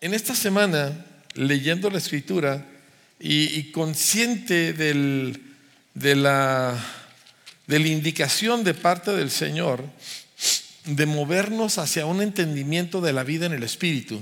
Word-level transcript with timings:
en 0.00 0.14
esta 0.14 0.34
semana, 0.34 1.04
leyendo 1.34 1.90
la 1.90 1.98
escritura 1.98 2.66
y, 3.18 3.70
consciente 3.72 4.72
de, 4.72 4.94
la, 6.16 6.78
de 7.66 7.78
la 7.78 7.88
indicación 7.88 8.64
de 8.64 8.74
parte 8.74 9.10
del 9.12 9.30
Señor 9.30 9.84
de 10.86 11.06
movernos 11.06 11.78
hacia 11.78 12.06
un 12.06 12.22
entendimiento 12.22 13.00
de 13.00 13.12
la 13.12 13.24
vida 13.24 13.46
en 13.46 13.52
el 13.52 13.62
Espíritu, 13.62 14.20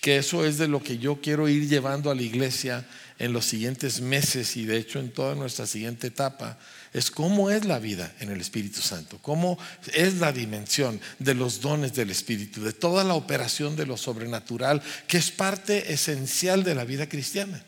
que 0.00 0.16
eso 0.18 0.44
es 0.44 0.58
de 0.58 0.68
lo 0.68 0.82
que 0.82 0.98
yo 0.98 1.20
quiero 1.20 1.48
ir 1.48 1.68
llevando 1.68 2.10
a 2.10 2.14
la 2.14 2.22
iglesia 2.22 2.86
en 3.18 3.32
los 3.32 3.44
siguientes 3.44 4.00
meses 4.00 4.56
y 4.56 4.64
de 4.64 4.78
hecho 4.78 5.00
en 5.00 5.10
toda 5.10 5.34
nuestra 5.34 5.66
siguiente 5.66 6.06
etapa, 6.06 6.58
es 6.92 7.10
cómo 7.10 7.50
es 7.50 7.64
la 7.64 7.78
vida 7.78 8.12
en 8.20 8.30
el 8.30 8.40
Espíritu 8.40 8.80
Santo, 8.80 9.18
cómo 9.20 9.58
es 9.92 10.14
la 10.14 10.32
dimensión 10.32 11.00
de 11.18 11.34
los 11.34 11.60
dones 11.60 11.94
del 11.94 12.10
Espíritu, 12.10 12.62
de 12.62 12.72
toda 12.72 13.04
la 13.04 13.14
operación 13.14 13.76
de 13.76 13.86
lo 13.86 13.96
sobrenatural, 13.96 14.82
que 15.06 15.18
es 15.18 15.30
parte 15.30 15.92
esencial 15.92 16.64
de 16.64 16.74
la 16.74 16.84
vida 16.84 17.08
cristiana. 17.08 17.62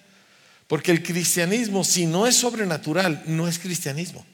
Porque 0.66 0.92
el 0.92 1.02
cristianismo, 1.02 1.83
si 1.83 2.06
no 2.06 2.27
es 2.28 2.37
sobrenatural, 2.37 3.24
no 3.27 3.48
es 3.48 3.59
cristianismo. 3.59 4.24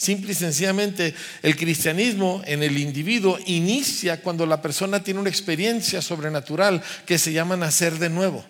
Simple 0.00 0.32
y 0.32 0.34
sencillamente, 0.34 1.14
el 1.42 1.56
cristianismo 1.56 2.40
en 2.46 2.62
el 2.62 2.78
individuo 2.78 3.38
inicia 3.44 4.22
cuando 4.22 4.46
la 4.46 4.62
persona 4.62 5.04
tiene 5.04 5.20
una 5.20 5.28
experiencia 5.28 6.00
sobrenatural 6.00 6.82
que 7.04 7.18
se 7.18 7.34
llama 7.34 7.54
nacer 7.58 7.98
de 7.98 8.08
nuevo, 8.08 8.42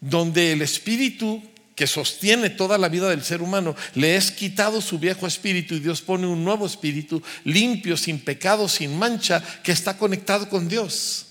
donde 0.00 0.50
el 0.50 0.60
espíritu 0.60 1.40
que 1.76 1.86
sostiene 1.86 2.50
toda 2.50 2.78
la 2.78 2.88
vida 2.88 3.08
del 3.08 3.22
ser 3.22 3.42
humano, 3.42 3.76
le 3.94 4.16
es 4.16 4.32
quitado 4.32 4.80
su 4.80 4.98
viejo 4.98 5.28
espíritu 5.28 5.76
y 5.76 5.78
Dios 5.78 6.02
pone 6.02 6.26
un 6.26 6.42
nuevo 6.42 6.66
espíritu 6.66 7.22
limpio, 7.44 7.96
sin 7.96 8.18
pecado, 8.18 8.66
sin 8.66 8.98
mancha, 8.98 9.40
que 9.62 9.70
está 9.70 9.96
conectado 9.96 10.48
con 10.48 10.68
Dios. 10.68 11.26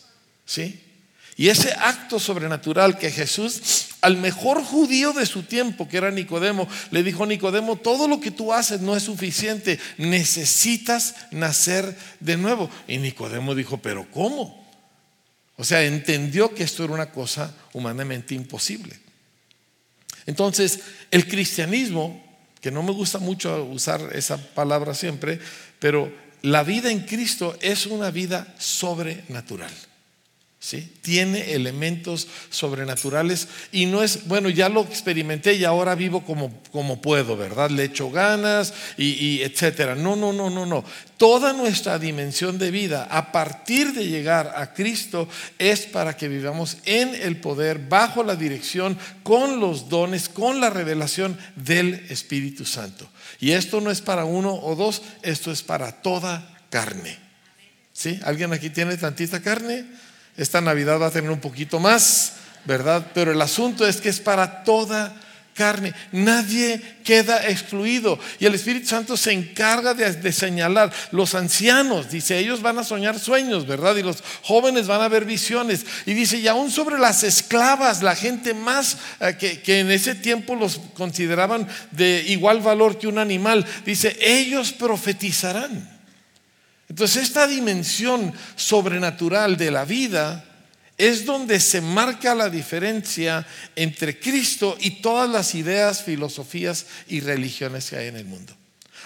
¿Sí? 0.46 0.80
Y 1.36 1.50
ese 1.50 1.74
acto 1.74 2.22
sobrenatural 2.22 2.98
que 2.98 3.12
Jesús, 3.12 3.87
al 4.02 4.18
mejor 4.18 4.64
judío 4.64 5.14
de 5.14 5.26
su 5.26 5.44
tiempo, 5.44 5.88
que 5.88 5.98
era 5.98 6.12
Nicodemo, 6.12 6.68
le 6.92 7.04
dijo, 7.04 7.26
Nicodemo, 7.26 7.78
todo 7.78 8.08
lo 8.08 8.20
que 8.20 8.32
tú 8.32 8.54
haces 8.54 8.82
no 8.82 8.96
es 8.96 9.04
suficiente, 9.04 9.80
necesitas 9.98 11.16
nacer 11.32 11.98
de 12.20 12.38
nuevo. 12.38 12.70
Y 12.88 12.98
Nicodemo 12.98 13.56
dijo, 13.56 13.78
pero 13.78 14.10
¿cómo? 14.12 14.66
O 15.56 15.64
sea, 15.64 15.84
entendió 15.84 16.54
que 16.54 16.64
esto 16.64 16.84
era 16.84 16.94
una 16.94 17.12
cosa 17.12 17.54
humanamente 17.74 18.36
imposible. 18.36 19.00
Entonces, 20.28 20.82
el 21.10 21.28
cristianismo, 21.28 22.24
que 22.62 22.70
no 22.70 22.84
me 22.84 22.92
gusta 22.92 23.18
mucho 23.18 23.64
usar 23.66 24.12
esa 24.14 24.38
palabra 24.38 24.94
siempre, 24.94 25.40
pero 25.80 26.12
la 26.44 26.64
vida 26.64 26.92
en 26.92 27.00
Cristo 27.00 27.58
es 27.62 27.88
una 27.88 28.12
vida 28.12 28.54
sobrenatural. 28.60 29.72
Tiene 31.02 31.54
elementos 31.54 32.28
sobrenaturales 32.50 33.48
y 33.72 33.86
no 33.86 34.04
es, 34.04 34.28
bueno, 34.28 34.50
ya 34.50 34.68
lo 34.68 34.82
experimenté 34.82 35.54
y 35.54 35.64
ahora 35.64 35.96
vivo 35.96 36.26
como, 36.26 36.62
como 36.72 37.02
puedo, 37.02 37.38
¿verdad? 37.38 37.70
Le 37.70 37.86
echo 37.86 38.12
ganas 38.12 38.74
y, 38.98 39.06
y, 39.06 39.42
etcétera. 39.44 39.96
No, 39.96 40.18
no, 40.18 40.34
no, 40.34 40.50
no, 40.50 40.66
no. 40.66 40.84
Toda 41.16 41.54
nuestra 41.54 41.98
dimensión 41.98 42.58
de 42.58 42.72
vida 42.72 43.08
a 43.10 43.32
partir 43.32 43.94
de 43.94 44.08
llegar 44.08 44.54
a 44.58 44.74
Cristo 44.74 45.30
es 45.58 45.86
para 45.86 46.18
que 46.18 46.28
vivamos 46.28 46.78
en 46.84 47.16
el 47.16 47.38
poder, 47.38 47.80
bajo 47.88 48.24
la 48.24 48.36
dirección, 48.36 48.98
con 49.24 49.62
los 49.62 49.88
dones, 49.88 50.28
con 50.28 50.60
la 50.60 50.70
revelación 50.70 51.38
del 51.56 52.06
Espíritu 52.10 52.66
Santo. 52.66 53.10
Y 53.40 53.52
esto 53.52 53.80
no 53.80 53.90
es 53.90 54.02
para 54.02 54.26
uno 54.26 54.54
o 54.54 54.76
dos, 54.76 55.02
esto 55.22 55.50
es 55.50 55.64
para 55.64 55.94
toda 56.02 56.58
carne. 56.70 57.18
¿Sí? 57.94 58.20
¿Alguien 58.26 58.54
aquí 58.54 58.70
tiene 58.70 58.98
tantita 58.98 59.42
carne? 59.42 59.86
Esta 60.38 60.62
Navidad 60.62 61.02
va 61.02 61.08
a 61.08 61.12
tener 61.12 61.32
un 61.32 61.40
poquito 61.40 61.80
más, 61.80 62.34
¿verdad? 62.64 63.08
Pero 63.14 63.32
el 63.32 63.42
asunto 63.42 63.88
es 63.88 64.00
que 64.00 64.10
es 64.10 64.20
para 64.20 64.64
toda 64.64 65.16
carne. 65.58 65.94
Nadie 66.12 66.80
queda 67.04 67.48
excluido. 67.50 68.20
Y 68.40 68.46
el 68.46 68.54
Espíritu 68.54 68.88
Santo 68.88 69.18
se 69.18 69.32
encarga 69.32 69.96
de, 69.96 70.32
señalar. 70.32 70.94
Los 71.12 71.34
ancianos, 71.34 72.12
dice, 72.12 72.38
ellos 72.38 72.62
van 72.62 72.78
a 72.78 72.84
soñar 72.84 73.20
sueños, 73.20 73.66
¿verdad? 73.66 73.96
Y 73.96 74.04
los 74.04 74.24
jóvenes 74.44 74.86
van 74.86 75.02
a 75.02 75.10
ver 75.10 75.26
visiones. 75.26 75.86
Y 76.06 76.14
dice, 76.14 76.38
y 76.38 76.48
aún 76.48 76.70
sobre 76.70 77.00
las 77.00 77.24
esclavas, 77.24 78.04
la 78.04 78.16
gente 78.16 78.54
más 78.54 78.98
eh, 79.20 79.36
que, 79.38 79.62
que 79.62 79.80
en 79.80 79.90
ese 79.90 80.14
tiempo 80.14 80.56
los 80.56 80.80
consideraban 80.94 81.68
de 81.92 82.24
igual 82.28 82.62
valor 82.62 83.00
que 83.00 83.08
un 83.08 83.18
animal, 83.18 83.66
dice, 83.84 84.16
ellos 84.22 84.72
profetizarán. 84.72 85.97
Entonces 86.90 87.24
esta 87.24 87.48
dimensión 87.48 88.34
sobrenatural 88.56 89.58
de 89.58 89.72
la 89.72 89.86
vida 89.86 90.46
es 90.98 91.26
donde 91.26 91.60
se 91.60 91.80
marca 91.80 92.34
la 92.34 92.50
diferencia 92.50 93.46
entre 93.76 94.20
Cristo 94.20 94.76
y 94.80 95.02
todas 95.02 95.30
las 95.30 95.54
ideas, 95.54 96.04
filosofías 96.04 96.88
y 97.08 97.20
religiones 97.20 97.90
que 97.90 97.98
hay 97.98 98.08
en 98.08 98.18
el 98.18 98.26
mundo. 98.26 98.54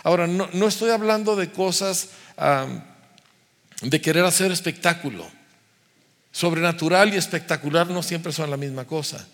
Ahora, 0.04 0.26
no, 0.26 0.68
estoy 0.68 0.90
hablando 0.92 1.36
de 1.36 1.52
cosas 1.52 2.10
de 3.82 4.02
querer 4.02 4.24
hacer 4.26 4.52
espectáculo. 4.52 5.30
Sobrenatural 6.32 7.14
y 7.14 7.18
espectacular 7.18 7.88
no 7.88 8.02
siempre 8.02 8.32
son 8.32 8.50
la 8.50 8.58
misma 8.58 8.86
cosa. 8.86 9.28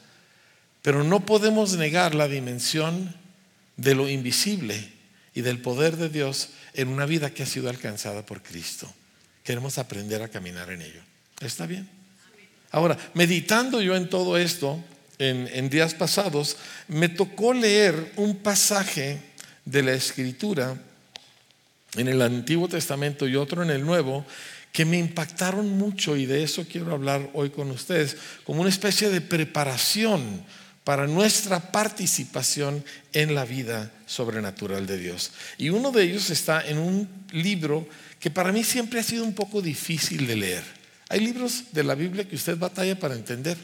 Pero 0.82 1.04
no 1.04 1.26
podemos 1.26 1.74
negar 1.74 2.16
la 2.16 2.28
dimensión 2.28 3.16
de 3.76 3.94
lo 3.94 4.10
invisible 4.10 4.94
y 5.36 5.42
del 5.42 5.62
poder 5.62 5.98
de 5.98 6.10
Dios 6.10 6.50
en 6.74 6.88
una 6.88 7.06
vida 7.06 7.30
que 7.30 7.44
ha 7.44 7.48
sido 7.48 7.70
alcanzada 7.70 8.26
por 8.26 8.42
Cristo. 8.42 8.92
Queremos 9.44 9.78
aprender 9.78 10.22
a 10.22 10.28
caminar 10.28 10.72
en 10.72 10.82
ello. 10.82 11.02
¿Está 11.40 11.66
bien? 11.66 11.90
Ahora, 12.72 12.98
meditando 13.14 13.82
yo 13.82 13.96
en 13.96 14.10
todo 14.10 14.38
esto, 14.38 14.84
en, 15.20 15.70
días 15.70 15.94
pasados, 15.94 16.58
me 16.88 17.10
tocó 17.10 17.54
leer 17.54 18.14
un 18.18 18.38
pasaje 18.38 19.20
de 19.66 19.84
la 19.84 19.94
Escritura 19.94 20.78
en 21.96 22.08
el 22.08 22.22
Antiguo 22.22 22.68
Testamento 22.68 23.28
y 23.28 23.36
otro 23.36 23.64
en 23.64 23.72
el 23.72 23.86
Nuevo, 23.86 24.26
que 24.72 24.86
me 24.86 25.00
impactaron 25.00 25.70
mucho 25.70 26.16
y 26.16 26.26
de 26.26 26.44
eso 26.44 26.66
quiero 26.70 26.94
hablar 26.94 27.30
hoy 27.34 27.50
con 27.50 27.72
ustedes, 27.72 28.18
como 28.44 28.62
una 28.62 28.70
especie 28.70 29.10
de 29.10 29.22
preparación 29.22 30.44
para 30.88 31.06
nuestra 31.06 31.60
participación 31.60 32.82
en 33.12 33.36
la 33.36 33.44
vida 33.44 33.92
sobrenatural 34.06 34.88
de 34.88 34.98
Dios. 34.98 35.32
Y 35.58 35.68
uno 35.68 35.92
de 35.92 36.04
ellos 36.04 36.30
está 36.30 36.66
en 36.66 36.78
un 36.78 37.10
libro 37.34 37.86
que 38.22 38.32
para 38.32 38.54
mí 38.54 38.64
siempre 38.64 39.02
ha 39.02 39.04
sido 39.04 39.26
un 39.26 39.34
poco 39.34 39.62
difícil 39.62 40.26
de 40.26 40.38
leer. 40.38 40.64
Hay 41.10 41.20
libros 41.20 41.74
de 41.74 41.84
la 41.84 41.94
Biblia 41.94 42.26
que 42.26 42.38
usted 42.38 42.58
batalla 42.58 42.98
para 42.98 43.16
entender. 43.16 43.58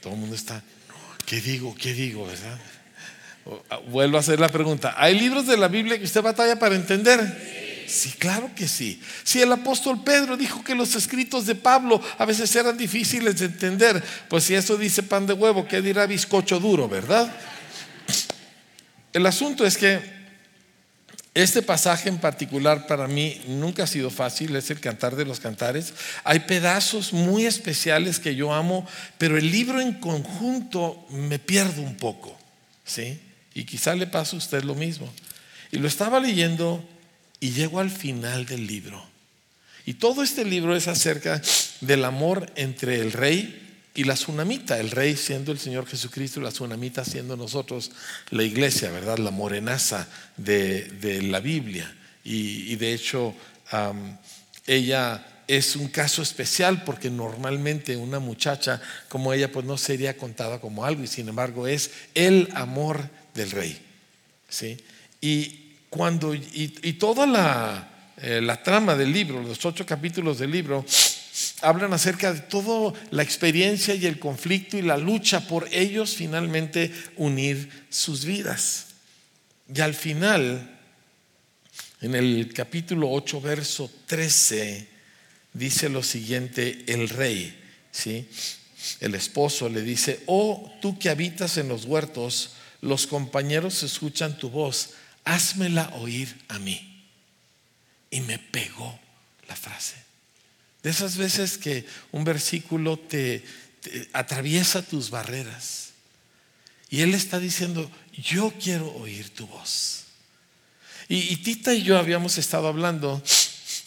Todo 0.00 0.12
el 0.12 0.20
mundo 0.20 0.36
está, 0.36 0.62
¿qué 1.26 1.40
digo? 1.40 1.74
¿Qué 1.74 1.92
digo? 1.92 2.28
Ah, 3.68 3.80
vuelvo 3.88 4.16
a 4.16 4.20
hacer 4.20 4.38
la 4.38 4.50
pregunta. 4.50 4.94
¿Hay 4.96 5.18
libros 5.18 5.48
de 5.48 5.56
la 5.56 5.66
Biblia 5.66 5.98
que 5.98 6.04
usted 6.04 6.22
batalla 6.22 6.56
para 6.56 6.76
entender? 6.76 7.18
Sí, 7.88 8.10
claro 8.18 8.50
que 8.54 8.68
sí. 8.68 9.00
Si 9.24 9.40
el 9.40 9.50
apóstol 9.50 10.04
Pedro 10.04 10.36
dijo 10.36 10.62
que 10.62 10.74
los 10.74 10.94
escritos 10.94 11.46
de 11.46 11.54
Pablo 11.54 12.02
a 12.18 12.26
veces 12.26 12.54
eran 12.54 12.76
difíciles 12.76 13.38
de 13.38 13.46
entender, 13.46 14.04
pues 14.28 14.44
si 14.44 14.54
eso 14.54 14.76
dice 14.76 15.02
pan 15.02 15.26
de 15.26 15.32
huevo, 15.32 15.66
¿qué 15.66 15.80
dirá 15.80 16.06
bizcocho 16.06 16.60
duro, 16.60 16.86
verdad? 16.86 17.34
El 19.14 19.24
asunto 19.24 19.64
es 19.64 19.78
que 19.78 20.18
este 21.32 21.62
pasaje 21.62 22.10
en 22.10 22.18
particular 22.18 22.86
para 22.86 23.08
mí 23.08 23.40
nunca 23.46 23.84
ha 23.84 23.86
sido 23.86 24.10
fácil, 24.10 24.54
es 24.54 24.70
el 24.70 24.80
cantar 24.80 25.16
de 25.16 25.24
los 25.24 25.40
cantares. 25.40 25.94
Hay 26.24 26.40
pedazos 26.40 27.14
muy 27.14 27.46
especiales 27.46 28.18
que 28.18 28.34
yo 28.34 28.52
amo, 28.52 28.86
pero 29.16 29.38
el 29.38 29.50
libro 29.50 29.80
en 29.80 29.94
conjunto 29.94 31.06
me 31.10 31.38
pierdo 31.38 31.80
un 31.80 31.96
poco, 31.96 32.36
¿sí? 32.84 33.18
Y 33.54 33.64
quizá 33.64 33.94
le 33.94 34.06
pase 34.06 34.36
a 34.36 34.38
usted 34.38 34.62
lo 34.62 34.74
mismo. 34.74 35.10
Y 35.72 35.78
lo 35.78 35.88
estaba 35.88 36.20
leyendo 36.20 36.86
y 37.40 37.50
llego 37.50 37.80
al 37.80 37.90
final 37.90 38.46
del 38.46 38.66
libro. 38.66 39.04
Y 39.86 39.94
todo 39.94 40.22
este 40.22 40.44
libro 40.44 40.76
es 40.76 40.86
acerca 40.86 41.40
del 41.80 42.04
amor 42.04 42.52
entre 42.56 43.00
el 43.00 43.12
rey 43.12 43.68
y 43.94 44.04
la 44.04 44.14
tsunamita, 44.14 44.78
el 44.78 44.90
rey 44.90 45.16
siendo 45.16 45.50
el 45.50 45.58
Señor 45.58 45.86
Jesucristo 45.86 46.40
y 46.40 46.42
la 46.42 46.50
tsunamita 46.50 47.04
siendo 47.04 47.36
nosotros 47.36 47.90
la 48.30 48.42
iglesia, 48.42 48.90
¿verdad? 48.90 49.18
La 49.18 49.30
morenaza 49.30 50.06
de, 50.36 51.20
la 51.22 51.40
Biblia. 51.40 51.92
Y, 52.22 52.76
de 52.76 52.92
hecho, 52.92 53.34
ella 54.66 55.42
es 55.48 55.74
un 55.74 55.88
caso 55.88 56.20
especial 56.20 56.84
porque 56.84 57.08
normalmente 57.08 57.96
una 57.96 58.18
muchacha 58.18 58.82
como 59.08 59.32
ella 59.32 59.50
pues 59.50 59.64
no 59.64 59.78
sería 59.78 60.16
contada 60.18 60.60
como 60.60 60.84
algo 60.84 61.02
y 61.02 61.06
sin 61.06 61.30
embargo 61.30 61.66
es 61.66 61.90
el 62.14 62.50
amor 62.54 63.08
del 63.34 63.50
rey. 63.50 63.80
¿sí? 64.50 64.76
Y 65.22 65.67
cuando, 65.90 66.34
y, 66.34 66.68
toda 66.98 67.26
la, 67.26 68.12
eh, 68.18 68.40
la, 68.42 68.62
trama 68.62 68.94
del 68.94 69.12
libro, 69.12 69.42
los 69.42 69.64
ocho 69.64 69.86
capítulos 69.86 70.38
del 70.38 70.50
libro, 70.50 70.84
hablan 71.62 71.92
acerca 71.92 72.32
de 72.32 72.40
toda 72.40 72.92
la 73.10 73.22
experiencia 73.22 73.94
y 73.94 74.06
el 74.06 74.18
conflicto 74.18 74.76
y 74.76 74.82
la 74.82 74.96
lucha 74.96 75.46
por 75.46 75.68
ellos 75.72 76.14
finalmente 76.14 76.92
unir 77.16 77.86
sus 77.90 78.24
vidas. 78.24 78.86
Y 79.74 79.80
al 79.80 79.94
final, 79.94 80.78
en 82.00 82.14
el 82.14 82.52
capítulo 82.54 83.10
8, 83.10 83.40
verso 83.40 83.90
13, 84.06 84.88
dice 85.52 85.88
lo 85.88 86.02
siguiente 86.02 86.84
el 86.86 87.08
rey. 87.08 87.58
¿sí? 87.90 88.28
El 89.00 89.14
esposo 89.14 89.68
le 89.68 89.82
dice, 89.82 90.22
oh 90.26 90.72
tú 90.80 90.98
que 90.98 91.10
habitas 91.10 91.56
en 91.56 91.68
los 91.68 91.84
huertos, 91.84 92.50
los 92.80 93.06
compañeros 93.06 93.82
escuchan 93.82 94.38
tu 94.38 94.50
voz, 94.50 94.90
házmela 95.34 95.90
oír 95.94 96.36
a 96.48 96.58
mí. 96.58 97.04
Y 98.10 98.20
me 98.20 98.38
pegó 98.38 98.98
la 99.48 99.56
frase. 99.56 99.96
De 100.82 100.90
esas 100.90 101.16
veces 101.16 101.58
que 101.58 101.84
un 102.12 102.24
versículo 102.24 102.98
te, 102.98 103.44
atraviesa 104.12 104.82
tus 104.82 105.10
barreras. 105.10 105.90
Y 106.90 107.02
Él 107.02 107.14
está 107.14 107.38
diciendo, 107.38 107.90
yo 108.12 108.52
quiero 108.62 108.90
oír 108.94 109.30
tu 109.30 109.46
voz. 109.46 110.04
y 111.08 111.36
Tita 111.36 111.74
y 111.74 111.82
yo 111.82 111.98
habíamos 111.98 112.38
estado 112.38 112.68
hablando 112.68 113.22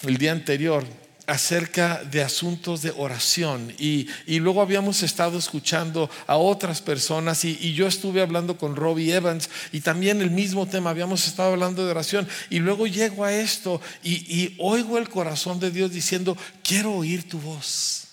el 0.03 0.17
día 0.17 0.31
anterior 0.31 0.85
acerca 1.27 2.03
de 2.03 2.23
asuntos 2.23 2.81
de 2.81 2.91
oración. 2.91 3.73
Y, 3.77 4.07
luego 4.39 4.61
habíamos 4.61 5.03
estado 5.03 5.37
escuchando 5.37 6.09
a 6.27 6.37
otras 6.37 6.81
personas 6.81 7.45
y, 7.45 7.73
yo 7.73 7.87
estuve 7.87 8.21
hablando 8.21 8.57
con 8.57 8.75
Robbie 8.75 9.13
Evans 9.13 9.49
y 9.71 9.81
también 9.81 10.21
el 10.21 10.31
mismo 10.31 10.67
tema, 10.67 10.89
habíamos 10.89 11.27
estado 11.27 11.53
hablando 11.53 11.85
de 11.85 11.91
oración. 11.91 12.27
Y 12.49 12.59
luego 12.59 12.87
llego 12.87 13.23
a 13.23 13.33
esto 13.33 13.81
y, 14.03 14.55
oigo 14.59 14.97
el 14.97 15.09
corazón 15.09 15.59
de 15.59 15.71
Dios 15.71 15.91
diciendo, 15.91 16.37
quiero 16.63 16.93
oír 16.93 17.27
tu 17.27 17.39
voz, 17.39 18.07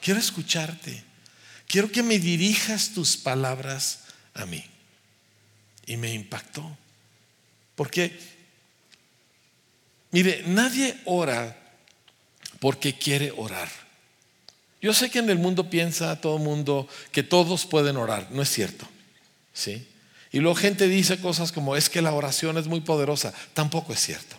quiero 0.00 0.20
escucharte, 0.20 1.02
quiero 1.66 1.90
que 1.90 2.02
me 2.02 2.18
dirijas 2.18 2.90
tus 2.90 3.16
palabras 3.16 4.00
a 4.34 4.46
mí. 4.46 4.64
Y 5.84 5.96
me 5.96 6.14
impactó, 6.14 6.78
porque, 7.74 8.16
mire, 10.12 10.44
nadie 10.46 10.96
ora 11.04 11.61
porque 12.62 12.94
quiere 12.94 13.32
orar. 13.36 13.68
Yo 14.80 14.94
sé 14.94 15.10
que 15.10 15.18
en 15.18 15.28
el 15.28 15.38
mundo 15.38 15.68
piensa 15.68 16.20
todo 16.20 16.36
el 16.36 16.44
mundo 16.44 16.86
que 17.10 17.24
todos 17.24 17.66
pueden 17.66 17.96
orar, 17.96 18.28
no 18.30 18.40
es 18.40 18.50
cierto. 18.50 18.88
¿Sí? 19.52 19.88
Y 20.30 20.38
luego 20.38 20.54
gente 20.54 20.86
dice 20.86 21.18
cosas 21.18 21.50
como 21.50 21.74
es 21.74 21.90
que 21.90 22.00
la 22.00 22.14
oración 22.14 22.56
es 22.58 22.68
muy 22.68 22.80
poderosa, 22.80 23.34
tampoco 23.52 23.92
es 23.92 23.98
cierto. 23.98 24.36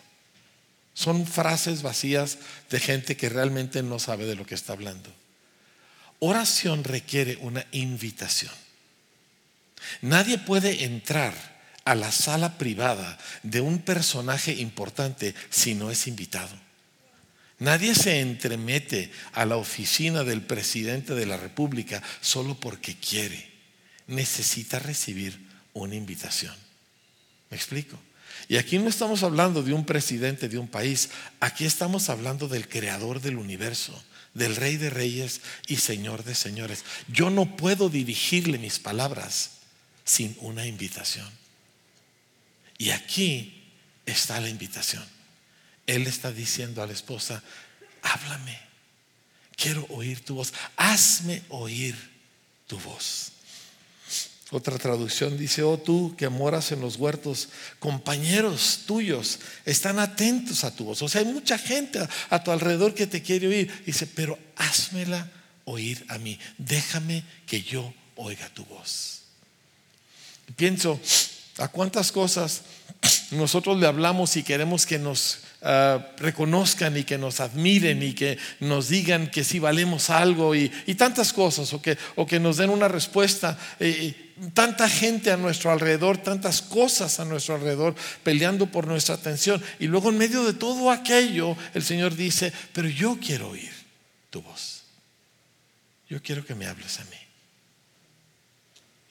Son 0.93 1.27
frases 1.27 1.81
vacías 1.81 2.37
de 2.69 2.79
gente 2.79 3.17
que 3.17 3.27
realmente 3.27 3.83
no 3.83 3.99
sabe 3.99 4.25
de 4.25 4.35
lo 4.35 4.45
que 4.45 4.55
está 4.55 4.71
hablando. 4.71 5.09
Oración 6.19 6.85
requiere 6.85 7.35
una 7.41 7.65
invitación. 7.73 8.53
Nadie 10.01 10.37
puede 10.37 10.85
entrar 10.85 11.33
a 11.83 11.93
la 11.93 12.13
sala 12.13 12.57
privada 12.57 13.17
de 13.43 13.59
un 13.59 13.79
personaje 13.79 14.53
importante 14.53 15.35
si 15.49 15.75
no 15.75 15.91
es 15.91 16.07
invitado. 16.07 16.55
Nadie 17.63 17.95
se 17.95 18.19
entremete 18.19 19.09
a 19.31 19.45
la 19.45 19.55
oficina 19.55 20.25
del 20.25 20.41
presidente 20.41 21.15
de 21.15 21.25
la 21.25 21.37
República 21.37 22.03
solo 22.19 22.59
porque 22.59 22.97
quiere. 22.97 23.49
Necesita 24.05 24.79
recibir 24.79 25.39
una 25.71 25.95
invitación. 25.95 26.53
¿Me 27.49 27.55
explico? 27.55 27.97
Y 28.49 28.57
aquí 28.57 28.77
no 28.79 28.89
estamos 28.89 29.23
hablando 29.23 29.63
de 29.63 29.71
un 29.71 29.85
presidente 29.85 30.49
de 30.49 30.57
un 30.57 30.67
país, 30.67 31.11
aquí 31.39 31.63
estamos 31.63 32.09
hablando 32.09 32.49
del 32.49 32.67
creador 32.67 33.21
del 33.21 33.37
universo, 33.37 34.03
del 34.33 34.57
rey 34.57 34.75
de 34.75 34.89
reyes 34.89 35.39
y 35.65 35.77
señor 35.77 36.25
de 36.25 36.35
señores. 36.35 36.83
Yo 37.07 37.29
no 37.29 37.55
puedo 37.55 37.87
dirigirle 37.87 38.57
mis 38.57 38.77
palabras 38.77 39.51
sin 40.03 40.35
una 40.41 40.65
invitación. 40.65 41.31
Y 42.77 42.89
aquí 42.89 43.63
está 44.05 44.41
la 44.41 44.49
invitación. 44.49 45.12
Él 45.87 46.07
está 46.07 46.31
diciendo 46.31 46.81
a 46.81 46.87
la 46.87 46.93
esposa, 46.93 47.43
háblame, 48.01 48.59
quiero 49.55 49.85
oír 49.89 50.23
tu 50.23 50.35
voz, 50.35 50.53
hazme 50.77 51.43
oír 51.49 51.95
tu 52.67 52.79
voz. 52.79 53.31
Otra 54.51 54.77
traducción 54.77 55.35
dice, 55.35 55.63
oh 55.63 55.79
tú 55.79 56.15
que 56.15 56.29
moras 56.29 56.71
en 56.71 56.79
los 56.79 56.97
huertos, 56.97 57.49
compañeros 57.79 58.81
tuyos 58.85 59.39
están 59.65 59.97
atentos 59.97 60.63
a 60.63 60.75
tu 60.75 60.85
voz. 60.85 61.01
O 61.01 61.09
sea, 61.09 61.21
hay 61.21 61.27
mucha 61.27 61.57
gente 61.57 61.99
a, 62.29 62.43
tu 62.43 62.51
alrededor 62.51 62.93
que 62.93 63.07
te 63.07 63.23
quiere 63.23 63.47
oír. 63.47 63.83
Dice, 63.83 64.05
pero 64.05 64.37
házmela 64.55 65.31
oír 65.65 66.05
a 66.07 66.19
mí, 66.19 66.37
déjame 66.59 67.23
que 67.47 67.63
yo 67.63 67.93
oiga 68.15 68.47
tu 68.49 68.63
voz. 68.65 69.21
pienso, 70.55 70.99
¿a 71.57 71.67
cuántas 71.69 72.11
cosas 72.11 72.61
nosotros 73.31 73.79
le 73.79 73.87
hablamos 73.87 74.37
y 74.37 74.43
queremos 74.43 74.85
que 74.85 74.99
nos 74.99 75.39
Ah, 75.65 76.05
reconozcan 76.17 76.97
y 76.97 77.05
que 77.05 77.17
nos 77.17 77.39
admiren 77.39 78.03
y 78.03 78.13
que 78.13 78.37
nos 78.59 78.89
digan 78.89 79.31
que 79.31 79.45
sí 79.45 79.59
valemos 79.59 80.09
algo 80.09 80.53
y, 80.53 80.67
tantas 80.97 81.31
cosas, 81.31 81.71
o 81.71 81.81
que, 81.81 81.97
o 82.15 82.27
que, 82.27 82.37
nos 82.37 82.57
den 82.57 82.69
una 82.69 82.89
respuesta. 82.89 83.57
tanta 84.53 84.89
gente 84.89 85.31
a 85.31 85.37
nuestro 85.37 85.71
alrededor, 85.71 86.17
tantas 86.17 86.61
cosas 86.61 87.21
a 87.21 87.25
nuestro 87.25 87.55
alrededor 87.55 87.95
peleando 88.23 88.65
por 88.65 88.87
nuestra 88.87 89.15
atención. 89.15 89.63
Y 89.79 89.87
luego 89.87 90.09
en 90.09 90.17
medio 90.17 90.43
de 90.43 90.51
todo 90.51 90.91
aquello, 90.91 91.55
el 91.73 91.83
Señor 91.83 92.17
dice, 92.17 92.51
pero 92.73 92.89
yo 92.89 93.17
quiero 93.21 93.51
oír 93.51 93.71
tu 94.31 94.41
voz. 94.41 94.83
Yo 96.09 96.21
quiero 96.21 96.45
que 96.45 96.55
me 96.55 96.65
hables 96.65 96.99
a 96.99 97.05
mí. 97.05 97.17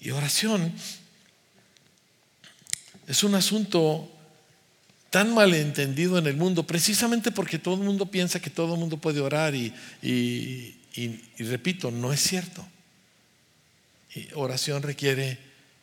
Y 0.00 0.10
oración 0.10 0.70
es 3.06 3.24
un 3.24 3.34
asunto 3.36 4.12
tan 5.12 5.34
malentendido 5.34 6.16
en 6.16 6.26
el 6.26 6.38
mundo, 6.38 6.66
precisamente 6.66 7.30
porque 7.30 7.58
todo 7.58 7.74
el 7.74 7.82
mundo 7.82 8.06
piensa 8.06 8.40
que 8.40 8.48
todo 8.48 8.72
el 8.72 8.80
mundo 8.80 8.96
puede 8.96 9.20
orar 9.20 9.54
y, 9.54 9.74
repito, 11.38 11.90
no 11.90 12.14
es 12.14 12.20
cierto. 12.20 12.66
oración 14.34 14.82
requiere 14.82 15.36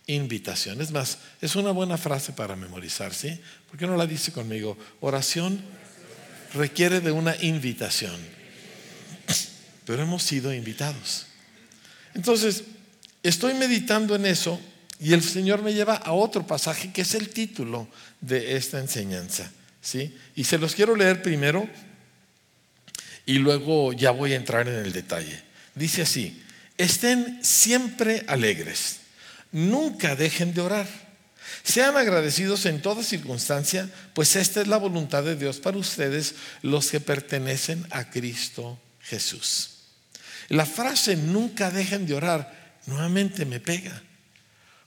invitación. 0.08 0.82
Es 0.82 0.90
más, 0.90 1.20
es 1.42 1.56
una 1.56 1.70
buena 1.70 1.96
frase 2.00 2.34
para 2.34 2.56
memorizar, 2.56 3.14
¿sí? 3.14 3.40
¿Por 3.70 3.78
qué 3.78 3.86
no 3.86 3.96
la 3.96 4.08
dice 4.08 4.32
conmigo? 4.32 4.76
Oración 5.00 5.62
requiere 6.56 7.00
de 7.00 7.12
una 7.12 7.36
invitación. 7.40 8.20
Pero 9.86 10.02
hemos 10.02 10.24
sido 10.24 10.52
invitados. 10.52 11.28
Entonces, 12.16 12.64
estoy 13.22 13.54
meditando 13.54 14.16
en 14.16 14.26
eso 14.26 14.60
y 15.00 15.14
el 15.14 15.22
Señor 15.22 15.62
me 15.62 15.76
lleva 15.76 15.96
a 15.96 16.14
otro 16.14 16.48
pasaje 16.48 16.92
que 16.92 17.02
es 17.02 17.14
el 17.14 17.30
título 17.30 17.88
de 18.22 18.58
esta 18.58 18.80
enseñanza. 18.80 19.52
¿sí? 19.82 20.18
Y 20.36 20.44
se 20.44 20.58
los 20.58 20.76
quiero 20.76 20.96
leer 20.96 21.22
primero 21.22 21.70
y 23.26 23.36
luego 23.40 23.94
ya 23.94 24.12
voy 24.12 24.34
a 24.34 24.38
entrar 24.38 24.68
en 24.68 24.76
el 24.76 24.92
detalle. 24.92 25.42
Dice 25.76 26.02
así, 26.02 26.44
estén 26.78 27.40
siempre 27.44 28.24
alegres, 28.28 29.02
nunca 29.52 30.16
dejen 30.16 30.54
de 30.54 30.62
orar. 30.62 30.88
Sean 31.64 31.98
agradecidos 31.98 32.66
en 32.66 32.82
toda 32.82 33.04
circunstancia, 33.04 33.90
pues 34.14 34.36
esta 34.36 34.62
es 34.62 34.68
la 34.68 34.78
voluntad 34.78 35.24
de 35.24 35.36
Dios 35.36 35.60
para 35.60 35.78
ustedes, 35.78 36.36
los 36.62 36.90
que 36.90 37.00
pertenecen 37.00 37.86
a 37.92 38.10
Cristo 38.10 38.80
Jesús. 39.02 39.72
La 40.48 40.66
frase 40.66 41.16
nunca 41.16 41.70
dejen 41.70 42.06
de 42.08 42.16
orar 42.16 42.60
nuevamente 42.90 43.46
me 43.46 43.60
pega. 43.60 44.02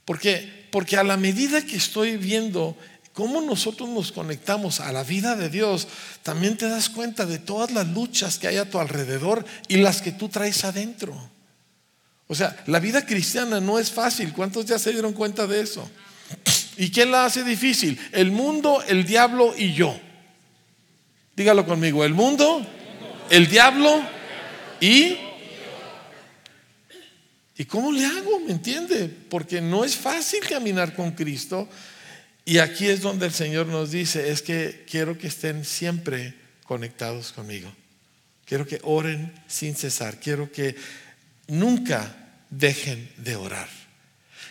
Porque, 0.04 0.66
porque 0.70 0.96
a 0.96 1.04
la 1.04 1.16
medida 1.16 1.64
que 1.64 1.76
estoy 1.76 2.16
viendo 2.16 2.76
cómo 3.12 3.40
nosotros 3.40 3.88
nos 3.88 4.12
conectamos 4.12 4.80
a 4.80 4.92
la 4.92 5.04
vida 5.04 5.36
de 5.36 5.48
Dios, 5.48 5.88
también 6.22 6.56
te 6.56 6.68
das 6.68 6.88
cuenta 6.88 7.26
de 7.26 7.38
todas 7.38 7.70
las 7.70 7.88
luchas 7.88 8.38
que 8.38 8.48
hay 8.48 8.56
a 8.56 8.68
tu 8.68 8.78
alrededor 8.78 9.44
y 9.68 9.76
las 9.76 10.02
que 10.02 10.12
tú 10.12 10.28
traes 10.28 10.64
adentro. 10.64 11.14
O 12.26 12.34
sea, 12.34 12.62
la 12.66 12.80
vida 12.80 13.04
cristiana 13.04 13.60
no 13.60 13.78
es 13.78 13.90
fácil. 13.90 14.32
¿Cuántos 14.32 14.64
ya 14.64 14.78
se 14.78 14.92
dieron 14.92 15.12
cuenta 15.12 15.46
de 15.46 15.60
eso? 15.60 15.90
¿Y 16.76 16.90
quién 16.90 17.10
la 17.10 17.26
hace 17.26 17.44
difícil? 17.44 18.00
El 18.12 18.30
mundo, 18.30 18.82
el 18.88 19.04
diablo 19.04 19.54
y 19.56 19.74
yo. 19.74 19.98
Dígalo 21.36 21.66
conmigo, 21.66 22.04
el 22.04 22.14
mundo, 22.14 22.66
el 23.30 23.48
diablo 23.48 24.02
y 24.80 25.16
¿Y 27.62 27.64
cómo 27.66 27.92
le 27.92 28.04
hago? 28.04 28.40
¿Me 28.40 28.52
entiende? 28.52 29.08
Porque 29.08 29.60
no 29.60 29.84
es 29.84 29.94
fácil 29.94 30.40
caminar 30.40 30.94
con 30.94 31.12
Cristo. 31.12 31.68
Y 32.44 32.58
aquí 32.58 32.88
es 32.88 33.00
donde 33.00 33.26
el 33.26 33.32
Señor 33.32 33.66
nos 33.66 33.90
dice, 33.90 34.30
es 34.30 34.42
que 34.42 34.84
quiero 34.90 35.16
que 35.16 35.28
estén 35.28 35.64
siempre 35.64 36.34
conectados 36.64 37.32
conmigo. 37.32 37.72
Quiero 38.44 38.66
que 38.66 38.80
oren 38.82 39.32
sin 39.46 39.74
cesar. 39.76 40.18
Quiero 40.18 40.50
que 40.50 40.74
nunca 41.46 42.14
dejen 42.50 43.10
de 43.16 43.36
orar. 43.36 43.68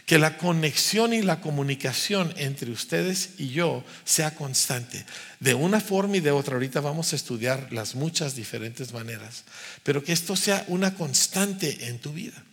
Que 0.06 0.18
la 0.18 0.38
conexión 0.38 1.14
y 1.14 1.22
la 1.22 1.42
comunicación 1.42 2.34
entre 2.38 2.72
ustedes 2.72 3.32
y 3.38 3.50
yo 3.50 3.84
sea 4.06 4.36
constante. 4.36 5.06
De 5.40 5.54
una 5.54 5.80
forma 5.80 6.18
y 6.18 6.22
de 6.22 6.32
otra. 6.32 6.56
Ahorita 6.56 6.80
vamos 6.80 7.12
a 7.12 7.16
estudiar 7.16 7.72
las 7.72 7.96
muchas 7.96 8.36
diferentes 8.36 8.94
maneras. 8.94 9.44
Pero 9.84 10.04
que 10.04 10.14
esto 10.14 10.36
sea 10.36 10.64
una 10.68 10.96
constante 10.96 11.88
en 11.88 12.00
tu 12.00 12.14
vida. 12.14 12.44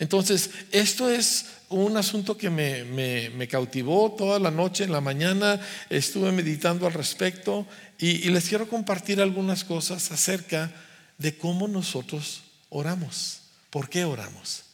Entonces, 0.00 0.50
esto 0.72 1.10
es 1.10 1.44
un 1.68 1.96
asunto 1.98 2.36
que 2.36 2.48
me, 2.48 3.48
cautivó 3.48 4.12
toda 4.12 4.40
la 4.40 4.50
noche, 4.50 4.84
en 4.84 4.92
la 4.92 5.02
mañana 5.02 5.60
estuve 5.90 6.32
meditando 6.32 6.86
al 6.86 6.94
respecto 6.94 7.66
y, 7.98 8.30
les 8.30 8.48
quiero 8.48 8.66
compartir 8.66 9.20
algunas 9.20 9.62
cosas 9.62 10.10
acerca 10.10 10.72
de 11.18 11.36
cómo 11.36 11.68
nosotros 11.68 12.42
oramos. 12.70 13.42
¿Por 13.68 13.90
qué 13.90 14.04
oramos? 14.04 14.64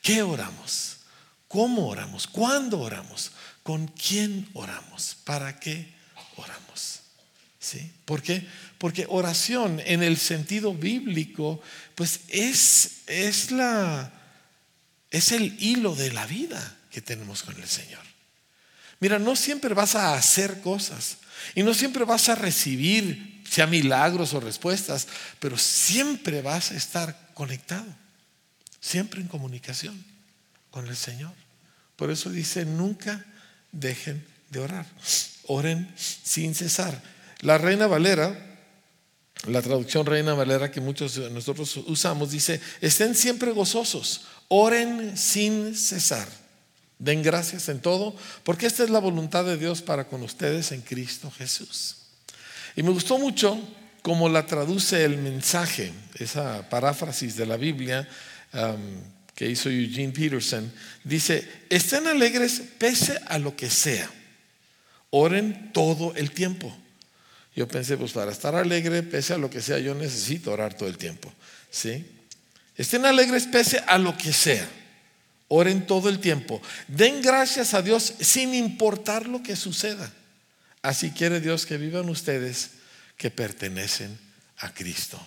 ¿Qué 0.00 0.22
oramos? 0.22 0.96
¿Cómo 1.46 1.88
oramos? 1.88 2.26
¿Cuándo 2.26 2.80
oramos? 2.80 3.32
¿Con 3.62 3.86
quién 3.86 4.48
oramos? 4.54 5.14
¿Para 5.24 5.60
qué 5.60 5.92
oramos? 6.36 7.00
¿Sí? 7.58 7.92
¿Por 8.06 8.22
qué? 8.22 8.46
Porque 8.78 9.04
oración 9.10 9.78
en 9.84 10.02
el 10.02 10.16
sentido 10.16 10.72
bíblico, 10.72 11.60
pues 11.94 12.20
es, 12.30 13.02
es 13.06 13.50
la 13.50 14.14
es 15.10 15.32
el 15.32 15.56
hilo 15.62 15.94
de 15.94 16.12
la 16.12 16.26
vida 16.26 16.76
que 16.90 17.00
tenemos 17.00 17.42
con 17.42 17.56
el 17.60 17.68
Señor. 17.68 18.02
Mira, 19.00 19.18
no 19.18 19.34
siempre 19.34 19.74
vas 19.74 19.94
a 19.94 20.14
hacer 20.14 20.60
cosas 20.60 21.18
y 21.54 21.62
no 21.62 21.74
siempre 21.74 22.04
vas 22.04 22.28
a 22.28 22.34
recibir, 22.34 23.42
sea 23.48 23.66
milagros 23.66 24.34
o 24.34 24.40
respuestas, 24.40 25.08
pero 25.38 25.56
siempre 25.56 26.42
vas 26.42 26.70
a 26.70 26.76
estar 26.76 27.30
conectado, 27.34 27.86
siempre 28.80 29.20
en 29.20 29.28
comunicación 29.28 30.04
con 30.70 30.86
el 30.86 30.96
Señor. 30.96 31.32
Por 31.96 32.10
eso 32.10 32.30
dice, 32.30 32.64
nunca 32.64 33.24
dejen 33.72 34.24
de 34.50 34.60
orar, 34.60 34.86
oren 35.46 35.92
sin 35.96 36.54
cesar. 36.54 37.02
La 37.40 37.58
Reina 37.58 37.86
Valera, 37.86 38.49
la 39.46 39.62
traducción 39.62 40.06
Reina 40.06 40.34
Valera 40.34 40.70
que 40.70 40.80
muchos 40.80 41.14
de 41.14 41.30
nosotros 41.30 41.76
usamos, 41.86 42.30
dice, 42.30 42.60
estén 42.80 43.14
siempre 43.14 43.52
gozosos, 43.52 44.22
oren 44.48 45.16
sin 45.16 45.74
cesar. 45.74 46.28
Den 46.98 47.22
gracias 47.22 47.70
en 47.70 47.80
todo, 47.80 48.14
porque 48.44 48.66
esta 48.66 48.84
es 48.84 48.90
la 48.90 48.98
voluntad 48.98 49.44
de 49.46 49.56
Dios 49.56 49.80
para 49.80 50.06
con 50.06 50.22
ustedes 50.22 50.70
en 50.72 50.82
Cristo 50.82 51.30
Jesús. 51.30 51.96
Y 52.76 52.82
me 52.82 52.90
gustó 52.90 53.18
mucho 53.18 53.58
cómo 54.02 54.28
la 54.28 54.46
traduce 54.46 55.04
el 55.04 55.16
mensaje, 55.16 55.92
esa 56.18 56.68
paráfrasis 56.68 57.36
de 57.36 57.46
la 57.46 57.56
Biblia 57.56 58.06
um, 58.52 59.00
que 59.34 59.48
hizo 59.48 59.70
Eugene 59.70 60.12
Peterson. 60.12 60.70
Dice, 61.02 61.48
estén 61.70 62.06
alegres 62.06 62.62
pese 62.78 63.18
a 63.26 63.38
lo 63.38 63.56
que 63.56 63.70
sea. 63.70 64.10
Oren 65.08 65.72
todo 65.72 66.14
el 66.14 66.32
tiempo. 66.32 66.76
Yo 67.54 67.66
pensé, 67.66 67.96
pues 67.96 68.12
para 68.12 68.30
estar 68.30 68.54
alegre, 68.54 69.02
pese 69.02 69.34
a 69.34 69.38
lo 69.38 69.50
que 69.50 69.60
sea, 69.60 69.78
yo 69.78 69.94
necesito 69.94 70.52
orar 70.52 70.74
todo 70.74 70.88
el 70.88 70.96
tiempo. 70.96 71.32
¿Sí? 71.70 72.06
Estén 72.76 73.04
alegres 73.04 73.46
pese 73.46 73.78
a 73.86 73.98
lo 73.98 74.16
que 74.16 74.32
sea. 74.32 74.68
Oren 75.48 75.86
todo 75.86 76.08
el 76.08 76.20
tiempo. 76.20 76.62
Den 76.86 77.20
gracias 77.20 77.74
a 77.74 77.82
Dios 77.82 78.14
sin 78.20 78.54
importar 78.54 79.26
lo 79.26 79.42
que 79.42 79.56
suceda. 79.56 80.12
Así 80.80 81.10
quiere 81.10 81.40
Dios 81.40 81.66
que 81.66 81.76
vivan 81.76 82.08
ustedes 82.08 82.70
que 83.16 83.30
pertenecen 83.30 84.16
a 84.58 84.72
Cristo. 84.72 85.20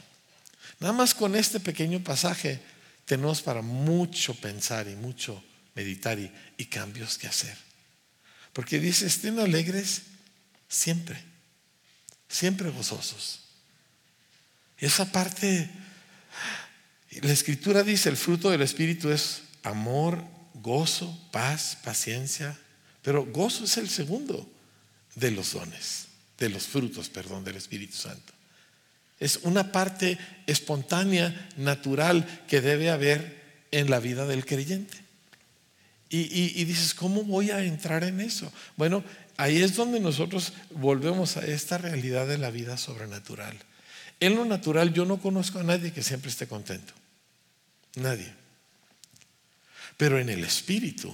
Nada 0.80 0.94
más 0.94 1.14
con 1.14 1.36
este 1.36 1.60
pequeño 1.60 2.04
pasaje 2.04 2.60
tenemos 3.06 3.42
para 3.42 3.62
mucho 3.62 4.34
pensar 4.36 4.88
y 4.88 4.96
mucho 4.96 5.44
meditar 5.76 6.18
y, 6.18 6.32
y 6.58 6.66
cambios 6.66 7.18
que 7.18 7.28
hacer. 7.28 7.56
Porque 8.54 8.80
dice, 8.80 9.08
estén 9.08 9.40
alegres 9.40 10.04
siempre, 10.68 11.22
siempre 12.34 12.70
gozosos. 12.72 13.42
Y 14.80 14.86
esa 14.86 15.12
parte, 15.12 15.70
la 17.22 17.32
escritura 17.32 17.84
dice, 17.84 18.10
el 18.10 18.18
fruto 18.18 18.50
del 18.50 18.64
Espíritu 18.64 19.12
es 19.12 19.44
amor, 19.62 20.24
gozo, 20.56 21.16
paz, 21.32 21.78
paciencia. 21.84 22.58
Pero 23.04 23.26
gozo 23.26 23.66
es 23.66 23.78
el 23.78 23.88
segundo 23.88 24.50
de 25.16 25.30
los 25.30 25.54
dones, 25.54 26.08
de 26.40 26.50
los 26.50 26.66
frutos, 26.66 27.08
perdón, 27.10 27.44
del 27.44 27.56
Espíritu 27.56 27.96
Santo. 27.96 28.34
Es 29.20 29.40
una 29.44 29.72
parte 29.72 30.18
espontánea, 30.48 31.50
natural, 31.56 32.46
que 32.48 32.62
debe 32.62 32.90
haber 32.90 33.68
en 33.72 33.92
la 33.92 34.00
vida 34.00 34.26
del 34.26 34.46
creyente. 34.46 34.98
Y, 36.10 36.62
y, 36.62 36.66
dices, 36.66 36.94
¿cómo 36.94 37.24
voy 37.24 37.50
a 37.50 37.64
entrar 37.64 38.04
en 38.04 38.22
eso? 38.22 38.52
Bueno, 38.78 39.04
ahí 39.38 39.62
es 39.62 39.76
donde 39.76 40.00
nosotros 40.00 40.54
volvemos 40.72 41.38
a 41.38 41.46
esta 41.46 41.78
realidad 41.78 42.28
de 42.28 42.38
la 42.38 42.52
vida 42.52 42.78
sobrenatural. 42.78 43.58
En 44.20 44.36
lo 44.36 44.46
natural 44.46 44.94
yo 44.94 45.06
no 45.06 45.20
conozco 45.20 45.60
a 45.60 45.64
nadie 45.64 45.92
que 45.92 46.04
siempre 46.04 46.30
esté 46.30 46.48
contento. 46.48 46.94
Nadie. 47.96 48.34
Pero 49.98 50.20
en 50.20 50.30
el 50.30 50.44
espíritu 50.44 51.14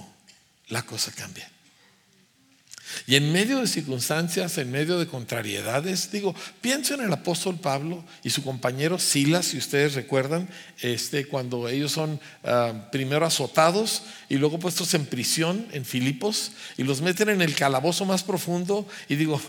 la 0.68 0.82
cosa 0.82 1.12
cambia. 1.12 1.50
Y 3.06 3.16
en 3.16 3.32
medio 3.32 3.60
de 3.60 3.66
circunstancias, 3.66 4.58
en 4.58 4.70
medio 4.70 4.98
de 4.98 5.06
contrariedades, 5.06 6.10
digo, 6.10 6.34
pienso 6.60 6.94
en 6.94 7.02
el 7.02 7.12
apóstol 7.12 7.58
Pablo 7.58 8.04
y 8.22 8.30
su 8.30 8.42
compañero 8.42 8.98
Silas, 8.98 9.46
si 9.46 9.58
ustedes 9.58 9.94
recuerdan, 9.94 10.48
este, 10.80 11.26
cuando 11.26 11.68
ellos 11.68 11.92
son 11.92 12.20
ah, 12.44 12.88
primero 12.92 13.26
azotados 13.26 14.02
y 14.28 14.36
luego 14.36 14.58
puestos 14.58 14.94
en 14.94 15.06
prisión 15.06 15.66
en 15.72 15.84
Filipos 15.84 16.52
y 16.76 16.84
los 16.84 17.00
meten 17.00 17.28
en 17.28 17.42
el 17.42 17.54
calabozo 17.54 18.04
más 18.04 18.22
profundo. 18.22 18.86
Y 19.08 19.16
digo, 19.16 19.40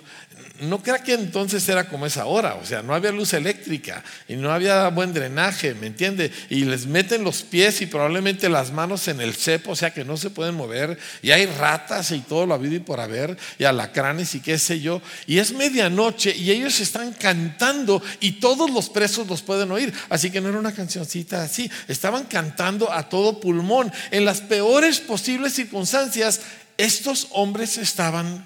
no 0.62 0.82
crea 0.82 1.00
que 1.00 1.14
entonces 1.14 1.68
era 1.68 1.88
como 1.90 2.06
es 2.06 2.18
ahora, 2.18 2.56
o 2.56 2.66
sea, 2.66 2.82
no 2.82 2.94
había 2.94 3.12
luz 3.12 3.34
eléctrica 3.34 4.04
y 4.28 4.36
no 4.36 4.52
había 4.52 4.88
buen 4.90 5.14
drenaje, 5.14 5.74
¿me 5.74 5.88
entiende? 5.88 6.32
Y 6.50 6.66
les 6.66 6.86
meten 6.86 7.24
los 7.24 7.42
pies 7.42 7.82
y 7.82 7.88
probablemente 7.88 8.50
las 8.50 8.72
manos 8.72 9.08
en 9.08 9.22
el 9.22 9.34
cepo, 9.34 9.72
o 9.72 9.76
sea 9.76 9.92
que 9.94 10.06
no 10.06 10.18
se 10.18 10.30
pueden 10.30 10.56
mover, 10.56 10.98
y 11.22 11.32
hay 11.32 11.46
ratas 11.46 12.12
y 12.12 12.20
todo 12.20 12.46
lo 12.46 12.54
habido 12.54 12.76
y 12.76 12.80
por 12.80 13.00
haber, 13.00 13.38
y 13.58 13.64
alacranes 13.64 14.36
y 14.36 14.40
qué 14.40 14.58
sé 14.58 14.80
yo, 14.80 15.02
y 15.26 15.40
es 15.40 15.54
medianoche 15.54 16.36
y 16.36 16.52
ellos 16.52 16.80
están 16.80 17.14
cantando 17.14 18.02
y 18.20 18.34
todos 18.34 18.70
los 18.70 18.90
presos 18.90 19.28
los 19.28 19.42
pueden 19.42 19.72
oír, 19.72 19.94
así 20.10 20.30
que 20.30 20.42
no 20.42 20.50
era 20.50 20.60
una 20.60 20.74
cancioncita 20.74 21.42
así, 21.44 21.70
estaban 21.88 22.26
cantando 22.26 22.92
a 22.92 23.10
todo 23.10 23.40
pulmón, 23.40 23.92
en 24.12 24.26
las 24.26 24.42
peores 24.42 25.00
posibles 25.00 25.54
circunstancias, 25.54 26.42
estos 26.78 27.28
hombres 27.32 27.78
estaban 27.78 28.46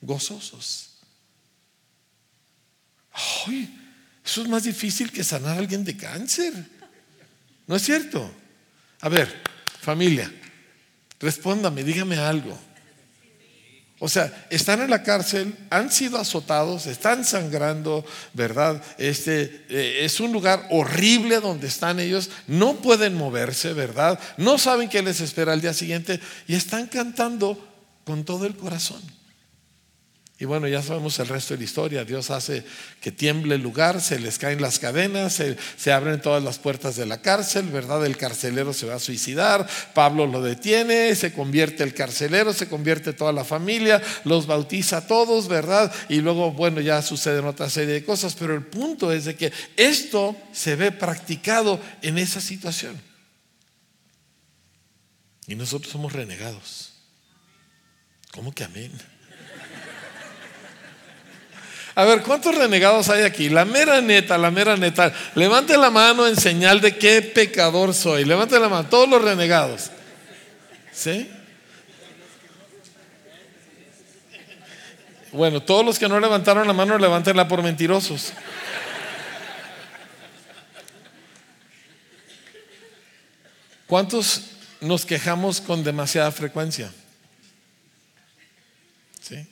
gozosos. 0.00 0.81
Ay, 3.12 3.78
eso 4.24 4.42
es 4.42 4.48
más 4.48 4.64
difícil 4.64 5.10
que 5.10 5.24
sanar 5.24 5.56
a 5.56 5.58
alguien 5.58 5.84
de 5.84 5.96
cáncer. 5.96 6.52
¿No 7.66 7.76
es 7.76 7.82
cierto? 7.82 8.30
A 9.00 9.08
ver, 9.08 9.42
familia, 9.80 10.32
respóndame, 11.18 11.82
dígame 11.82 12.16
algo. 12.16 12.58
O 14.04 14.08
sea, 14.08 14.46
están 14.50 14.80
en 14.80 14.90
la 14.90 15.04
cárcel, 15.04 15.56
han 15.70 15.92
sido 15.92 16.18
azotados, 16.18 16.86
están 16.86 17.24
sangrando, 17.24 18.04
¿verdad? 18.32 18.82
Este 18.98 19.64
eh, 19.68 20.00
es 20.02 20.18
un 20.18 20.32
lugar 20.32 20.66
horrible 20.70 21.38
donde 21.38 21.68
están 21.68 22.00
ellos, 22.00 22.28
no 22.48 22.74
pueden 22.78 23.14
moverse, 23.14 23.74
¿verdad? 23.74 24.18
No 24.38 24.58
saben 24.58 24.88
qué 24.88 25.02
les 25.02 25.20
espera 25.20 25.52
al 25.52 25.60
día 25.60 25.72
siguiente 25.72 26.18
y 26.48 26.56
están 26.56 26.88
cantando 26.88 27.56
con 28.04 28.24
todo 28.24 28.44
el 28.44 28.56
corazón. 28.56 29.00
Y 30.42 30.44
bueno, 30.44 30.66
ya 30.66 30.82
sabemos 30.82 31.16
el 31.20 31.28
resto 31.28 31.54
de 31.54 31.58
la 31.58 31.64
historia. 31.64 32.04
Dios 32.04 32.32
hace 32.32 32.64
que 33.00 33.12
tiemble 33.12 33.54
el 33.54 33.62
lugar, 33.62 34.00
se 34.00 34.18
les 34.18 34.40
caen 34.40 34.60
las 34.60 34.80
cadenas, 34.80 35.40
se, 35.76 35.92
abren 35.92 36.20
todas 36.20 36.42
las 36.42 36.58
puertas 36.58 36.96
de 36.96 37.06
la 37.06 37.22
cárcel, 37.22 37.68
¿verdad? 37.68 38.04
El 38.04 38.16
carcelero 38.16 38.72
se 38.72 38.86
va 38.86 38.96
a 38.96 38.98
suicidar, 38.98 39.68
Pablo 39.94 40.26
lo 40.26 40.42
detiene, 40.42 41.14
se 41.14 41.32
convierte 41.32 41.84
el 41.84 41.94
carcelero, 41.94 42.52
se 42.52 42.68
convierte 42.68 43.12
toda 43.12 43.32
la 43.32 43.44
familia, 43.44 44.02
los 44.24 44.48
bautiza 44.48 44.96
a 44.96 45.06
todos, 45.06 45.46
¿verdad? 45.46 45.94
Y 46.08 46.16
luego, 46.16 46.50
bueno, 46.50 46.80
ya 46.80 47.02
suceden 47.02 47.44
otra 47.44 47.70
serie 47.70 47.94
de 47.94 48.04
cosas, 48.04 48.34
pero 48.36 48.52
el 48.56 48.66
punto 48.66 49.12
es 49.12 49.26
de 49.26 49.36
que 49.36 49.52
esto 49.76 50.34
se 50.50 50.74
ve 50.74 50.90
practicado 50.90 51.78
en 52.02 52.18
esa 52.18 52.40
situación. 52.40 53.00
Y 55.46 55.54
nosotros 55.54 55.92
somos 55.92 56.12
renegados. 56.12 56.94
¿Cómo 58.32 58.52
que 58.52 58.64
amén? 58.64 58.90
A 61.94 62.04
ver, 62.04 62.22
¿cuántos 62.22 62.54
renegados 62.54 63.10
hay 63.10 63.22
aquí? 63.22 63.50
La 63.50 63.64
mera 63.64 64.00
neta, 64.00 64.38
la 64.38 64.50
mera 64.50 64.76
neta. 64.76 65.12
Levante 65.34 65.76
la 65.76 65.90
mano 65.90 66.26
en 66.26 66.36
señal 66.36 66.80
de 66.80 66.96
qué 66.96 67.20
pecador 67.20 67.92
soy. 67.92 68.24
Levante 68.24 68.58
la 68.58 68.68
mano, 68.68 68.88
todos 68.88 69.08
los 69.08 69.22
renegados. 69.22 69.90
¿Sí? 70.92 71.28
Bueno, 75.32 75.62
todos 75.62 75.84
los 75.84 75.98
que 75.98 76.08
no 76.08 76.18
levantaron 76.18 76.66
la 76.66 76.72
mano, 76.72 76.96
levántenla 76.98 77.48
por 77.48 77.62
mentirosos. 77.62 78.32
¿Cuántos 83.86 84.42
nos 84.80 85.04
quejamos 85.04 85.60
con 85.60 85.84
demasiada 85.84 86.30
frecuencia? 86.32 86.90
¿Sí? 89.20 89.46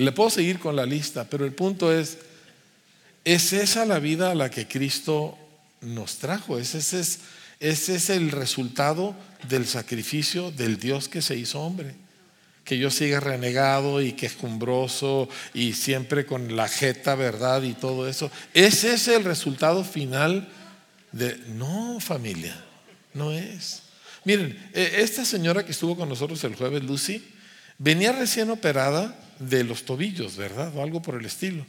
Le 0.00 0.12
puedo 0.12 0.30
seguir 0.30 0.58
con 0.58 0.76
la 0.76 0.86
lista, 0.86 1.24
pero 1.28 1.44
el 1.44 1.52
punto 1.52 1.92
es, 1.92 2.16
¿es 3.22 3.52
esa 3.52 3.84
la 3.84 3.98
vida 3.98 4.30
a 4.30 4.34
la 4.34 4.50
que 4.50 4.66
Cristo 4.66 5.36
nos 5.82 6.16
trajo? 6.16 6.58
Ese 6.58 6.78
es, 6.78 7.18
ese 7.60 7.96
es 7.96 8.08
el 8.08 8.30
resultado 8.30 9.14
del 9.46 9.66
sacrificio 9.66 10.52
del 10.52 10.78
Dios 10.78 11.10
que 11.10 11.20
se 11.20 11.36
hizo 11.36 11.60
hombre, 11.60 11.94
que 12.64 12.78
yo 12.78 12.90
siga 12.90 13.20
renegado 13.20 14.00
y 14.00 14.12
quejumbroso 14.12 15.28
y 15.52 15.74
siempre 15.74 16.24
con 16.24 16.56
la 16.56 16.68
jeta, 16.68 17.14
¿verdad? 17.14 17.62
Y 17.62 17.74
todo 17.74 18.08
eso. 18.08 18.30
¿Ese 18.54 18.94
es 18.94 19.06
el 19.06 19.22
resultado 19.24 19.84
final 19.84 20.48
de... 21.12 21.36
No, 21.48 22.00
familia, 22.00 22.56
no 23.12 23.32
es. 23.32 23.82
Miren, 24.24 24.70
e, 24.72 25.02
esta 25.02 25.26
señora 25.26 25.66
que 25.66 25.72
estuvo 25.72 25.94
con 25.94 26.08
nosotros 26.08 26.42
el 26.44 26.54
jueves, 26.54 26.84
Lucy, 26.84 27.22
venía 27.80 28.12
recién 28.12 28.50
operada 28.50 29.18
de 29.40 29.64
los 29.64 29.84
tobillos, 29.84 30.36
¿verdad? 30.36 30.70
O 30.76 30.82
algo 30.82 31.02
por 31.02 31.16
el 31.16 31.24
estilo. 31.24 31.66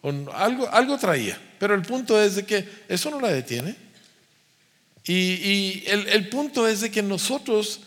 O 0.00 0.12
algo, 0.32 0.68
algo 0.72 0.96
traía. 0.96 1.38
Pero 1.58 1.74
el 1.74 1.82
punto 1.82 2.22
es 2.22 2.36
de 2.36 2.46
que 2.46 2.66
eso 2.88 3.10
no 3.10 3.20
la 3.20 3.28
detiene. 3.28 3.76
Y, 5.04 5.82
el, 5.86 6.08
el 6.08 6.28
punto 6.28 6.68
es 6.68 6.80
de 6.80 6.90
que 6.90 7.02
nosotros 7.02 7.80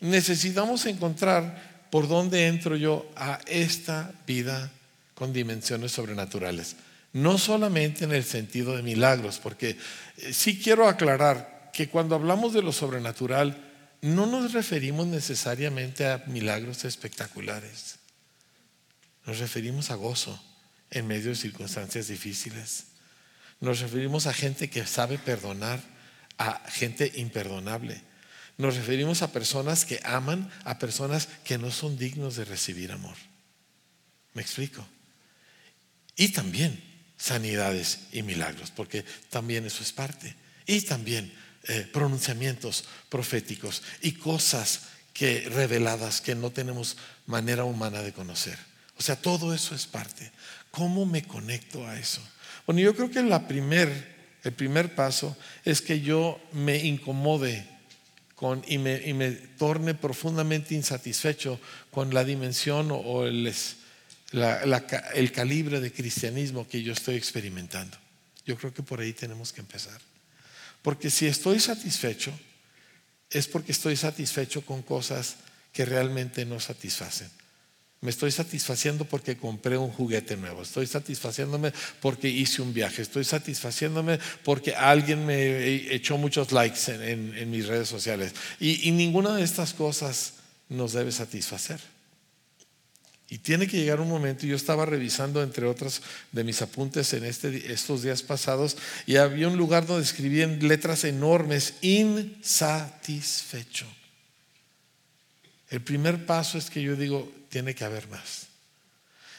necesitamos 0.00 0.86
encontrar 0.86 1.86
por 1.90 2.08
dónde 2.08 2.46
entro 2.46 2.76
yo 2.76 3.10
a 3.16 3.40
esta 3.46 4.12
vida 4.26 4.70
con 5.14 5.32
dimensiones 5.32 5.92
sobrenaturales. 5.92 6.76
No 7.12 7.36
solamente 7.36 8.04
en 8.04 8.12
el 8.12 8.24
sentido 8.24 8.76
de 8.76 8.82
milagros, 8.82 9.38
porque 9.42 9.76
eh, 10.16 10.32
sí 10.32 10.58
quiero 10.58 10.88
aclarar 10.88 11.70
que 11.74 11.88
cuando 11.88 12.14
hablamos 12.14 12.54
de 12.54 12.62
lo 12.62 12.72
sobrenatural, 12.72 13.67
no 14.00 14.26
nos 14.26 14.52
referimos 14.52 15.06
necesariamente 15.06 16.06
a 16.06 16.24
milagros 16.26 16.84
espectaculares. 16.84 17.96
Nos 19.26 19.38
referimos 19.38 19.90
a 19.90 19.96
gozo 19.96 20.40
en 20.90 21.06
medio 21.06 21.30
de 21.30 21.36
circunstancias 21.36 22.08
difíciles. 22.08 22.84
Nos 23.60 23.80
referimos 23.80 24.26
a 24.26 24.32
gente 24.32 24.70
que 24.70 24.86
sabe 24.86 25.18
perdonar, 25.18 25.80
a 26.38 26.62
gente 26.70 27.12
imperdonable. 27.16 28.00
Nos 28.56 28.76
referimos 28.76 29.22
a 29.22 29.32
personas 29.32 29.84
que 29.84 30.00
aman 30.04 30.50
a 30.64 30.78
personas 30.78 31.28
que 31.44 31.58
no 31.58 31.70
son 31.70 31.98
dignos 31.98 32.36
de 32.36 32.44
recibir 32.44 32.92
amor. 32.92 33.16
¿Me 34.34 34.42
explico? 34.42 34.86
Y 36.16 36.28
también 36.28 36.82
sanidades 37.16 38.00
y 38.12 38.22
milagros, 38.22 38.70
porque 38.70 39.04
también 39.30 39.66
eso 39.66 39.82
es 39.82 39.92
parte. 39.92 40.34
Y 40.66 40.80
también 40.82 41.32
eh, 41.68 41.88
pronunciamientos 41.92 42.84
proféticos 43.08 43.82
y 44.00 44.12
cosas 44.12 44.88
que 45.12 45.48
reveladas 45.50 46.20
que 46.20 46.34
no 46.34 46.50
tenemos 46.50 46.96
manera 47.26 47.64
humana 47.64 48.02
de 48.02 48.12
conocer. 48.12 48.58
O 48.96 49.02
sea, 49.02 49.16
todo 49.16 49.52
eso 49.52 49.74
es 49.74 49.86
parte. 49.86 50.32
¿Cómo 50.70 51.06
me 51.06 51.24
conecto 51.24 51.86
a 51.86 51.98
eso? 51.98 52.22
Bueno, 52.66 52.80
yo 52.80 52.94
creo 52.94 53.10
que 53.10 53.22
la 53.22 53.46
primer, 53.46 53.90
el 54.44 54.52
primer 54.52 54.94
paso 54.94 55.36
es 55.64 55.82
que 55.82 56.00
yo 56.00 56.40
me 56.52 56.76
incomode 56.78 57.66
con, 58.34 58.62
y, 58.66 58.78
me, 58.78 59.06
y, 59.06 59.12
me, 59.12 59.32
torne 59.32 59.94
profundamente 59.94 60.74
insatisfecho 60.74 61.60
con 61.90 62.14
la 62.14 62.24
dimensión 62.24 62.90
o 62.92 63.26
el, 63.26 63.52
el 64.32 65.32
calibre 65.32 65.80
de 65.80 65.92
cristianismo 65.92 66.66
que 66.66 66.82
yo 66.82 66.92
estoy 66.92 67.16
experimentando. 67.16 67.98
Yo 68.46 68.56
creo 68.56 68.72
que 68.72 68.82
por 68.82 69.00
ahí 69.00 69.12
tenemos 69.12 69.52
que 69.52 69.60
empezar. 69.60 70.00
Porque 70.82 71.10
si 71.10 71.26
estoy 71.26 71.60
satisfecho, 71.60 72.32
es 73.30 73.46
porque 73.46 73.72
estoy 73.72 73.96
satisfecho 73.96 74.62
con 74.62 74.82
cosas 74.82 75.36
que 75.72 75.84
realmente 75.84 76.44
no 76.44 76.60
satisfacen. 76.60 77.30
Me 78.00 78.10
estoy 78.10 78.30
satisfaciendo 78.30 79.04
porque 79.04 79.36
compré 79.36 79.76
un 79.76 79.90
juguete 79.90 80.36
nuevo. 80.36 80.62
Estoy 80.62 80.86
satisfaciéndome 80.86 81.72
porque 82.00 82.28
hice 82.28 82.62
un 82.62 82.72
viaje. 82.72 83.02
Estoy 83.02 83.24
satisfaciéndome 83.24 84.20
porque 84.44 84.74
alguien 84.74 85.26
me 85.26 85.92
echó 85.92 86.16
muchos 86.16 86.52
likes 86.52 86.80
en, 86.92 87.50
mis 87.50 87.66
redes 87.66 87.88
sociales. 87.88 88.34
Y, 88.60 88.92
ninguna 88.92 89.34
de 89.34 89.42
estas 89.42 89.74
cosas 89.74 90.34
nos 90.68 90.92
debe 90.92 91.10
satisfacer. 91.10 91.80
Y 93.30 93.38
tiene 93.38 93.66
que 93.66 93.76
llegar 93.76 94.00
un 94.00 94.08
momento, 94.08 94.46
yo 94.46 94.56
estaba 94.56 94.86
revisando 94.86 95.42
entre 95.42 95.66
otras 95.66 96.00
de 96.32 96.44
mis 96.44 96.62
apuntes 96.62 97.12
en 97.12 97.24
este, 97.24 97.70
estos 97.72 98.02
días 98.02 98.22
pasados, 98.22 98.78
y 99.06 99.16
había 99.16 99.48
un 99.48 99.58
lugar 99.58 99.86
donde 99.86 100.04
escribían 100.04 100.66
letras 100.66 101.04
enormes, 101.04 101.74
insatisfecho. 101.82 103.86
El 105.68 105.82
primer 105.82 106.24
paso 106.24 106.56
es 106.56 106.70
que 106.70 106.80
yo 106.80 106.96
digo, 106.96 107.30
tiene 107.50 107.74
que 107.74 107.84
haber 107.84 108.08
más. 108.08 108.46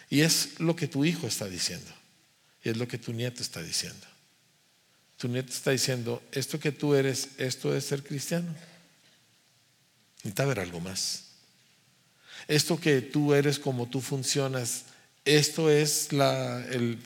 Y 0.10 0.22
es 0.22 0.60
lo 0.60 0.76
que 0.76 0.88
tu 0.88 1.04
hijo 1.06 1.26
está 1.26 1.48
diciendo. 1.48 1.92
Y 2.64 2.70
es 2.70 2.78
lo 2.78 2.88
que 2.88 3.00
tu 3.00 3.14
nieto 3.14 3.42
está 3.42 3.64
diciendo. 3.64 4.06
Tu 5.18 5.28
nieto 5.28 5.52
está 5.52 5.72
diciendo, 5.72 6.22
esto 6.32 6.60
que 6.60 6.72
tú 6.72 6.94
eres, 6.94 7.30
esto 7.38 7.76
es 7.76 7.86
ser 7.86 8.04
cristiano. 8.04 8.56
Necesita 10.18 10.44
haber 10.44 10.60
algo 10.60 10.80
más. 10.80 11.29
Esto 12.50 12.78
que 12.78 13.02
tú 13.02 13.34
eres 13.34 13.60
como 13.60 13.88
tú 13.88 14.02
funcionas, 14.02 14.84
esto 15.24 15.70
es 15.70 16.12
la, 16.12 16.66
el, 16.66 17.00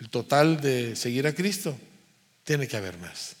el 0.00 0.08
total 0.10 0.60
de 0.60 0.96
seguir 0.96 1.28
a 1.28 1.34
Cristo. 1.34 1.78
Tiene 2.42 2.66
que 2.66 2.76
haber 2.76 2.98
más. 2.98 3.36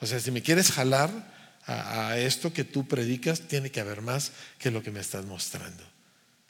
O 0.00 0.06
sea, 0.06 0.18
si 0.18 0.30
me 0.30 0.40
quieres 0.40 0.72
jalar, 0.72 1.36
a, 1.66 2.16
esto 2.18 2.52
que 2.52 2.64
tú 2.64 2.86
predicas, 2.86 3.40
tiene 3.42 3.70
que 3.70 3.80
haber 3.80 4.00
más 4.00 4.32
que 4.58 4.70
lo 4.70 4.82
que 4.82 4.90
me 4.90 5.00
estás 5.00 5.24
mostrando. 5.24 5.82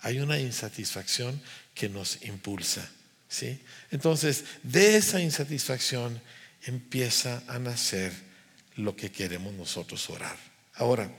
Hay 0.01 0.21
una 0.21 0.39
insatisfacción 0.39 1.41
que 1.75 1.89
nos 1.89 2.23
impulsa. 2.23 2.89
¿sí? 3.29 3.61
Entonces, 3.91 4.45
de 4.63 4.97
esa 4.97 5.21
insatisfacción 5.21 6.21
empieza 6.67 7.43
a 7.49 7.59
nacer 7.59 8.13
lo 8.77 8.95
que 8.95 9.11
queremos 9.11 9.55
nosotros 9.55 10.09
orar. 10.11 10.37
Ahora, 10.75 11.11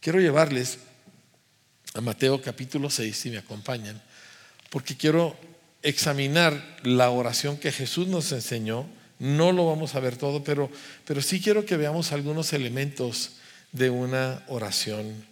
quiero 0.00 0.20
llevarles 0.20 0.78
a 1.98 2.00
Mateo 2.00 2.40
capítulo 2.40 2.90
6, 2.90 3.16
si 3.16 3.28
me 3.28 3.38
acompañan, 3.38 4.00
porque 4.70 4.96
quiero 4.96 5.36
examinar 5.82 6.78
la 6.84 7.10
oración 7.10 7.56
que 7.56 7.72
Jesús 7.72 8.06
nos 8.06 8.30
enseñó 8.30 8.86
no 9.18 9.50
lo 9.50 9.66
vamos 9.66 9.96
a 9.96 10.00
ver 10.00 10.16
todo, 10.16 10.44
pero, 10.44 10.70
pero 11.04 11.20
sí 11.20 11.40
quiero 11.40 11.66
que 11.66 11.76
veamos 11.76 12.12
algunos 12.12 12.52
elementos 12.52 13.32
de 13.72 13.90
una 13.90 14.44
oración 14.46 15.26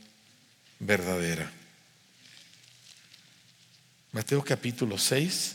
verdadera. 0.81 1.52
Mateo 4.11 4.42
capítulo 4.42 4.98
6, 4.98 5.55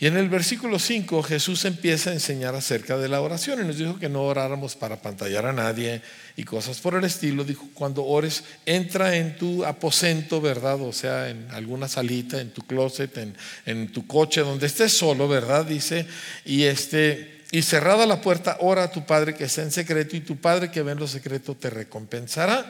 Y 0.00 0.06
en 0.06 0.16
el 0.16 0.30
versículo 0.30 0.78
5 0.78 1.22
Jesús 1.22 1.66
empieza 1.66 2.08
a 2.08 2.14
enseñar 2.14 2.54
acerca 2.54 2.96
de 2.96 3.06
la 3.06 3.20
oración 3.20 3.60
y 3.60 3.66
nos 3.66 3.76
dijo 3.76 3.98
que 3.98 4.08
no 4.08 4.22
oráramos 4.22 4.74
para 4.74 5.02
pantallar 5.02 5.44
a 5.44 5.52
nadie 5.52 6.00
y 6.36 6.44
cosas 6.44 6.80
por 6.80 6.94
el 6.94 7.04
estilo. 7.04 7.44
Dijo, 7.44 7.68
cuando 7.74 8.06
ores, 8.06 8.42
entra 8.64 9.14
en 9.14 9.36
tu 9.36 9.62
aposento, 9.62 10.40
¿verdad? 10.40 10.80
O 10.80 10.94
sea, 10.94 11.28
en 11.28 11.46
alguna 11.50 11.86
salita, 11.86 12.40
en 12.40 12.50
tu 12.50 12.62
closet, 12.62 13.14
en, 13.18 13.36
en 13.66 13.92
tu 13.92 14.06
coche, 14.06 14.40
donde 14.40 14.68
estés 14.68 14.94
solo, 14.94 15.28
¿verdad? 15.28 15.66
Dice, 15.66 16.06
y 16.46 16.62
este, 16.62 17.42
y 17.50 17.60
cerrada 17.60 18.06
la 18.06 18.22
puerta, 18.22 18.56
ora 18.60 18.84
a 18.84 18.90
tu 18.90 19.04
Padre 19.04 19.34
que 19.34 19.44
está 19.44 19.60
en 19.60 19.70
secreto 19.70 20.16
y 20.16 20.20
tu 20.20 20.38
Padre 20.38 20.70
que 20.70 20.80
ve 20.80 20.92
en 20.92 20.98
lo 20.98 21.08
secreto 21.08 21.54
te 21.54 21.68
recompensará. 21.68 22.64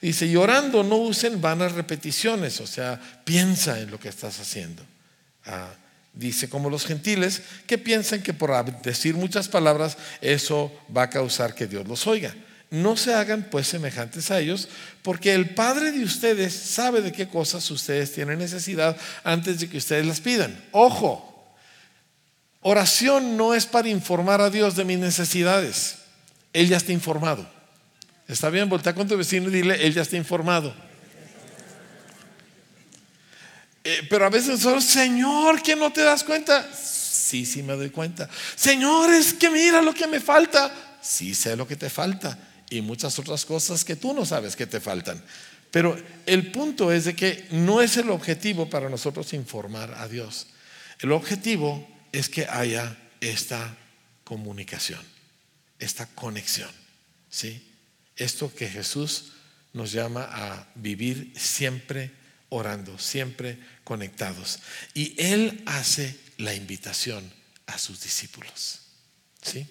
Dice, 0.00 0.24
y 0.24 0.34
orando 0.34 0.82
no 0.82 0.96
usen 0.96 1.42
vanas 1.42 1.72
repeticiones, 1.72 2.58
o 2.62 2.66
sea, 2.66 2.98
piensa 3.24 3.78
en 3.80 3.90
lo 3.90 4.00
que 4.00 4.08
estás 4.08 4.40
haciendo. 4.40 4.82
Ah, 5.44 5.74
Dice, 6.12 6.48
como 6.48 6.70
los 6.70 6.86
gentiles 6.86 7.42
que 7.66 7.78
piensan 7.78 8.22
que 8.22 8.34
por 8.34 8.82
decir 8.82 9.14
muchas 9.14 9.48
palabras 9.48 9.96
eso 10.20 10.72
va 10.94 11.04
a 11.04 11.10
causar 11.10 11.54
que 11.54 11.66
Dios 11.66 11.86
los 11.86 12.06
oiga. 12.06 12.34
No 12.70 12.96
se 12.96 13.14
hagan 13.14 13.48
pues 13.50 13.66
semejantes 13.66 14.30
a 14.30 14.38
ellos, 14.38 14.68
porque 15.02 15.34
el 15.34 15.50
Padre 15.54 15.92
de 15.92 16.04
ustedes 16.04 16.54
sabe 16.54 17.00
de 17.02 17.12
qué 17.12 17.28
cosas 17.28 17.68
ustedes 17.70 18.12
tienen 18.12 18.38
necesidad 18.38 18.96
antes 19.24 19.58
de 19.58 19.68
que 19.68 19.78
ustedes 19.78 20.06
las 20.06 20.20
pidan. 20.20 20.56
Ojo, 20.70 21.54
oración 22.60 23.36
no 23.36 23.54
es 23.54 23.66
para 23.66 23.88
informar 23.88 24.40
a 24.40 24.50
Dios 24.50 24.76
de 24.76 24.84
mis 24.84 24.98
necesidades. 24.98 25.96
Él 26.52 26.68
ya 26.68 26.76
está 26.76 26.92
informado. 26.92 27.48
Está 28.28 28.50
bien, 28.50 28.68
voltea 28.68 28.94
con 28.94 29.08
tu 29.08 29.16
vecino 29.16 29.48
y 29.48 29.52
dile, 29.52 29.84
Él 29.84 29.94
ya 29.94 30.02
está 30.02 30.16
informado. 30.16 30.72
Eh, 33.82 34.06
pero 34.08 34.26
a 34.26 34.30
veces 34.30 34.50
nosotros, 34.50 34.84
Señor, 34.84 35.62
que 35.62 35.74
no 35.74 35.92
te 35.92 36.02
das 36.02 36.24
cuenta. 36.24 36.68
Sí, 36.74 37.46
sí 37.46 37.62
me 37.62 37.74
doy 37.74 37.90
cuenta. 37.90 38.28
Señor, 38.56 39.10
es 39.10 39.32
que 39.32 39.48
mira 39.50 39.80
lo 39.80 39.94
que 39.94 40.06
me 40.06 40.20
falta. 40.20 40.98
Sí 41.00 41.34
sé 41.34 41.56
lo 41.56 41.66
que 41.66 41.76
te 41.76 41.88
falta. 41.88 42.38
Y 42.68 42.82
muchas 42.82 43.18
otras 43.18 43.44
cosas 43.44 43.84
que 43.84 43.96
tú 43.96 44.12
no 44.12 44.26
sabes 44.26 44.54
que 44.54 44.66
te 44.66 44.80
faltan. 44.80 45.22
Pero 45.70 45.96
el 46.26 46.50
punto 46.50 46.92
es 46.92 47.04
de 47.04 47.14
que 47.14 47.46
no 47.52 47.80
es 47.80 47.96
el 47.96 48.10
objetivo 48.10 48.68
para 48.68 48.88
nosotros 48.88 49.32
informar 49.32 49.94
a 49.94 50.08
Dios. 50.08 50.48
El 50.98 51.12
objetivo 51.12 51.88
es 52.12 52.28
que 52.28 52.46
haya 52.46 52.96
esta 53.20 53.76
comunicación, 54.24 55.00
esta 55.78 56.06
conexión. 56.06 56.70
¿sí? 57.30 57.66
Esto 58.16 58.52
que 58.54 58.68
Jesús 58.68 59.32
nos 59.72 59.92
llama 59.92 60.28
a 60.30 60.66
vivir 60.74 61.32
siempre 61.36 62.10
orando, 62.50 62.98
siempre 62.98 63.58
conectados. 63.84 64.60
Y 64.94 65.14
Él 65.18 65.62
hace 65.66 66.16
la 66.36 66.54
invitación 66.54 67.32
a 67.66 67.78
sus 67.78 68.02
discípulos. 68.02 68.80
¿Sí? 69.42 69.66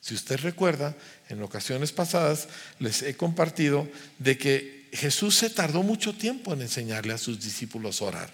Si 0.00 0.14
usted 0.14 0.38
recuerda, 0.38 0.94
en 1.28 1.42
ocasiones 1.42 1.90
pasadas 1.92 2.48
les 2.78 3.02
he 3.02 3.16
compartido 3.16 3.88
de 4.18 4.38
que 4.38 4.88
Jesús 4.92 5.36
se 5.36 5.50
tardó 5.50 5.82
mucho 5.82 6.14
tiempo 6.14 6.52
en 6.52 6.62
enseñarle 6.62 7.12
a 7.12 7.18
sus 7.18 7.40
discípulos 7.40 8.00
a 8.00 8.04
orar. 8.04 8.30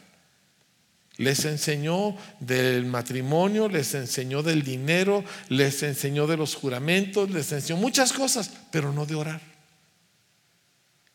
Les 1.17 1.45
enseñó 1.45 2.17
del 2.41 2.87
matrimonio, 2.87 3.69
les 3.69 3.95
enseñó 3.95 4.43
del 4.43 4.63
dinero, 4.63 5.25
les 5.49 5.83
enseñó 5.83 6.27
de 6.27 6.37
los 6.37 6.55
juramentos, 6.55 7.31
les 7.31 7.53
enseñó 7.53 7.79
muchas 7.79 8.13
cosas, 8.13 8.51
pero 8.71 8.93
no 8.93 9.07
de 9.07 9.15
orar. 9.15 9.52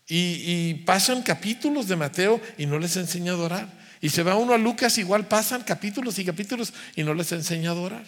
Y, 0.10 0.74
pasan 0.86 1.22
capítulos 1.22 1.88
de 1.88 1.98
Mateo 1.98 2.40
y 2.58 2.66
no 2.66 2.80
les 2.80 2.96
enseña 2.96 3.34
a 3.34 3.38
orar. 3.38 3.78
Y 4.00 4.10
se 4.10 4.24
va 4.24 4.36
uno 4.36 4.54
a 4.54 4.58
Lucas, 4.58 4.98
igual 4.98 5.28
pasan 5.28 5.64
capítulos 5.64 6.18
y 6.20 6.26
capítulos 6.26 6.74
y 6.96 7.04
no 7.04 7.14
les 7.14 7.32
enseña 7.32 7.72
a 7.72 7.74
orar. 7.74 8.06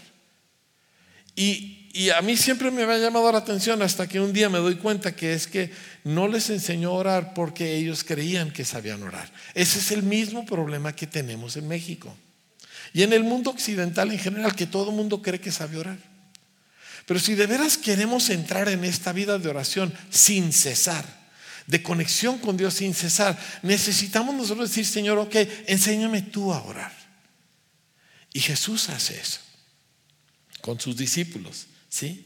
Y, 1.35 1.75
a 2.15 2.21
mí 2.21 2.37
siempre 2.37 2.71
me 2.71 2.83
ha 2.83 2.97
llamado 2.97 3.31
la 3.31 3.39
atención 3.39 3.81
hasta 3.81 4.07
que 4.07 4.21
un 4.21 4.31
día 4.31 4.47
me 4.47 4.59
doy 4.59 4.75
cuenta 4.75 5.15
que 5.15 5.33
es 5.33 5.47
que 5.47 5.71
no 6.03 6.27
les 6.27 6.49
enseñó 6.49 6.89
a 6.89 6.93
orar 6.93 7.33
porque 7.33 7.75
ellos 7.75 8.03
creían 8.03 8.51
que 8.51 8.63
sabían 8.63 9.03
orar. 9.03 9.29
Ese 9.53 9.79
es 9.79 9.91
el 9.91 10.03
mismo 10.03 10.45
problema 10.45 10.95
que 10.95 11.07
tenemos 11.07 11.57
en 11.57 11.67
México. 11.67 12.15
Y 12.93 13.03
en 13.03 13.11
el 13.11 13.23
mundo 13.23 13.49
occidental 13.49 14.11
en 14.11 14.19
general, 14.19 14.55
que 14.55 14.67
todo 14.67 14.91
el 14.91 14.95
mundo 14.95 15.21
cree 15.21 15.41
que 15.41 15.51
sabe 15.51 15.77
orar. 15.77 15.97
Pero 17.05 17.19
si 17.19 17.35
de 17.35 17.47
veras 17.47 17.77
queremos 17.77 18.29
entrar 18.29 18.69
en 18.69 18.85
esta 18.85 19.11
vida 19.11 19.39
de 19.39 19.49
oración 19.49 19.91
sin 20.11 20.53
cesar, 20.53 21.18
de 21.69 21.83
conexión 21.83 22.39
con 22.39 22.57
Dios 22.57 22.73
sin 22.73 22.95
cesar, 22.95 23.37
necesitamos 23.61 24.33
nosotros 24.33 24.69
decir, 24.69 24.87
Señor, 24.87 25.19
ok, 25.19 25.35
enséñame 25.67 26.23
tú 26.23 26.51
a 26.51 26.63
orar. 26.63 26.91
Y 28.33 28.39
Jesús 28.39 28.89
hace 28.89 29.19
eso 29.19 29.39
con 30.61 30.79
sus 30.79 30.97
discípulos. 30.97 31.67
¿sí? 31.87 32.25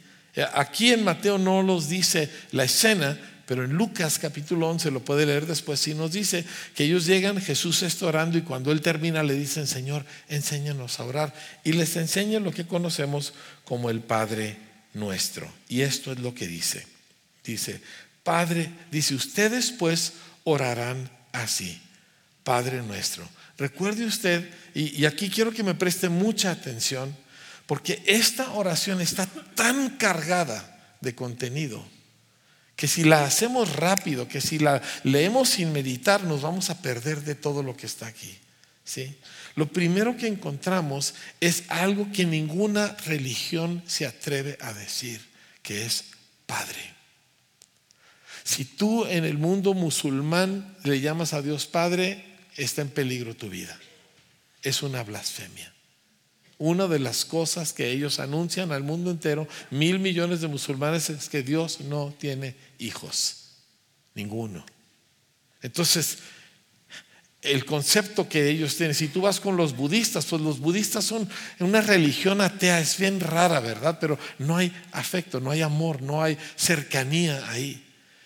Aquí 0.53 0.93
en 0.93 1.03
Mateo 1.03 1.37
no 1.37 1.61
los 1.61 1.89
dice 1.89 2.29
la 2.51 2.63
escena, 2.63 3.19
pero 3.45 3.65
en 3.65 3.73
Lucas 3.73 4.17
capítulo 4.17 4.69
11 4.69 4.91
lo 4.91 5.03
puede 5.03 5.25
leer 5.25 5.45
después. 5.45 5.81
Sí 5.81 5.93
nos 5.93 6.13
dice 6.13 6.45
que 6.73 6.85
ellos 6.85 7.05
llegan, 7.05 7.41
Jesús 7.41 7.83
está 7.83 8.05
orando 8.05 8.37
y 8.37 8.43
cuando 8.43 8.71
él 8.71 8.79
termina 8.79 9.23
le 9.23 9.33
dicen, 9.33 9.67
Señor, 9.67 10.05
enséñanos 10.29 11.01
a 11.01 11.03
orar. 11.03 11.33
Y 11.65 11.73
les 11.73 11.97
enseña 11.97 12.39
lo 12.39 12.53
que 12.53 12.65
conocemos 12.65 13.33
como 13.65 13.89
el 13.89 13.99
Padre 13.99 14.57
nuestro. 14.93 15.51
Y 15.67 15.81
esto 15.81 16.13
es 16.13 16.19
lo 16.19 16.33
que 16.33 16.47
dice. 16.47 16.87
Dice, 17.43 17.81
Padre, 18.23 18.71
dice, 18.91 19.15
ustedes 19.15 19.71
pues 19.71 20.13
orarán 20.43 21.09
así, 21.31 21.81
Padre 22.43 22.81
nuestro. 22.81 23.27
Recuerde 23.57 24.05
usted, 24.05 24.49
y 24.73 25.05
aquí 25.05 25.29
quiero 25.29 25.51
que 25.51 25.63
me 25.63 25.75
preste 25.75 26.09
mucha 26.09 26.51
atención, 26.51 27.15
porque 27.65 28.01
esta 28.05 28.51
oración 28.53 29.01
está 29.01 29.25
tan 29.25 29.97
cargada 29.97 30.95
de 31.01 31.13
contenido 31.15 31.85
que 32.75 32.87
si 32.87 33.03
la 33.03 33.23
hacemos 33.23 33.75
rápido, 33.75 34.27
que 34.27 34.41
si 34.41 34.59
la 34.59 34.81
leemos 35.03 35.49
sin 35.49 35.71
meditar, 35.71 36.23
nos 36.23 36.41
vamos 36.41 36.69
a 36.69 36.81
perder 36.81 37.21
de 37.21 37.35
todo 37.35 37.63
lo 37.63 37.77
que 37.77 37.85
está 37.85 38.07
aquí. 38.07 38.37
¿sí? 38.83 39.15
Lo 39.55 39.67
primero 39.67 40.17
que 40.17 40.27
encontramos 40.27 41.13
es 41.39 41.63
algo 41.67 42.11
que 42.11 42.25
ninguna 42.25 42.95
religión 43.05 43.83
se 43.85 44.05
atreve 44.05 44.57
a 44.59 44.73
decir, 44.73 45.21
que 45.61 45.85
es 45.85 46.05
Padre. 46.45 46.93
Si 48.43 48.65
tú 48.65 49.05
en 49.05 49.23
el 49.23 49.37
mundo 49.37 49.73
musulmán 49.73 50.75
le 50.83 50.99
llamas 50.99 51.33
a 51.33 51.41
Dios 51.41 51.65
Padre, 51.65 52.23
está 52.57 52.81
en 52.81 52.89
peligro 52.89 53.35
tu 53.35 53.49
vida. 53.49 53.79
Es 54.61 54.83
una 54.83 55.03
blasfemia. 55.03 55.73
Una 56.57 56.87
de 56.87 56.99
las 56.99 57.25
cosas 57.25 57.73
que 57.73 57.91
ellos 57.91 58.19
anuncian 58.19 58.71
al 58.71 58.83
mundo 58.83 59.11
entero, 59.11 59.47
mil 59.71 59.99
millones 59.99 60.41
de 60.41 60.47
musulmanes, 60.47 61.09
es 61.09 61.29
que 61.29 61.41
Dios 61.41 61.81
no 61.81 62.13
tiene 62.17 62.55
hijos. 62.79 63.37
Ninguno. 64.13 64.65
Entonces, 65.61 66.19
el 67.41 67.65
concepto 67.65 68.29
que 68.29 68.49
ellos 68.49 68.77
tienen, 68.77 68.95
si 68.95 69.07
tú 69.07 69.21
vas 69.21 69.39
con 69.39 69.57
los 69.57 69.75
budistas, 69.75 70.25
pues 70.25 70.41
los 70.41 70.59
budistas 70.59 71.03
son 71.03 71.27
una 71.59 71.81
religión 71.81 72.39
atea, 72.39 72.79
es 72.79 72.97
bien 72.97 73.19
rara, 73.19 73.59
¿verdad? 73.59 73.97
Pero 73.99 74.17
no 74.39 74.55
hay 74.55 74.71
afecto, 74.91 75.39
no 75.39 75.51
hay 75.51 75.61
amor, 75.61 76.01
no 76.01 76.23
hay 76.23 76.37
cercanía 76.55 77.49
ahí. 77.49 77.83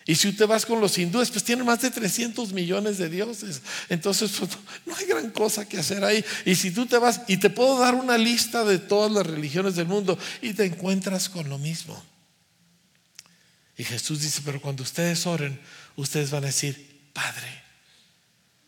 Y 0.08 0.16
si 0.16 0.30
usted 0.30 0.48
vas 0.48 0.66
con 0.66 0.80
los 0.80 0.98
hindúes, 0.98 1.30
pues 1.30 1.44
tienen 1.44 1.66
más 1.66 1.82
de 1.82 1.92
300 1.92 2.54
millones 2.54 2.98
de 2.98 3.10
dioses. 3.10 3.62
Entonces, 3.90 4.32
pues, 4.40 4.52
no 4.86 4.96
hay 4.96 5.06
gran 5.06 5.30
cosa 5.32 5.68
que 5.68 5.78
hacer 5.78 6.02
ahí. 6.06 6.24
Y 6.46 6.56
si 6.56 6.72
tú 6.72 6.86
te 6.86 6.98
vas, 6.98 7.22
y 7.28 7.36
te 7.36 7.50
puedo 7.50 7.78
dar 7.78 7.94
una 7.94 8.18
lista 8.18 8.64
de 8.64 8.80
todas 8.80 9.12
las 9.12 9.28
religiones 9.28 9.76
del 9.76 9.88
mundo, 9.88 10.18
y 10.42 10.54
te 10.54 10.64
encuentras 10.64 11.28
con 11.28 11.50
lo 11.50 11.58
mismo. 11.58 12.02
Y 13.76 13.84
Jesús 13.84 14.22
dice, 14.22 14.42
pero 14.46 14.62
cuando 14.62 14.82
ustedes 14.82 15.28
oren, 15.28 15.60
ustedes 15.98 16.32
van 16.32 16.46
a 16.46 16.48
decir, 16.48 17.10
Padre. 17.12 17.64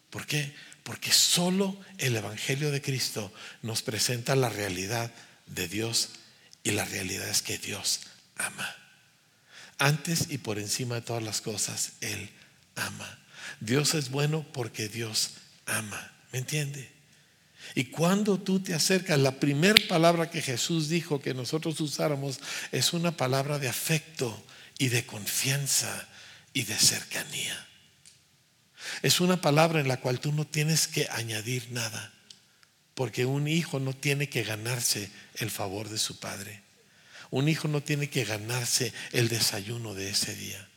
¿Por 0.09 0.25
qué? 0.25 0.53
Porque 0.83 1.13
solo 1.13 1.79
el 1.99 2.17
Evangelio 2.17 2.69
de 2.69 2.81
Cristo 2.81 3.31
nos 3.61 3.81
presenta 3.81 4.35
la 4.35 4.49
realidad 4.49 5.09
de 5.45 5.69
Dios 5.69 6.09
y 6.63 6.71
la 6.71 6.83
realidad 6.83 7.29
es 7.29 7.41
que 7.41 7.57
Dios 7.57 8.01
ama 8.35 8.75
antes 9.79 10.27
y 10.29 10.37
por 10.37 10.59
encima 10.59 10.95
de 10.95 11.01
todas 11.01 11.23
las 11.23 11.41
cosas, 11.41 11.93
Él 12.01 12.29
ama. 12.75 13.19
Dios 13.59 13.95
es 13.95 14.11
bueno 14.11 14.45
porque 14.53 14.87
Dios 14.87 15.31
ama. 15.65 16.11
¿Me 16.31 16.39
entiende? 16.39 16.91
Y 17.75 17.85
cuando 17.85 18.39
tú 18.39 18.59
te 18.59 18.73
acercas, 18.73 19.19
la 19.19 19.39
primera 19.39 19.81
palabra 19.87 20.29
que 20.29 20.41
Jesús 20.41 20.89
dijo 20.89 21.21
que 21.21 21.33
nosotros 21.33 21.79
usáramos 21.81 22.39
es 22.71 22.93
una 22.93 23.15
palabra 23.15 23.59
de 23.59 23.67
afecto 23.67 24.45
y 24.77 24.89
de 24.89 25.05
confianza 25.05 26.07
y 26.53 26.63
de 26.63 26.75
cercanía. 26.75 27.67
Es 29.01 29.19
una 29.21 29.41
palabra 29.41 29.79
en 29.79 29.87
la 29.87 29.99
cual 29.99 30.19
tú 30.19 30.31
no 30.31 30.45
tienes 30.45 30.87
que 30.87 31.07
añadir 31.11 31.71
nada, 31.71 32.11
porque 32.95 33.25
un 33.25 33.47
hijo 33.47 33.79
no 33.79 33.93
tiene 33.93 34.29
que 34.29 34.43
ganarse 34.43 35.11
el 35.35 35.51
favor 35.51 35.89
de 35.89 35.97
su 35.97 36.19
padre. 36.19 36.63
Un 37.31 37.47
hijo 37.47 37.67
no 37.67 37.81
tiene 37.81 38.09
que 38.09 38.25
ganarse 38.25 38.93
el 39.11 39.29
desayuno 39.29 39.93
de 39.93 40.09
ese 40.09 40.35
día. 40.35 40.67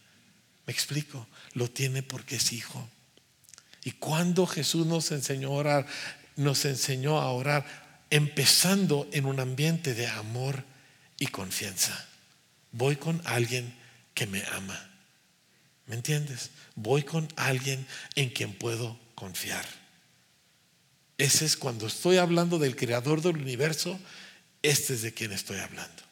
¿Me 0.66 0.72
explico? 0.72 1.26
Lo 1.54 1.70
tiene 1.70 2.02
porque 2.02 2.36
es 2.36 2.52
hijo. 2.52 2.88
Y 3.84 3.92
cuando 3.92 4.46
Jesús 4.46 4.86
nos 4.86 5.10
enseñó 5.10 5.48
a 5.48 5.52
orar, 5.52 5.86
nos 6.36 6.64
enseñó 6.64 7.18
a 7.18 7.30
orar 7.30 7.64
empezando 8.10 9.08
en 9.12 9.24
un 9.24 9.40
ambiente 9.40 9.94
de 9.94 10.06
amor 10.06 10.64
y 11.18 11.26
confianza. 11.28 12.06
Voy 12.70 12.96
con 12.96 13.20
alguien 13.24 13.74
que 14.14 14.26
me 14.26 14.44
ama. 14.52 14.90
¿Me 15.86 15.96
entiendes? 15.96 16.50
Voy 16.74 17.02
con 17.02 17.28
alguien 17.36 17.86
en 18.14 18.30
quien 18.30 18.52
puedo 18.52 18.98
confiar. 19.14 19.64
Ese 21.18 21.44
es 21.44 21.56
cuando 21.56 21.86
estoy 21.86 22.16
hablando 22.16 22.58
del 22.58 22.76
creador 22.76 23.22
del 23.22 23.36
universo, 23.36 23.98
este 24.62 24.94
es 24.94 25.02
de 25.02 25.12
quien 25.12 25.32
estoy 25.32 25.58
hablando. 25.58 26.02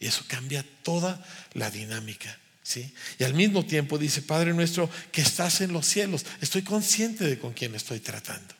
Y 0.00 0.06
eso 0.06 0.24
cambia 0.26 0.64
toda 0.82 1.24
la 1.52 1.70
dinámica. 1.70 2.36
¿sí? 2.62 2.92
Y 3.18 3.24
al 3.24 3.34
mismo 3.34 3.64
tiempo 3.64 3.98
dice, 3.98 4.22
Padre 4.22 4.54
nuestro, 4.54 4.90
que 5.12 5.20
estás 5.20 5.60
en 5.60 5.72
los 5.72 5.86
cielos. 5.86 6.24
Estoy 6.40 6.62
consciente 6.62 7.24
de 7.24 7.38
con 7.38 7.52
quién 7.52 7.74
estoy 7.74 8.00
tratando. 8.00 8.54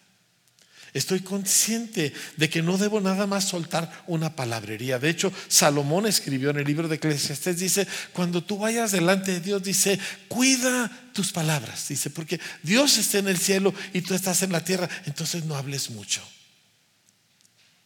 Estoy 0.92 1.20
consciente 1.20 2.12
de 2.36 2.50
que 2.50 2.62
no 2.62 2.76
debo 2.76 3.00
nada 3.00 3.26
más 3.26 3.44
soltar 3.44 4.04
una 4.08 4.34
palabrería. 4.34 4.98
De 4.98 5.08
hecho, 5.08 5.32
Salomón 5.48 6.06
escribió 6.06 6.50
en 6.50 6.58
el 6.58 6.66
libro 6.66 6.88
de 6.88 6.96
Eclesiastes, 6.96 7.58
dice, 7.58 7.86
cuando 8.12 8.42
tú 8.42 8.58
vayas 8.58 8.90
delante 8.92 9.32
de 9.32 9.40
Dios, 9.40 9.62
dice, 9.62 9.98
cuida 10.28 10.90
tus 11.12 11.32
palabras. 11.32 11.86
Dice, 11.88 12.10
porque 12.10 12.40
Dios 12.62 12.98
está 12.98 13.18
en 13.18 13.28
el 13.28 13.38
cielo 13.38 13.72
y 13.92 14.02
tú 14.02 14.14
estás 14.14 14.42
en 14.42 14.52
la 14.52 14.64
tierra, 14.64 14.88
entonces 15.06 15.44
no 15.44 15.56
hables 15.56 15.90
mucho. 15.90 16.22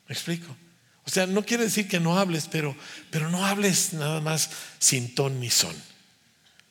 ¿Me 0.08 0.14
explico? 0.14 0.56
O 1.06 1.10
sea, 1.10 1.26
no 1.26 1.44
quiere 1.44 1.64
decir 1.64 1.86
que 1.86 2.00
no 2.00 2.18
hables, 2.18 2.48
pero, 2.48 2.76
pero 3.10 3.30
no 3.30 3.44
hables 3.44 3.92
nada 3.92 4.20
más 4.20 4.50
sin 4.78 5.14
ton 5.14 5.38
ni 5.40 5.50
son. 5.50 5.76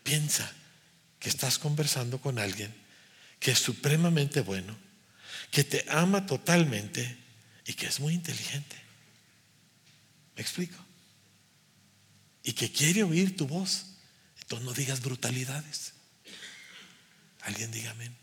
Piensa 0.03 0.51
que 1.19 1.29
estás 1.29 1.59
conversando 1.59 2.19
con 2.19 2.39
alguien 2.39 2.73
que 3.39 3.51
es 3.51 3.59
supremamente 3.59 4.39
bueno, 4.39 4.73
que 5.51 5.65
te 5.65 5.85
ama 5.89 6.25
totalmente 6.25 7.17
y 7.65 7.73
que 7.73 7.87
es 7.87 7.99
muy 7.99 8.13
inteligente. 8.13 8.77
¿Me 10.35 10.41
explico? 10.41 10.77
Y 12.43 12.53
que 12.53 12.71
quiere 12.71 13.03
oír 13.03 13.35
tu 13.35 13.45
voz. 13.45 13.85
Entonces 14.41 14.65
no 14.65 14.73
digas 14.73 15.01
brutalidades. 15.01 15.93
Alguien 17.41 17.71
diga 17.71 17.91
amén. 17.91 18.15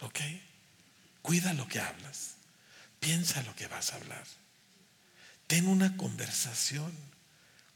¿Ok? 0.00 0.20
Cuida 1.20 1.52
lo 1.52 1.68
que 1.68 1.78
hablas. 1.78 2.35
Piensa 3.06 3.40
lo 3.44 3.54
que 3.54 3.68
vas 3.68 3.92
a 3.92 3.96
hablar. 3.98 4.24
Ten 5.46 5.68
una 5.68 5.96
conversación 5.96 6.92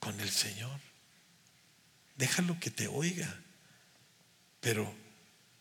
con 0.00 0.18
el 0.20 0.28
Señor. 0.28 0.76
Déjalo 2.16 2.58
que 2.58 2.72
te 2.72 2.88
oiga. 2.88 3.32
Pero 4.60 4.92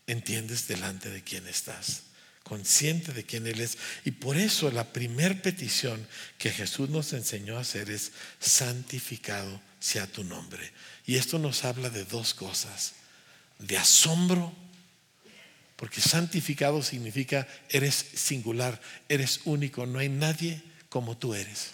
entiendes 0.08 0.66
delante 0.66 1.08
de 1.08 1.22
quién 1.22 1.46
estás. 1.46 2.02
consciente 2.42 3.12
de 3.12 3.24
quién 3.24 3.46
Él 3.46 3.60
es. 3.60 3.78
Y 4.04 4.10
por 4.10 4.36
eso 4.36 4.72
la 4.72 4.92
primer 4.92 5.40
petición 5.40 6.04
que 6.36 6.50
Jesús 6.50 6.90
nos 6.90 7.12
enseñó 7.12 7.56
a 7.56 7.60
hacer 7.60 7.90
es, 7.90 8.10
santificado 8.40 9.62
sea 9.78 10.08
tu 10.08 10.24
nombre. 10.24 10.72
Y 11.06 11.14
esto 11.14 11.38
nos 11.38 11.64
habla 11.64 11.90
de 11.90 12.04
dos 12.04 12.34
cosas, 12.34 12.94
de 13.60 13.78
asombro, 13.78 14.52
porque 15.80 16.02
santificado 16.02 16.82
significa 16.82 17.48
eres 17.70 17.94
singular, 17.94 18.78
eres 19.08 19.40
único, 19.46 19.86
no 19.86 19.98
hay 19.98 20.10
nadie 20.10 20.62
como 20.90 21.16
tú 21.16 21.32
eres. 21.32 21.70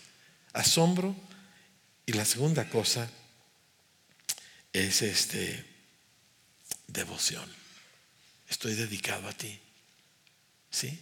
Asombro. 0.52 1.16
Y 2.06 2.12
la 2.12 2.24
segunda 2.24 2.70
cosa 2.70 3.10
es 4.72 5.02
este 5.02 5.64
devoción. 6.86 7.50
Estoy 8.48 8.74
dedicado 8.74 9.26
a 9.26 9.32
ti. 9.32 9.58
¿Sí? 10.70 11.00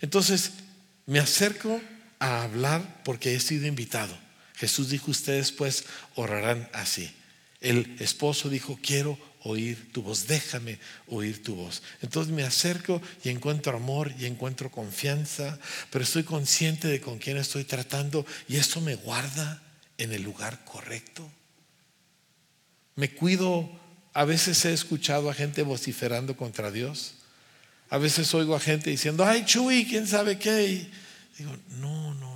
Entonces, 0.00 0.52
me 1.04 1.18
acerco 1.18 1.78
a 2.20 2.44
hablar 2.44 3.02
porque 3.04 3.34
he 3.34 3.40
sido 3.40 3.66
invitado. 3.66 4.18
Jesús 4.56 4.88
dijo, 4.88 5.10
ustedes 5.10 5.52
pues 5.52 5.84
orarán 6.14 6.70
así. 6.72 7.14
El 7.60 7.96
esposo 8.00 8.48
dijo, 8.48 8.78
quiero 8.82 9.18
oír 9.42 9.92
tu 9.92 10.02
voz, 10.02 10.26
déjame 10.26 10.78
oír 11.08 11.42
tu 11.42 11.54
voz. 11.54 11.82
Entonces 12.02 12.32
me 12.32 12.42
acerco 12.42 13.00
y 13.24 13.30
encuentro 13.30 13.76
amor 13.76 14.12
y 14.18 14.26
encuentro 14.26 14.70
confianza, 14.70 15.58
pero 15.90 16.04
estoy 16.04 16.24
consciente 16.24 16.88
de 16.88 17.00
con 17.00 17.18
quién 17.18 17.36
estoy 17.36 17.64
tratando 17.64 18.26
y 18.48 18.56
esto 18.56 18.80
me 18.80 18.96
guarda 18.96 19.62
en 19.98 20.12
el 20.12 20.22
lugar 20.22 20.64
correcto. 20.64 21.30
Me 22.96 23.10
cuido, 23.10 23.70
a 24.12 24.24
veces 24.24 24.64
he 24.64 24.72
escuchado 24.72 25.30
a 25.30 25.34
gente 25.34 25.62
vociferando 25.62 26.36
contra 26.36 26.70
Dios. 26.70 27.14
A 27.88 27.98
veces 27.98 28.32
oigo 28.34 28.54
a 28.54 28.60
gente 28.60 28.90
diciendo, 28.90 29.24
ay, 29.24 29.44
Chuy, 29.44 29.86
quién 29.86 30.06
sabe 30.06 30.38
qué. 30.38 30.88
digo, 31.38 31.56
no, 31.78 32.14
no. 32.14 32.29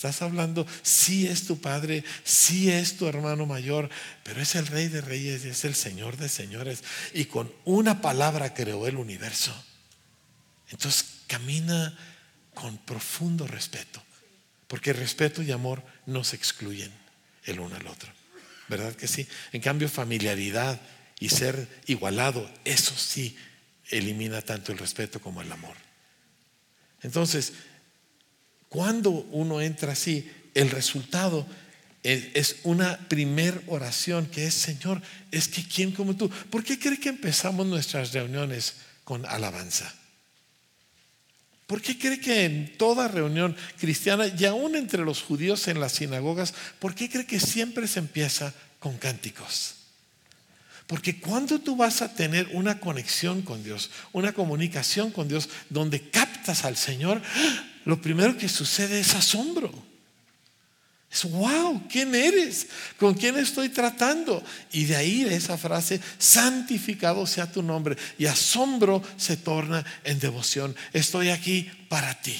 Estás 0.00 0.22
hablando, 0.22 0.66
sí 0.80 1.26
es 1.26 1.46
tu 1.46 1.60
padre, 1.60 2.04
sí 2.24 2.70
es 2.70 2.96
tu 2.96 3.06
hermano 3.06 3.44
mayor, 3.44 3.90
pero 4.22 4.40
es 4.40 4.54
el 4.54 4.66
rey 4.66 4.88
de 4.88 5.02
reyes, 5.02 5.44
es 5.44 5.66
el 5.66 5.74
señor 5.74 6.16
de 6.16 6.30
señores. 6.30 6.82
Y 7.12 7.26
con 7.26 7.52
una 7.66 8.00
palabra 8.00 8.54
creó 8.54 8.86
el 8.86 8.96
universo. 8.96 9.54
Entonces 10.70 11.04
camina 11.26 11.94
con 12.54 12.78
profundo 12.78 13.46
respeto, 13.46 14.02
porque 14.68 14.94
respeto 14.94 15.42
y 15.42 15.52
amor 15.52 15.84
no 16.06 16.24
se 16.24 16.36
excluyen 16.36 16.90
el 17.44 17.60
uno 17.60 17.76
al 17.76 17.86
otro. 17.86 18.10
¿Verdad 18.68 18.94
que 18.94 19.06
sí? 19.06 19.28
En 19.52 19.60
cambio, 19.60 19.86
familiaridad 19.86 20.80
y 21.18 21.28
ser 21.28 21.68
igualado, 21.88 22.50
eso 22.64 22.96
sí 22.96 23.36
elimina 23.90 24.40
tanto 24.40 24.72
el 24.72 24.78
respeto 24.78 25.20
como 25.20 25.42
el 25.42 25.52
amor. 25.52 25.76
Entonces, 27.02 27.52
cuando 28.70 29.10
uno 29.10 29.60
entra 29.60 29.92
así, 29.92 30.30
el 30.54 30.70
resultado 30.70 31.46
es 32.02 32.56
una 32.62 32.98
primer 33.08 33.62
oración 33.66 34.26
que 34.26 34.46
es, 34.46 34.54
Señor, 34.54 35.02
es 35.32 35.48
que 35.48 35.64
¿quién 35.64 35.90
como 35.90 36.16
tú? 36.16 36.30
¿Por 36.30 36.64
qué 36.64 36.78
cree 36.78 36.98
que 36.98 37.10
empezamos 37.10 37.66
nuestras 37.66 38.12
reuniones 38.12 38.76
con 39.04 39.26
alabanza? 39.26 39.92
¿Por 41.66 41.82
qué 41.82 41.98
cree 41.98 42.20
que 42.20 42.44
en 42.44 42.78
toda 42.78 43.08
reunión 43.08 43.56
cristiana 43.78 44.26
y 44.28 44.44
aún 44.44 44.76
entre 44.76 45.04
los 45.04 45.20
judíos 45.20 45.66
en 45.66 45.80
las 45.80 45.92
sinagogas, 45.92 46.54
¿por 46.78 46.94
qué 46.94 47.10
cree 47.10 47.26
que 47.26 47.40
siempre 47.40 47.88
se 47.88 47.98
empieza 47.98 48.54
con 48.78 48.96
cánticos? 48.98 49.74
Porque 50.86 51.20
cuando 51.20 51.60
tú 51.60 51.76
vas 51.76 52.02
a 52.02 52.14
tener 52.14 52.48
una 52.52 52.78
conexión 52.80 53.42
con 53.42 53.62
Dios, 53.62 53.90
una 54.12 54.32
comunicación 54.32 55.10
con 55.10 55.28
Dios, 55.28 55.48
donde 55.68 56.08
captas 56.10 56.64
al 56.64 56.76
Señor, 56.76 57.20
lo 57.84 58.00
primero 58.00 58.36
que 58.36 58.48
sucede 58.48 59.00
es 59.00 59.14
asombro. 59.14 59.72
Es, 61.10 61.24
wow, 61.24 61.88
¿quién 61.90 62.14
eres? 62.14 62.68
¿Con 62.98 63.14
quién 63.14 63.36
estoy 63.36 63.68
tratando? 63.68 64.42
Y 64.70 64.84
de 64.84 64.94
ahí 64.94 65.24
esa 65.24 65.58
frase, 65.58 66.00
santificado 66.18 67.26
sea 67.26 67.50
tu 67.50 67.62
nombre. 67.62 67.96
Y 68.16 68.26
asombro 68.26 69.02
se 69.16 69.36
torna 69.36 69.84
en 70.04 70.20
devoción. 70.20 70.76
Estoy 70.92 71.30
aquí 71.30 71.68
para 71.88 72.20
ti. 72.20 72.36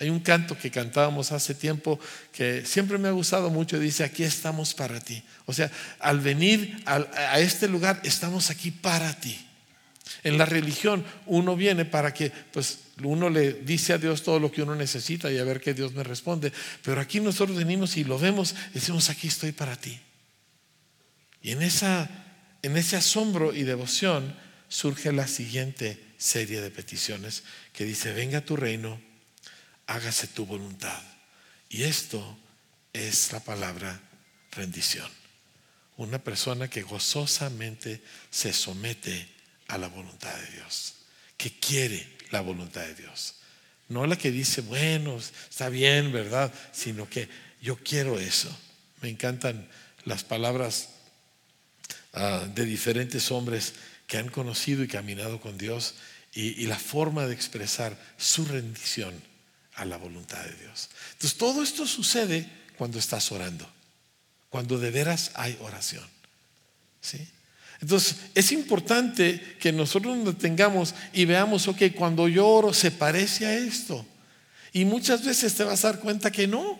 Hay 0.00 0.10
un 0.10 0.20
canto 0.20 0.56
que 0.56 0.70
cantábamos 0.70 1.32
hace 1.32 1.54
tiempo 1.54 1.98
que 2.32 2.64
siempre 2.64 2.98
me 2.98 3.08
ha 3.08 3.12
gustado 3.12 3.50
mucho. 3.50 3.78
Dice, 3.78 4.04
aquí 4.04 4.22
estamos 4.22 4.74
para 4.74 5.00
ti. 5.00 5.22
O 5.46 5.52
sea, 5.52 5.70
al 5.98 6.20
venir 6.20 6.82
a, 6.86 7.38
este 7.40 7.68
lugar, 7.68 8.00
estamos 8.04 8.50
aquí 8.50 8.70
para 8.70 9.12
ti. 9.20 9.38
En 10.24 10.38
la 10.38 10.46
religión 10.46 11.04
uno 11.26 11.56
viene 11.56 11.84
para 11.84 12.14
que, 12.14 12.30
pues, 12.52 12.78
uno 13.02 13.30
le 13.30 13.52
dice 13.52 13.92
a 13.92 13.98
Dios 13.98 14.22
todo 14.22 14.38
lo 14.40 14.50
que 14.50 14.62
uno 14.62 14.74
necesita 14.74 15.30
y 15.30 15.38
a 15.38 15.44
ver 15.44 15.60
qué 15.60 15.74
Dios 15.74 15.92
me 15.92 16.02
responde. 16.02 16.52
Pero 16.82 17.00
aquí 17.00 17.20
nosotros 17.20 17.56
venimos 17.56 17.96
y 17.96 18.04
lo 18.04 18.18
vemos, 18.18 18.54
decimos, 18.74 19.10
aquí 19.10 19.28
estoy 19.28 19.52
para 19.52 19.76
ti. 19.76 19.98
Y 21.42 21.52
en, 21.52 21.62
esa, 21.62 22.10
en 22.62 22.76
ese 22.76 22.96
asombro 22.96 23.54
y 23.54 23.62
devoción 23.62 24.36
surge 24.68 25.12
la 25.12 25.28
siguiente 25.28 26.02
serie 26.18 26.60
de 26.60 26.70
peticiones 26.70 27.44
que 27.72 27.84
dice, 27.84 28.12
venga 28.12 28.40
tu 28.40 28.56
reino 28.56 29.08
hágase 29.88 30.28
tu 30.28 30.46
voluntad. 30.46 31.02
Y 31.68 31.82
esto 31.82 32.38
es 32.92 33.32
la 33.32 33.40
palabra 33.40 34.00
rendición. 34.52 35.10
Una 35.96 36.22
persona 36.22 36.68
que 36.68 36.82
gozosamente 36.82 38.02
se 38.30 38.52
somete 38.52 39.28
a 39.66 39.76
la 39.76 39.88
voluntad 39.88 40.34
de 40.36 40.52
Dios, 40.52 40.94
que 41.36 41.58
quiere 41.58 42.17
la 42.30 42.40
voluntad 42.40 42.82
de 42.82 42.94
Dios. 42.94 43.34
No 43.88 44.06
la 44.06 44.16
que 44.16 44.30
dice, 44.30 44.60
bueno, 44.60 45.18
está 45.18 45.68
bien, 45.68 46.12
¿verdad? 46.12 46.52
Sino 46.72 47.08
que 47.08 47.28
yo 47.62 47.76
quiero 47.76 48.18
eso. 48.18 48.54
Me 49.00 49.08
encantan 49.08 49.68
las 50.04 50.24
palabras 50.24 50.90
ah, 52.12 52.46
de 52.54 52.64
diferentes 52.64 53.30
hombres 53.30 53.74
que 54.06 54.18
han 54.18 54.28
conocido 54.28 54.82
y 54.82 54.88
caminado 54.88 55.40
con 55.40 55.58
Dios 55.58 55.94
y 56.34 56.66
la 56.66 56.78
forma 56.78 57.26
de 57.26 57.34
expresar 57.34 57.98
su 58.16 58.44
rendición 58.44 59.12
a 59.78 59.84
la 59.84 59.96
voluntad 59.96 60.42
de 60.44 60.54
Dios. 60.54 60.90
Entonces 61.12 61.38
todo 61.38 61.62
esto 61.62 61.86
sucede 61.86 62.48
cuando 62.76 62.98
estás 62.98 63.32
orando, 63.32 63.68
cuando 64.50 64.78
de 64.78 64.90
veras 64.90 65.30
hay 65.34 65.56
oración. 65.60 66.06
¿Sí? 67.00 67.28
Entonces 67.80 68.16
es 68.34 68.52
importante 68.52 69.40
que 69.60 69.72
nosotros 69.72 70.16
nos 70.16 70.38
tengamos 70.38 70.94
y 71.12 71.24
veamos, 71.24 71.68
ok, 71.68 71.82
cuando 71.94 72.28
yo 72.28 72.46
oro 72.46 72.74
se 72.74 72.90
parece 72.90 73.46
a 73.46 73.54
esto. 73.54 74.04
Y 74.72 74.84
muchas 74.84 75.24
veces 75.24 75.54
te 75.54 75.64
vas 75.64 75.84
a 75.84 75.92
dar 75.92 76.00
cuenta 76.00 76.30
que 76.30 76.46
no. 76.46 76.78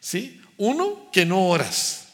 ¿Sí? 0.00 0.40
Uno, 0.56 1.10
que 1.12 1.24
no 1.24 1.48
oras. 1.48 2.08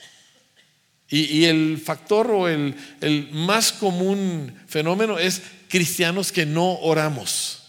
Y, 1.09 1.45
el 1.45 1.79
factor 1.85 2.31
o 2.31 2.49
el, 2.49 2.75
el 3.03 3.29
más 3.33 3.71
común 3.71 4.55
fenómeno 4.67 5.19
es 5.19 5.43
cristianos 5.69 6.33
que 6.33 6.47
no 6.47 6.79
oramos 6.81 7.62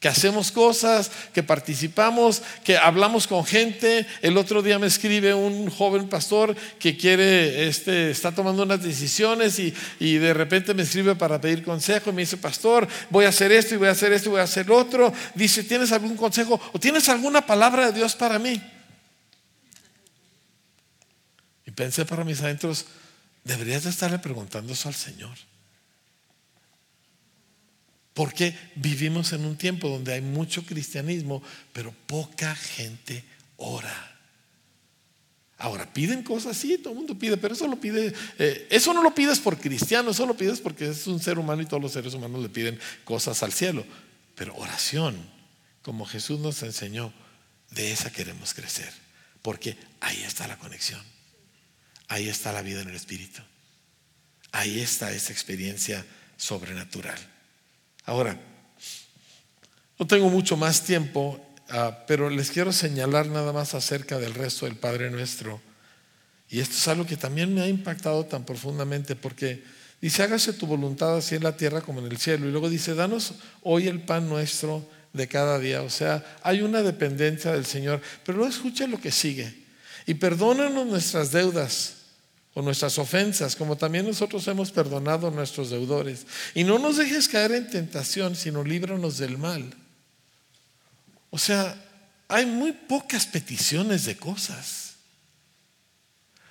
que 0.00 0.08
hacemos 0.08 0.50
cosas, 0.50 1.10
que 1.34 1.42
participamos, 1.42 2.42
que 2.64 2.78
hablamos 2.78 3.26
con 3.26 3.44
gente. 3.44 4.06
El 4.22 4.38
otro 4.38 4.62
día 4.62 4.78
me 4.78 4.86
escribe 4.86 5.34
un 5.34 5.68
joven 5.68 6.08
pastor 6.08 6.56
que 6.78 6.96
quiere, 6.96 7.68
este, 7.68 8.10
está 8.10 8.32
tomando 8.32 8.62
unas 8.62 8.82
decisiones 8.82 9.58
y, 9.58 9.74
y, 10.00 10.14
de 10.14 10.32
repente 10.32 10.72
me 10.72 10.84
escribe 10.84 11.14
para 11.16 11.38
pedir 11.38 11.62
consejo 11.62 12.08
y 12.08 12.12
me 12.14 12.22
dice, 12.22 12.38
pastor, 12.38 12.88
voy 13.10 13.26
a 13.26 13.28
hacer 13.28 13.52
esto 13.52 13.74
y 13.74 13.78
voy 13.78 13.88
a 13.88 13.92
hacer 13.92 14.10
esto 14.14 14.30
y 14.30 14.32
voy 14.32 14.40
a 14.40 14.44
hacer 14.44 14.70
otro. 14.70 15.12
Dice, 15.34 15.64
¿tienes 15.64 15.92
algún 15.92 16.16
consejo 16.16 16.58
o 16.72 16.80
tienes 16.80 17.06
alguna 17.10 17.44
palabra 17.44 17.86
de 17.86 17.92
Dios 17.92 18.16
para 18.16 18.38
mí? 18.38 18.58
Y 21.66 21.70
pensé 21.72 22.06
para 22.06 22.24
mis 22.24 22.40
adentros, 22.40 22.86
deberías 23.44 23.84
de 23.84 23.90
estarle 23.90 24.18
preguntando 24.18 24.72
eso 24.72 24.88
al 24.88 24.94
Señor. 24.94 25.49
Porque 28.14 28.56
vivimos 28.74 29.32
en 29.32 29.44
un 29.44 29.56
tiempo 29.56 29.88
donde 29.88 30.12
hay 30.12 30.20
mucho 30.20 30.64
cristianismo, 30.64 31.42
pero 31.72 31.94
poca 32.06 32.54
gente 32.54 33.24
ora. 33.56 34.10
Ahora, 35.58 35.92
piden 35.92 36.22
cosas, 36.22 36.56
sí, 36.56 36.78
todo 36.78 36.94
el 36.94 36.98
mundo 37.00 37.18
pide, 37.18 37.36
pero 37.36 37.52
eso 37.52 37.66
lo 37.68 37.78
pide, 37.78 38.14
eh, 38.38 38.66
eso 38.70 38.94
no 38.94 39.02
lo 39.02 39.14
pides 39.14 39.38
por 39.40 39.58
cristiano, 39.58 40.10
eso 40.10 40.24
lo 40.24 40.34
pides 40.34 40.58
porque 40.58 40.88
es 40.88 41.06
un 41.06 41.20
ser 41.20 41.38
humano 41.38 41.60
y 41.60 41.66
todos 41.66 41.82
los 41.82 41.92
seres 41.92 42.14
humanos 42.14 42.40
le 42.40 42.48
piden 42.48 42.78
cosas 43.04 43.42
al 43.42 43.52
cielo. 43.52 43.84
Pero 44.34 44.56
oración, 44.56 45.16
como 45.82 46.06
Jesús 46.06 46.40
nos 46.40 46.62
enseñó, 46.62 47.12
de 47.70 47.92
esa 47.92 48.10
queremos 48.10 48.54
crecer, 48.54 48.90
porque 49.42 49.76
ahí 50.00 50.22
está 50.22 50.48
la 50.48 50.58
conexión, 50.58 51.00
ahí 52.08 52.28
está 52.28 52.52
la 52.52 52.62
vida 52.62 52.80
en 52.80 52.88
el 52.88 52.96
Espíritu, 52.96 53.42
ahí 54.52 54.80
está 54.80 55.12
esa 55.12 55.32
experiencia 55.32 56.04
sobrenatural. 56.36 57.18
Ahora, 58.10 58.36
no 59.96 60.04
tengo 60.04 60.28
mucho 60.30 60.56
más 60.56 60.82
tiempo, 60.82 61.40
ah, 61.68 62.04
pero 62.08 62.28
les 62.28 62.50
quiero 62.50 62.72
señalar 62.72 63.28
nada 63.28 63.52
más 63.52 63.74
acerca 63.74 64.18
del 64.18 64.34
resto 64.34 64.66
del 64.66 64.74
Padre 64.74 65.12
Nuestro. 65.12 65.60
Y 66.48 66.58
esto 66.58 66.74
es 66.74 66.88
algo 66.88 67.06
que 67.06 67.16
también 67.16 67.54
me 67.54 67.60
ha 67.60 67.68
impactado 67.68 68.26
tan 68.26 68.44
profundamente 68.44 69.14
porque 69.14 69.62
Dice, 70.00 70.24
hágase 70.24 70.54
tu 70.54 70.66
voluntad 70.66 71.16
así 71.16 71.36
en 71.36 71.44
la 71.44 71.56
tierra 71.56 71.82
como 71.82 72.00
en 72.00 72.06
el 72.06 72.16
cielo. 72.16 72.48
Y 72.48 72.50
luego 72.50 72.68
dice, 72.68 72.94
danos 72.96 73.34
hoy 73.62 73.86
el 73.86 74.00
pan 74.00 74.28
nuestro 74.28 74.84
de 75.12 75.28
cada 75.28 75.60
día. 75.60 75.82
O 75.82 75.90
sea, 75.90 76.24
hay 76.42 76.62
una 76.62 76.82
dependencia 76.82 77.52
del 77.52 77.66
Señor. 77.66 78.00
Pero 78.24 78.38
luego 78.38 78.52
escuche 78.52 78.88
lo 78.88 79.00
que 79.00 79.12
sigue. 79.12 79.54
Y 80.06 80.14
perdónanos 80.14 80.84
nuestras 80.86 81.30
deudas 81.30 81.99
o 82.54 82.62
nuestras 82.62 82.98
ofensas, 82.98 83.54
como 83.54 83.76
también 83.76 84.06
nosotros 84.06 84.46
hemos 84.48 84.72
perdonado 84.72 85.28
a 85.28 85.30
nuestros 85.30 85.70
deudores. 85.70 86.26
Y 86.54 86.64
no 86.64 86.78
nos 86.78 86.96
dejes 86.96 87.28
caer 87.28 87.52
en 87.52 87.70
tentación, 87.70 88.34
sino 88.34 88.64
líbranos 88.64 89.18
del 89.18 89.38
mal. 89.38 89.72
O 91.30 91.38
sea, 91.38 91.76
hay 92.28 92.46
muy 92.46 92.72
pocas 92.72 93.26
peticiones 93.26 94.04
de 94.04 94.16
cosas. 94.16 94.94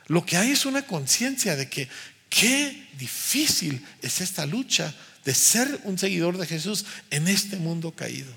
Lo 0.07 0.25
que 0.25 0.38
hay 0.38 0.51
es 0.51 0.65
una 0.65 0.83
conciencia 0.83 1.55
de 1.55 1.69
que 1.69 1.89
qué 2.29 2.88
difícil 2.97 3.85
es 4.01 4.21
esta 4.21 4.45
lucha 4.45 4.93
de 5.25 5.33
ser 5.33 5.81
un 5.83 5.97
seguidor 5.97 6.38
de 6.38 6.47
Jesús 6.47 6.85
en 7.12 7.27
este 7.27 7.57
mundo 7.57 7.91
caído. 7.91 8.33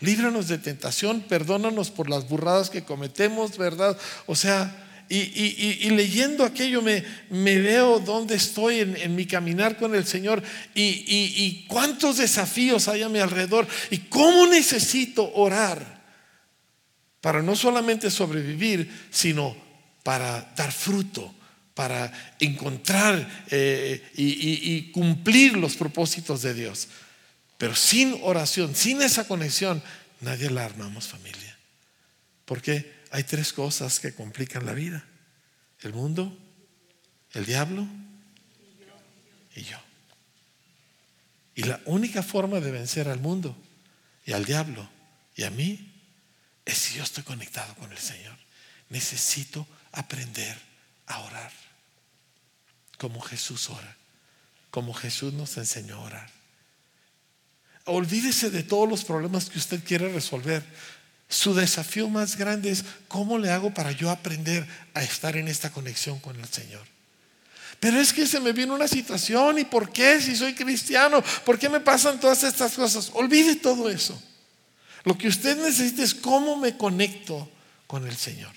Líbranos 0.00 0.48
de 0.48 0.58
tentación, 0.58 1.20
perdónanos 1.22 1.90
por 1.90 2.08
las 2.08 2.28
burradas 2.28 2.70
que 2.70 2.84
cometemos, 2.84 3.58
¿verdad? 3.58 3.98
O 4.26 4.34
sea, 4.34 4.87
y, 5.08 5.90
leyendo 5.90 6.44
aquello 6.44 6.82
me, 6.82 7.02
veo 7.30 7.98
dónde 7.98 8.34
estoy 8.34 8.80
en, 8.80 8.96
en, 8.96 9.14
mi 9.14 9.26
caminar 9.26 9.76
con 9.78 9.94
el 9.94 10.06
Señor 10.06 10.42
y, 10.74 11.64
cuántos 11.66 12.18
desafíos 12.18 12.88
hay 12.88 13.02
a 13.02 13.08
mi 13.08 13.18
alrededor 13.18 13.66
y 13.90 13.98
cómo 13.98 14.46
necesito 14.46 15.32
orar 15.34 15.98
para 17.20 17.42
no 17.42 17.56
solamente 17.56 18.10
sobrevivir, 18.10 19.08
sino 19.10 19.56
para 20.02 20.52
dar 20.56 20.72
fruto, 20.72 21.34
para 21.74 22.12
encontrar 22.38 23.44
eh, 23.50 24.10
y 24.14 24.90
cumplir 24.92 25.56
los 25.56 25.76
propósitos 25.76 26.42
de 26.42 26.54
Dios. 26.54 26.88
Pero 27.56 27.74
sin 27.74 28.18
oración, 28.22 28.74
sin 28.74 29.02
esa 29.02 29.26
conexión, 29.26 29.82
nadie 30.20 30.50
la 30.50 30.64
armamos 30.64 31.06
familia. 31.08 31.58
¿Por 32.44 32.62
qué? 32.62 32.97
Hay 33.10 33.24
tres 33.24 33.52
cosas 33.52 34.00
que 34.00 34.14
complican 34.14 34.66
la 34.66 34.72
vida. 34.72 35.04
El 35.80 35.92
mundo, 35.92 36.36
el 37.32 37.46
diablo 37.46 37.86
y 39.54 39.62
yo. 39.62 39.78
Y 41.54 41.64
la 41.64 41.80
única 41.86 42.22
forma 42.22 42.60
de 42.60 42.70
vencer 42.70 43.08
al 43.08 43.20
mundo 43.20 43.56
y 44.24 44.32
al 44.32 44.44
diablo 44.44 44.88
y 45.34 45.44
a 45.44 45.50
mí 45.50 45.92
es 46.64 46.78
si 46.78 46.96
yo 46.96 47.02
estoy 47.02 47.24
conectado 47.24 47.74
con 47.76 47.90
el 47.92 47.98
Señor. 47.98 48.36
Necesito 48.90 49.66
aprender 49.92 50.56
a 51.06 51.20
orar 51.20 51.52
como 52.98 53.20
Jesús 53.20 53.70
ora, 53.70 53.96
como 54.70 54.92
Jesús 54.92 55.32
nos 55.32 55.56
enseñó 55.56 55.96
a 55.96 56.04
orar. 56.04 56.30
Olvídese 57.84 58.50
de 58.50 58.62
todos 58.62 58.88
los 58.88 59.04
problemas 59.04 59.48
que 59.48 59.58
usted 59.58 59.82
quiere 59.82 60.12
resolver. 60.12 60.62
Su 61.28 61.54
desafío 61.54 62.08
más 62.08 62.36
grande 62.36 62.70
es 62.70 62.84
cómo 63.06 63.38
le 63.38 63.50
hago 63.50 63.74
para 63.74 63.92
yo 63.92 64.10
aprender 64.10 64.66
a 64.94 65.02
estar 65.02 65.36
en 65.36 65.48
esta 65.48 65.70
conexión 65.70 66.18
con 66.20 66.38
el 66.40 66.48
Señor. 66.48 66.86
Pero 67.80 68.00
es 68.00 68.12
que 68.12 68.26
se 68.26 68.40
me 68.40 68.52
viene 68.52 68.72
una 68.72 68.88
situación 68.88 69.58
y 69.58 69.64
¿por 69.64 69.92
qué 69.92 70.20
si 70.20 70.34
soy 70.34 70.54
cristiano? 70.54 71.22
¿Por 71.44 71.58
qué 71.58 71.68
me 71.68 71.80
pasan 71.80 72.18
todas 72.18 72.42
estas 72.42 72.72
cosas? 72.72 73.10
Olvide 73.14 73.56
todo 73.56 73.88
eso. 73.88 74.20
Lo 75.04 75.16
que 75.16 75.28
usted 75.28 75.56
necesita 75.62 76.02
es 76.02 76.14
cómo 76.14 76.56
me 76.56 76.76
conecto 76.76 77.48
con 77.86 78.06
el 78.06 78.16
Señor. 78.16 78.52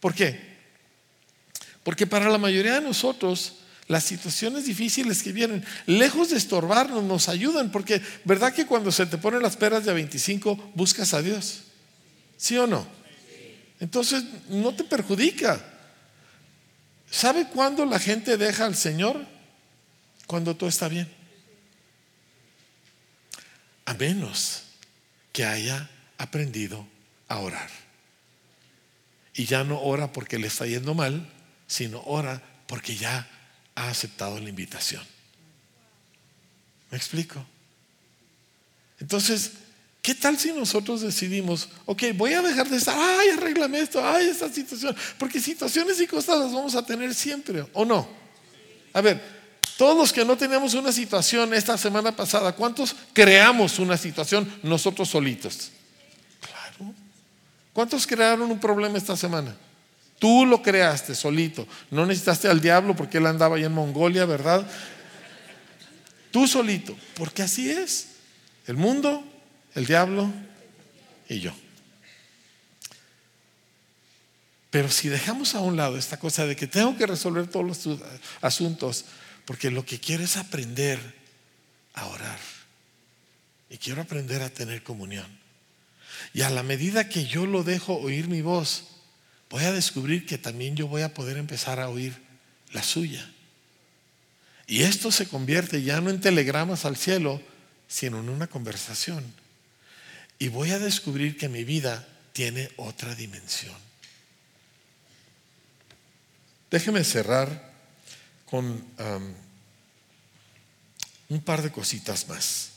¿Por 0.00 0.14
qué? 0.14 0.52
Porque 1.84 2.06
para 2.06 2.28
la 2.30 2.38
mayoría 2.38 2.74
de 2.74 2.80
nosotros 2.80 3.54
las 3.86 4.04
situaciones 4.04 4.64
difíciles 4.64 5.22
que 5.22 5.32
vienen, 5.32 5.64
lejos 5.86 6.30
de 6.30 6.38
estorbarnos, 6.38 7.04
nos 7.04 7.28
ayudan. 7.28 7.70
Porque, 7.70 8.00
¿verdad 8.24 8.52
que 8.54 8.66
cuando 8.66 8.90
se 8.90 9.06
te 9.06 9.18
ponen 9.18 9.42
las 9.42 9.56
peras 9.56 9.84
de 9.84 9.92
25 9.92 10.72
buscas 10.74 11.14
a 11.14 11.22
Dios? 11.22 11.64
¿Sí 12.42 12.58
o 12.58 12.66
no? 12.66 12.84
Entonces 13.78 14.24
no 14.48 14.74
te 14.74 14.82
perjudica. 14.82 15.64
¿Sabe 17.08 17.46
cuándo 17.46 17.86
la 17.86 18.00
gente 18.00 18.36
deja 18.36 18.64
al 18.64 18.74
Señor? 18.74 19.24
Cuando 20.26 20.56
todo 20.56 20.68
está 20.68 20.88
bien. 20.88 21.08
A 23.84 23.94
menos 23.94 24.64
que 25.32 25.44
haya 25.44 25.88
aprendido 26.18 26.84
a 27.28 27.38
orar. 27.38 27.70
Y 29.34 29.44
ya 29.44 29.62
no 29.62 29.80
ora 29.80 30.12
porque 30.12 30.40
le 30.40 30.48
está 30.48 30.66
yendo 30.66 30.94
mal, 30.94 31.32
sino 31.68 32.02
ora 32.06 32.42
porque 32.66 32.96
ya 32.96 33.24
ha 33.76 33.88
aceptado 33.88 34.40
la 34.40 34.48
invitación. 34.48 35.04
¿Me 36.90 36.98
explico? 36.98 37.46
Entonces, 38.98 39.52
¿Qué 40.02 40.16
tal 40.16 40.36
si 40.36 40.52
nosotros 40.52 41.00
decidimos, 41.00 41.68
ok, 41.86 42.02
voy 42.16 42.32
a 42.32 42.42
dejar 42.42 42.68
de 42.68 42.76
estar, 42.76 42.96
ay, 42.98 43.28
arréglame 43.30 43.78
esto, 43.78 44.04
ay, 44.04 44.28
esta 44.28 44.52
situación? 44.52 44.96
Porque 45.16 45.38
situaciones 45.38 46.00
y 46.00 46.08
cosas 46.08 46.40
las 46.40 46.52
vamos 46.52 46.74
a 46.74 46.84
tener 46.84 47.14
siempre, 47.14 47.64
¿o 47.72 47.84
no? 47.84 48.08
A 48.92 49.00
ver, 49.00 49.22
todos 49.78 50.12
que 50.12 50.24
no 50.24 50.36
teníamos 50.36 50.74
una 50.74 50.90
situación 50.90 51.54
esta 51.54 51.78
semana 51.78 52.16
pasada, 52.16 52.52
¿cuántos 52.52 52.96
creamos 53.12 53.78
una 53.78 53.96
situación 53.96 54.52
nosotros 54.64 55.08
solitos? 55.08 55.70
Claro. 56.40 56.92
¿Cuántos 57.72 58.04
crearon 58.04 58.50
un 58.50 58.58
problema 58.58 58.98
esta 58.98 59.16
semana? 59.16 59.56
Tú 60.18 60.44
lo 60.46 60.62
creaste 60.62 61.14
solito. 61.14 61.66
No 61.92 62.04
necesitaste 62.06 62.48
al 62.48 62.60
diablo 62.60 62.96
porque 62.96 63.18
él 63.18 63.26
andaba 63.26 63.54
ahí 63.54 63.64
en 63.64 63.72
Mongolia, 63.72 64.24
¿verdad? 64.24 64.66
Tú 66.32 66.48
solito. 66.48 66.96
Porque 67.14 67.42
así 67.42 67.70
es. 67.70 68.08
El 68.66 68.76
mundo 68.76 69.31
el 69.74 69.86
diablo 69.86 70.32
y 71.28 71.40
yo. 71.40 71.52
Pero 74.70 74.90
si 74.90 75.08
dejamos 75.08 75.54
a 75.54 75.60
un 75.60 75.76
lado 75.76 75.98
esta 75.98 76.18
cosa 76.18 76.46
de 76.46 76.56
que 76.56 76.66
tengo 76.66 76.96
que 76.96 77.06
resolver 77.06 77.46
todos 77.46 77.66
los 77.66 78.00
asuntos, 78.40 79.04
porque 79.44 79.70
lo 79.70 79.84
que 79.84 80.00
quiero 80.00 80.24
es 80.24 80.38
aprender 80.38 80.98
a 81.92 82.06
orar. 82.06 82.38
Y 83.68 83.76
quiero 83.76 84.00
aprender 84.00 84.40
a 84.40 84.48
tener 84.48 84.82
comunión. 84.82 85.26
Y 86.32 86.42
a 86.42 86.50
la 86.50 86.62
medida 86.62 87.08
que 87.08 87.26
yo 87.26 87.44
lo 87.44 87.64
dejo 87.64 87.96
oír 87.96 88.28
mi 88.28 88.40
voz, 88.40 88.84
voy 89.50 89.64
a 89.64 89.72
descubrir 89.72 90.24
que 90.24 90.38
también 90.38 90.74
yo 90.74 90.86
voy 90.86 91.02
a 91.02 91.12
poder 91.12 91.36
empezar 91.36 91.78
a 91.78 91.90
oír 91.90 92.14
la 92.72 92.82
suya. 92.82 93.30
Y 94.66 94.84
esto 94.84 95.10
se 95.12 95.28
convierte 95.28 95.82
ya 95.82 96.00
no 96.00 96.08
en 96.08 96.20
telegramas 96.20 96.86
al 96.86 96.96
cielo, 96.96 97.42
sino 97.88 98.20
en 98.20 98.30
una 98.30 98.46
conversación 98.46 99.41
y 100.42 100.48
voy 100.48 100.72
a 100.72 100.80
descubrir 100.80 101.36
que 101.36 101.48
mi 101.48 101.62
vida 101.62 102.04
tiene 102.32 102.68
otra 102.76 103.14
dimensión. 103.14 103.76
Déjeme 106.68 107.04
cerrar 107.04 107.70
con 108.44 108.84
un 111.28 111.42
par 111.42 111.62
de 111.62 111.70
cositas 111.70 112.26
más. 112.26 112.70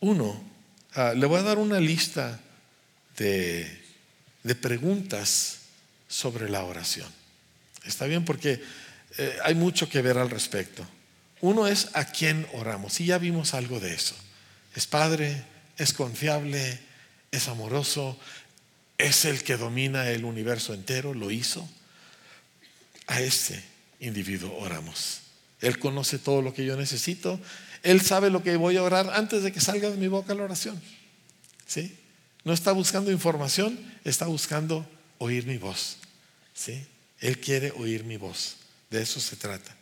Uno, 0.00 0.42
ah, 0.94 1.12
le 1.14 1.26
voy 1.26 1.40
a 1.40 1.42
dar 1.42 1.58
una 1.58 1.78
lista 1.78 2.40
de, 3.18 3.84
de, 4.44 4.54
preguntas 4.54 5.58
sobre 6.08 6.48
la 6.48 6.64
oración. 6.64 7.12
Está 7.84 8.06
bien 8.06 8.24
porque 8.24 8.64
eh, 9.18 9.36
hay 9.44 9.54
mucho 9.54 9.90
que 9.90 10.00
ver 10.00 10.16
al 10.16 10.30
respecto. 10.30 10.86
Uno 11.42 11.66
es 11.66 11.90
a 11.92 12.06
quién 12.06 12.46
oramos. 12.54 12.98
Y 12.98 13.04
ya 13.04 13.18
vimos 13.18 13.52
algo 13.52 13.78
de 13.78 13.92
eso. 13.92 14.14
Es 14.74 14.86
Padre, 14.86 15.51
es 15.82 15.92
confiable, 15.92 16.78
es 17.30 17.48
amoroso, 17.48 18.18
es 18.98 19.24
el 19.24 19.42
que 19.42 19.56
domina 19.56 20.08
el 20.10 20.24
universo 20.24 20.74
entero, 20.74 21.14
lo 21.14 21.30
hizo. 21.30 21.68
A 23.08 23.20
ese 23.20 23.62
individuo 24.00 24.56
oramos. 24.58 25.20
Él 25.60 25.78
conoce 25.78 26.18
todo 26.18 26.42
lo 26.42 26.54
que 26.54 26.64
yo 26.64 26.76
necesito. 26.76 27.40
Él 27.82 28.00
sabe 28.00 28.30
lo 28.30 28.42
que 28.42 28.56
voy 28.56 28.76
a 28.76 28.82
orar 28.82 29.10
antes 29.14 29.42
de 29.42 29.52
que 29.52 29.60
salga 29.60 29.90
de 29.90 29.96
mi 29.96 30.08
boca 30.08 30.34
la 30.34 30.44
oración. 30.44 30.80
¿Sí? 31.66 31.96
No 32.44 32.52
está 32.52 32.72
buscando 32.72 33.10
información, 33.10 33.78
está 34.04 34.26
buscando 34.26 34.88
oír 35.18 35.46
mi 35.46 35.58
voz. 35.58 35.96
¿Sí? 36.54 36.84
Él 37.20 37.38
quiere 37.38 37.72
oír 37.72 38.04
mi 38.04 38.16
voz. 38.16 38.56
De 38.90 39.02
eso 39.02 39.20
se 39.20 39.36
trata. 39.36 39.74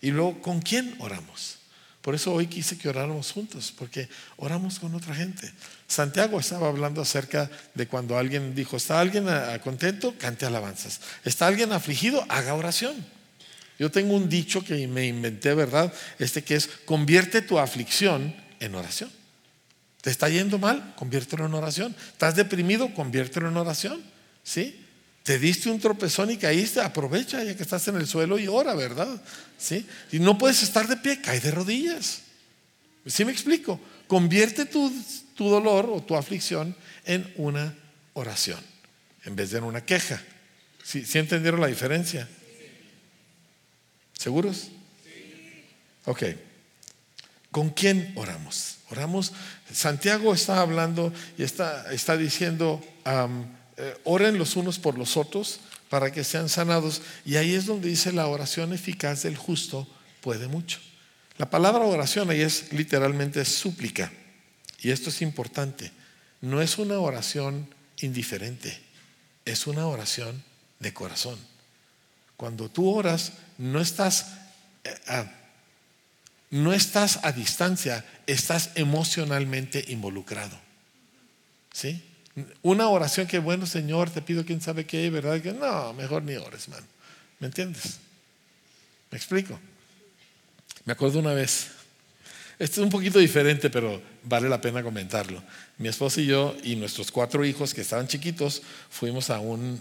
Y 0.00 0.10
luego, 0.10 0.40
¿con 0.40 0.60
quién 0.62 0.96
oramos? 1.00 1.57
Por 2.02 2.14
eso 2.14 2.32
hoy 2.32 2.46
quise 2.46 2.78
que 2.78 2.88
oráramos 2.88 3.32
juntos, 3.32 3.72
porque 3.76 4.08
oramos 4.36 4.78
con 4.78 4.94
otra 4.94 5.14
gente. 5.14 5.52
Santiago 5.86 6.38
estaba 6.38 6.68
hablando 6.68 7.02
acerca 7.02 7.50
de 7.74 7.88
cuando 7.88 8.16
alguien 8.16 8.54
dijo, 8.54 8.76
¿está 8.76 9.00
alguien 9.00 9.26
contento? 9.62 10.14
Cante 10.16 10.46
alabanzas. 10.46 11.00
¿Está 11.24 11.46
alguien 11.46 11.72
afligido? 11.72 12.24
Haga 12.28 12.54
oración. 12.54 12.94
Yo 13.78 13.90
tengo 13.90 14.14
un 14.14 14.28
dicho 14.28 14.64
que 14.64 14.86
me 14.88 15.06
inventé, 15.06 15.54
¿verdad? 15.54 15.92
Este 16.18 16.42
que 16.42 16.56
es, 16.56 16.68
convierte 16.84 17.42
tu 17.42 17.58
aflicción 17.58 18.34
en 18.60 18.74
oración. 18.74 19.10
¿Te 20.00 20.10
está 20.10 20.28
yendo 20.28 20.58
mal? 20.58 20.94
Conviértelo 20.96 21.46
en 21.46 21.54
oración. 21.54 21.94
¿Estás 22.12 22.36
deprimido? 22.36 22.92
Conviértelo 22.94 23.48
en 23.48 23.56
oración. 23.56 24.02
¿Sí? 24.42 24.87
Te 25.28 25.38
diste 25.38 25.68
un 25.68 25.78
tropezón 25.78 26.30
y 26.30 26.38
caíste, 26.38 26.80
aprovecha 26.80 27.44
ya 27.44 27.54
que 27.54 27.62
estás 27.62 27.86
en 27.88 27.96
el 27.96 28.06
suelo 28.06 28.38
y 28.38 28.48
ora, 28.48 28.72
¿verdad? 28.72 29.20
¿Sí? 29.58 29.86
Y 30.10 30.20
no 30.20 30.38
puedes 30.38 30.62
estar 30.62 30.88
de 30.88 30.96
pie, 30.96 31.20
cae 31.20 31.38
de 31.38 31.50
rodillas. 31.50 32.22
¿Sí 33.04 33.26
me 33.26 33.32
explico? 33.32 33.78
Convierte 34.06 34.64
tu, 34.64 34.90
tu 35.34 35.50
dolor 35.50 35.90
o 35.92 36.02
tu 36.02 36.16
aflicción 36.16 36.74
en 37.04 37.30
una 37.36 37.76
oración, 38.14 38.58
en 39.26 39.36
vez 39.36 39.50
de 39.50 39.58
en 39.58 39.64
una 39.64 39.84
queja. 39.84 40.18
¿Sí, 40.82 41.04
¿sí 41.04 41.18
entendieron 41.18 41.60
la 41.60 41.66
diferencia? 41.66 42.26
¿Seguros? 44.14 44.70
Ok. 46.06 46.22
¿Con 47.50 47.68
quién 47.68 48.14
oramos? 48.16 48.78
Oramos. 48.88 49.34
Santiago 49.70 50.32
está 50.32 50.62
hablando 50.62 51.12
y 51.36 51.42
está, 51.42 51.92
está 51.92 52.16
diciendo, 52.16 52.82
eh, 53.80 53.96
oren 54.02 54.38
los 54.38 54.56
unos 54.56 54.78
por 54.80 54.98
los 54.98 55.16
otros 55.16 55.60
para 55.88 56.10
que 56.10 56.24
sean 56.24 56.48
sanados. 56.48 57.00
Y 57.24 57.36
ahí 57.36 57.54
es 57.54 57.66
donde 57.66 57.88
dice 57.88 58.12
la 58.12 58.26
oración 58.26 58.72
eficaz 58.72 59.22
del 59.22 59.36
justo 59.36 59.86
puede 60.20 60.48
mucho. 60.48 60.80
La 61.38 61.48
palabra 61.48 61.84
oración 61.84 62.28
ahí 62.30 62.40
es 62.40 62.72
literalmente 62.72 63.44
súplica. 63.44 64.12
Y 64.80 64.90
esto 64.90 65.10
es 65.10 65.22
importante. 65.22 65.92
No 66.40 66.60
es 66.60 66.78
una 66.78 66.98
oración 66.98 67.72
indiferente, 68.00 68.76
es 69.44 69.66
una 69.68 69.86
oración 69.86 70.42
de 70.80 70.92
corazón. 70.92 71.38
Cuando 72.36 72.68
tú 72.68 72.88
oras, 72.90 73.32
no 73.58 73.80
estás, 73.80 74.26
eh, 74.84 75.24
no 76.50 76.72
estás 76.72 77.20
a 77.24 77.32
distancia, 77.32 78.04
estás 78.26 78.70
emocionalmente 78.74 79.84
involucrado. 79.88 80.58
¿Sí? 81.72 82.07
Una 82.62 82.88
oración 82.88 83.26
que, 83.26 83.38
bueno, 83.38 83.66
Señor, 83.66 84.10
te 84.10 84.22
pido 84.22 84.44
quién 84.44 84.60
sabe 84.60 84.86
qué, 84.86 85.08
¿verdad? 85.10 85.40
Que 85.40 85.52
no, 85.52 85.92
mejor 85.94 86.22
ni 86.22 86.36
ores, 86.36 86.68
man. 86.68 86.84
¿Me 87.40 87.46
entiendes? 87.46 87.98
¿Me 89.10 89.18
explico? 89.18 89.58
Me 90.84 90.92
acuerdo 90.92 91.18
una 91.18 91.32
vez, 91.32 91.68
esto 92.58 92.80
es 92.80 92.84
un 92.84 92.90
poquito 92.90 93.18
diferente, 93.18 93.70
pero 93.70 94.02
vale 94.24 94.48
la 94.48 94.60
pena 94.60 94.82
comentarlo. 94.82 95.42
Mi 95.78 95.88
esposa 95.88 96.20
y 96.20 96.26
yo 96.26 96.56
y 96.64 96.76
nuestros 96.76 97.10
cuatro 97.12 97.44
hijos 97.44 97.72
que 97.72 97.82
estaban 97.82 98.08
chiquitos 98.08 98.62
fuimos 98.90 99.30
a 99.30 99.38
un, 99.38 99.80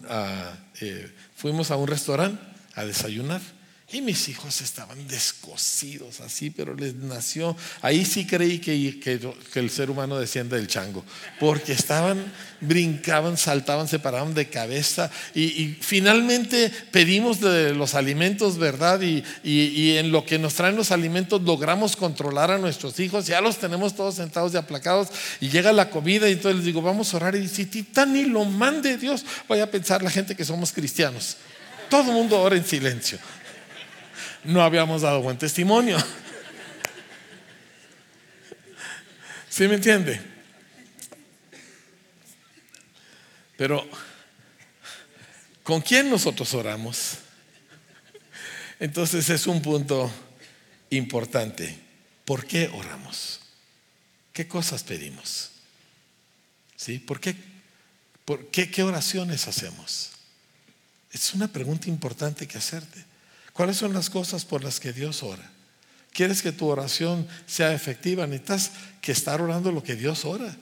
eh, 0.82 1.12
fuimos 1.36 1.72
a 1.72 1.76
un 1.76 1.88
restaurante 1.88 2.42
a 2.76 2.86
desayunar. 2.86 3.42
Y 3.90 4.02
mis 4.02 4.28
hijos 4.28 4.60
estaban 4.60 5.08
descosidos 5.08 6.20
así, 6.20 6.50
pero 6.50 6.76
les 6.76 6.96
nació. 6.96 7.56
Ahí 7.82 8.04
sí 8.04 8.28
creí 8.28 8.60
que, 8.60 9.00
que, 9.00 9.60
el 9.60 9.70
ser 9.70 9.90
humano 9.90 10.20
desciende 10.20 10.58
del 10.58 10.68
chango, 10.68 11.06
porque 11.40 11.72
estaban, 11.72 12.34
brincaban, 12.60 13.38
saltaban, 13.38 13.88
se 13.88 14.00
paraban 14.00 14.34
de 14.34 14.50
cabeza. 14.50 15.10
Y, 15.34 15.78
finalmente 15.80 16.70
pedimos 16.92 17.40
de 17.40 17.74
los 17.76 17.96
alimentos, 17.96 18.58
¿verdad? 18.58 19.00
Y, 19.02 19.24
y, 19.42 19.96
en 19.96 20.12
lo 20.12 20.26
que 20.26 20.38
nos 20.38 20.56
traen 20.56 20.76
los 20.76 20.92
alimentos 20.92 21.42
logramos 21.44 21.96
controlar 21.96 22.52
a 22.52 22.58
nuestros 22.58 23.00
hijos. 23.00 23.26
Ya 23.26 23.40
los 23.40 23.58
tenemos 23.58 23.96
todos 23.96 24.16
sentados 24.16 24.54
y 24.54 24.58
aplacados. 24.58 25.08
Y 25.40 25.48
llega 25.48 25.72
la 25.72 25.90
comida 25.90 26.28
y 26.28 26.34
entonces 26.34 26.58
les 26.58 26.66
digo, 26.66 26.82
vamos 26.82 27.14
a 27.14 27.18
orar. 27.18 27.38
Y 27.38 27.48
si 27.48 27.66
Titán 27.66 28.12
ni 28.12 28.26
lo 28.26 28.44
mande 28.44 28.98
Dios, 28.98 29.24
vaya 29.48 29.64
a 29.64 29.72
pensar 29.72 30.04
la 30.04 30.12
gente 30.12 30.36
que 30.36 30.44
somos 30.44 30.74
cristianos. 30.74 31.38
Todo 31.90 32.02
el 32.02 32.18
mundo 32.18 32.42
ora 32.42 32.58
en 32.58 32.66
silencio 32.66 33.18
no 34.48 34.64
habíamos 34.64 35.02
dado 35.02 35.22
buen 35.22 35.38
testimonio. 35.38 35.98
¿Sí 39.50 39.68
me 39.68 39.76
entiende? 39.76 40.22
Pero, 43.58 43.86
¿con 45.64 45.82
quién 45.82 46.10
nosotros 46.10 46.54
oramos? 46.54 47.18
Entonces 48.80 49.30
es 49.30 49.48
un 49.48 49.62
punto 49.62 50.10
importante. 50.92 51.78
¿Por 52.24 52.46
qué 52.46 52.70
oramos? 52.74 53.42
¿Qué 54.32 54.48
cosas 54.48 54.84
pedimos? 54.84 55.52
¿Sí? 56.76 57.00
¿Por 57.00 57.20
qué? 57.20 57.36
¿Por 58.24 58.48
qué, 58.48 58.72
qué 58.72 58.84
oraciones 58.84 59.48
hacemos? 59.48 60.12
Es 61.12 61.34
una 61.34 61.48
pregunta 61.48 61.90
importante 61.90 62.48
que 62.48 62.58
hacerte. 62.58 63.07
¿Cuáles 63.58 63.78
son 63.78 63.92
las 63.92 64.12
cosas 64.12 64.46
por 64.46 64.64
las 64.64 64.80
que 64.80 64.94
Dios 64.94 65.24
ora? 65.24 65.50
¿Quieres 66.14 66.44
que 66.44 66.52
tu 66.52 66.68
oración 66.68 67.28
sea 67.48 67.74
efectiva? 67.74 68.28
Necesitas 68.28 68.72
que 69.02 69.12
estar 69.12 69.42
orando 69.42 69.72
lo 69.72 69.82
que 69.82 69.96
Dios 69.96 70.26
ora. 70.26 70.56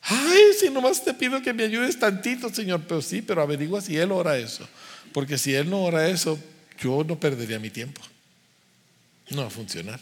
Ay, 0.00 0.42
si 0.58 0.70
nomás 0.70 1.04
te 1.04 1.12
pido 1.12 1.42
que 1.42 1.52
me 1.52 1.64
ayudes 1.64 1.98
tantito, 1.98 2.48
Señor, 2.48 2.84
pero 2.88 3.02
sí, 3.02 3.20
pero 3.20 3.42
averigua 3.42 3.82
si 3.82 3.98
Él 3.98 4.12
ora 4.12 4.38
eso. 4.38 4.66
Porque 5.12 5.36
si 5.36 5.52
Él 5.54 5.68
no 5.68 5.82
ora 5.82 6.08
eso, 6.08 6.38
yo 6.80 7.04
no 7.04 7.20
perdería 7.20 7.58
mi 7.58 7.68
tiempo. 7.68 8.00
No 9.28 9.42
va 9.42 9.48
a 9.48 9.50
funcionar. 9.50 10.00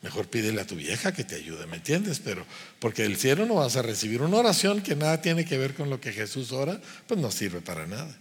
Mejor 0.00 0.26
pídele 0.26 0.60
a 0.60 0.66
tu 0.66 0.74
vieja 0.74 1.12
que 1.12 1.22
te 1.22 1.36
ayude, 1.36 1.68
¿me 1.68 1.76
entiendes? 1.76 2.18
Pero 2.18 2.44
porque 2.80 3.04
del 3.04 3.16
cielo 3.16 3.46
no 3.46 3.54
vas 3.54 3.76
a 3.76 3.82
recibir 3.82 4.22
una 4.22 4.38
oración 4.38 4.82
que 4.82 4.96
nada 4.96 5.22
tiene 5.22 5.44
que 5.44 5.56
ver 5.56 5.74
con 5.74 5.88
lo 5.88 6.00
que 6.00 6.12
Jesús 6.12 6.50
ora, 6.50 6.80
pues 7.06 7.20
no 7.20 7.30
sirve 7.30 7.60
para 7.60 7.86
nada. 7.86 8.12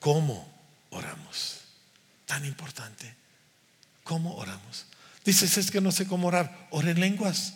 ¿Cómo 0.00 0.46
oramos? 0.90 1.51
Tan 2.32 2.46
importante. 2.46 3.14
¿Cómo 4.04 4.36
oramos? 4.36 4.86
Dices, 5.22 5.58
es 5.58 5.70
que 5.70 5.82
no 5.82 5.92
sé 5.92 6.06
cómo 6.06 6.28
orar. 6.28 6.66
Ora 6.70 6.90
en 6.90 6.98
lenguas. 6.98 7.52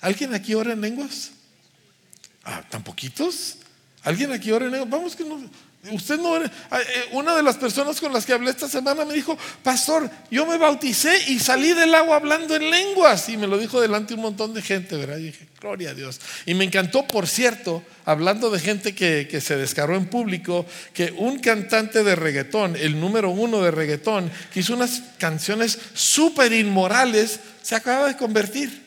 ¿Alguien 0.00 0.32
aquí 0.32 0.54
ora 0.54 0.72
en 0.72 0.80
lenguas? 0.80 1.32
Ah, 2.42 2.62
¿tan 2.70 2.82
poquitos? 2.82 3.58
¿Alguien 4.02 4.32
aquí 4.32 4.50
ora 4.50 4.64
en 4.64 4.72
lenguas? 4.72 4.88
Vamos 4.88 5.14
que 5.14 5.24
no. 5.24 5.42
Usted 5.92 6.18
no. 6.18 6.36
Ah, 6.70 6.80
eh, 6.80 7.08
una 7.12 7.36
de 7.36 7.42
las 7.42 7.56
personas 7.56 8.00
con 8.00 8.12
las 8.12 8.24
que 8.24 8.32
hablé 8.32 8.50
esta 8.50 8.68
semana 8.68 9.04
me 9.04 9.14
dijo, 9.14 9.36
Pastor, 9.62 10.10
yo 10.30 10.46
me 10.46 10.56
bauticé 10.56 11.30
y 11.30 11.38
salí 11.38 11.72
del 11.74 11.94
agua 11.94 12.16
hablando 12.16 12.56
en 12.56 12.70
lenguas. 12.70 13.28
Y 13.28 13.36
me 13.36 13.46
lo 13.46 13.58
dijo 13.58 13.80
delante 13.80 14.14
un 14.14 14.20
montón 14.20 14.54
de 14.54 14.62
gente, 14.62 14.96
¿verdad? 14.96 15.18
Y 15.18 15.24
dije, 15.24 15.46
Gloria 15.60 15.90
a 15.90 15.94
Dios. 15.94 16.20
Y 16.44 16.52
me 16.52 16.64
encantó, 16.64 17.06
por 17.06 17.26
cierto, 17.26 17.82
hablando 18.04 18.50
de 18.50 18.60
gente 18.60 18.94
que, 18.94 19.26
que, 19.30 19.40
se 19.40 19.56
descargó 19.56 19.94
en 19.94 20.06
público, 20.06 20.66
que 20.92 21.14
un 21.16 21.38
cantante 21.38 22.04
de 22.04 22.14
reggaetón, 22.14 22.76
el 22.76 23.00
número 23.00 23.30
uno 23.30 23.62
de 23.62 23.70
reggaetón, 23.70 24.30
que 24.52 24.60
hizo 24.60 24.74
unas 24.74 25.02
canciones 25.16 25.78
súper 25.94 26.52
inmorales, 26.52 27.40
se 27.62 27.74
acaba 27.74 28.06
de 28.08 28.16
convertir. 28.18 28.83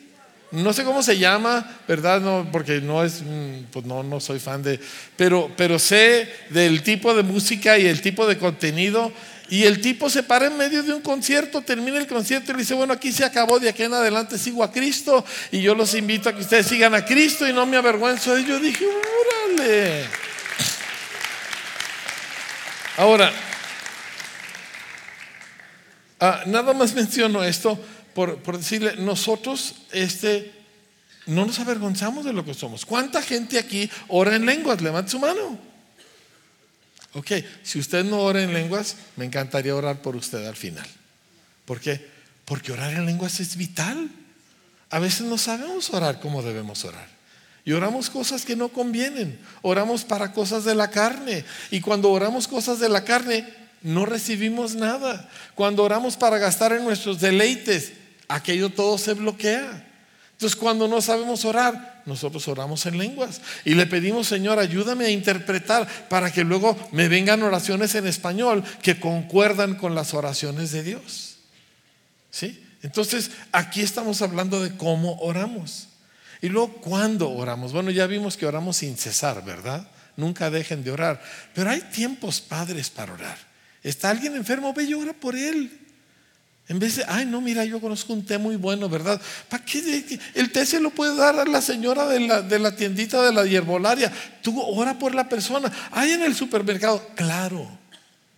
No 0.50 0.72
sé 0.72 0.84
cómo 0.84 1.02
se 1.02 1.18
llama, 1.18 1.78
¿verdad? 1.86 2.20
No, 2.20 2.48
porque 2.50 2.80
no 2.80 3.04
es, 3.04 3.22
mm, 3.22 3.64
pues 3.70 3.84
no, 3.84 4.02
no 4.02 4.18
soy 4.18 4.38
fan 4.38 4.62
de, 4.62 4.80
pero, 5.16 5.50
pero 5.56 5.78
sé 5.78 6.32
del 6.50 6.82
tipo 6.82 7.14
de 7.14 7.22
música 7.22 7.78
y 7.78 7.86
el 7.86 8.00
tipo 8.00 8.26
de 8.26 8.38
contenido 8.38 9.12
y 9.50 9.64
el 9.64 9.80
tipo 9.80 10.10
se 10.10 10.22
para 10.22 10.46
en 10.46 10.56
medio 10.58 10.82
de 10.82 10.92
un 10.92 11.00
concierto, 11.00 11.62
termina 11.62 11.96
el 11.96 12.06
concierto 12.06 12.50
y 12.50 12.54
le 12.54 12.60
dice, 12.60 12.74
bueno, 12.74 12.92
aquí 12.92 13.12
se 13.12 13.24
acabó, 13.24 13.58
de 13.58 13.70
aquí 13.70 13.82
en 13.82 13.94
adelante 13.94 14.36
sigo 14.36 14.62
a 14.62 14.70
Cristo 14.70 15.24
y 15.50 15.62
yo 15.62 15.74
los 15.74 15.94
invito 15.94 16.28
a 16.28 16.34
que 16.34 16.40
ustedes 16.40 16.66
sigan 16.66 16.94
a 16.94 17.04
Cristo 17.04 17.48
y 17.48 17.52
no 17.54 17.64
me 17.64 17.78
avergüenzo. 17.78 18.38
Y 18.38 18.44
yo 18.44 18.58
dije, 18.58 18.84
órale. 18.86 20.04
Ahora, 22.98 23.32
ah, 26.20 26.42
nada 26.46 26.74
más 26.74 26.92
menciono 26.94 27.42
esto 27.42 27.82
por, 28.18 28.58
decirle, 28.58 28.96
nosotros 28.96 29.76
este, 29.92 30.50
no 31.26 31.46
nos 31.46 31.60
avergonzamos 31.60 32.24
de 32.24 32.32
lo 32.32 32.44
que 32.44 32.52
somos. 32.52 32.84
¿Cuánta 32.84 33.22
gente 33.22 33.60
aquí 33.60 33.88
ora 34.08 34.34
en 34.34 34.44
lenguas? 34.44 34.80
Levante 34.80 35.12
su 35.12 35.20
mano. 35.20 35.56
Ok, 37.12 37.30
si 37.62 37.78
usted 37.78 38.04
no 38.04 38.18
ora 38.18 38.42
en 38.42 38.52
lenguas, 38.52 38.96
me 39.14 39.24
encantaría 39.24 39.72
orar 39.72 40.02
por 40.02 40.16
usted 40.16 40.44
al 40.46 40.56
final. 40.56 40.84
¿Por 41.64 41.78
qué? 41.80 42.04
Porque 42.44 42.72
orar 42.72 42.92
en 42.92 43.06
lenguas 43.06 43.38
es 43.38 43.56
vital. 43.56 44.10
A 44.90 44.98
veces 44.98 45.20
no 45.20 45.38
sabemos 45.38 45.88
orar 45.90 46.18
como 46.18 46.42
debemos 46.42 46.84
orar. 46.84 47.06
Y 47.64 47.70
oramos 47.70 48.10
cosas 48.10 48.44
que 48.44 48.56
no 48.56 48.70
convienen. 48.70 49.38
Oramos 49.62 50.02
para 50.02 50.32
cosas 50.32 50.64
de 50.64 50.74
la 50.74 50.90
carne. 50.90 51.44
Y 51.70 51.80
cuando 51.80 52.10
oramos 52.10 52.48
cosas 52.48 52.80
de 52.80 52.88
la 52.88 53.04
carne, 53.04 53.46
no 53.80 54.06
recibimos 54.06 54.74
nada. 54.74 55.30
Cuando 55.54 55.84
oramos 55.84 56.16
para 56.16 56.38
gastar 56.38 56.72
en 56.72 56.82
nuestros 56.82 57.20
deleites, 57.20 57.92
aquello 58.28 58.70
todo 58.70 58.98
se 58.98 59.14
bloquea. 59.14 59.86
Entonces 60.32 60.56
cuando 60.56 60.86
no 60.86 61.02
sabemos 61.02 61.44
orar, 61.44 62.02
nosotros 62.06 62.46
oramos 62.46 62.86
en 62.86 62.96
lenguas 62.96 63.40
y 63.64 63.74
le 63.74 63.86
pedimos, 63.86 64.28
Señor, 64.28 64.58
ayúdame 64.58 65.06
a 65.06 65.10
interpretar 65.10 66.08
para 66.08 66.30
que 66.32 66.44
luego 66.44 66.76
me 66.92 67.08
vengan 67.08 67.42
oraciones 67.42 67.94
en 67.96 68.06
español 68.06 68.62
que 68.82 69.00
concuerdan 69.00 69.74
con 69.74 69.94
las 69.94 70.14
oraciones 70.14 70.70
de 70.70 70.84
Dios. 70.84 71.38
¿Sí? 72.30 72.64
Entonces 72.82 73.32
aquí 73.50 73.80
estamos 73.80 74.22
hablando 74.22 74.62
de 74.62 74.76
cómo 74.76 75.18
oramos. 75.20 75.88
Y 76.40 76.48
luego, 76.48 76.74
¿cuándo 76.74 77.30
oramos? 77.30 77.72
Bueno, 77.72 77.90
ya 77.90 78.06
vimos 78.06 78.36
que 78.36 78.46
oramos 78.46 78.76
sin 78.76 78.96
cesar, 78.96 79.44
¿verdad? 79.44 79.88
Nunca 80.16 80.50
dejen 80.50 80.84
de 80.84 80.92
orar. 80.92 81.20
Pero 81.52 81.70
hay 81.70 81.80
tiempos 81.80 82.40
padres 82.40 82.90
para 82.90 83.12
orar. 83.12 83.38
¿Está 83.82 84.10
alguien 84.10 84.36
enfermo? 84.36 84.72
Ve 84.72 84.84
y 84.84 84.94
ora 84.94 85.12
por 85.12 85.34
él. 85.34 85.87
En 86.68 86.78
vez 86.78 86.96
de, 86.96 87.04
ay, 87.08 87.24
no, 87.24 87.40
mira, 87.40 87.64
yo 87.64 87.80
conozco 87.80 88.12
un 88.12 88.26
té 88.26 88.36
muy 88.36 88.56
bueno, 88.56 88.90
¿verdad? 88.90 89.20
¿Para 89.48 89.64
qué? 89.64 90.04
El 90.34 90.52
té 90.52 90.66
se 90.66 90.80
lo 90.80 90.90
puede 90.90 91.16
dar 91.16 91.38
a 91.38 91.46
la 91.46 91.62
señora 91.62 92.06
de 92.06 92.20
la, 92.20 92.42
de 92.42 92.58
la 92.58 92.76
tiendita 92.76 93.22
de 93.22 93.32
la 93.32 93.46
hierbolaria. 93.46 94.12
Tú 94.42 94.60
ora 94.60 94.98
por 94.98 95.14
la 95.14 95.28
persona. 95.30 95.72
Hay 95.92 96.10
en 96.10 96.22
el 96.22 96.34
supermercado, 96.34 97.06
claro. 97.14 97.66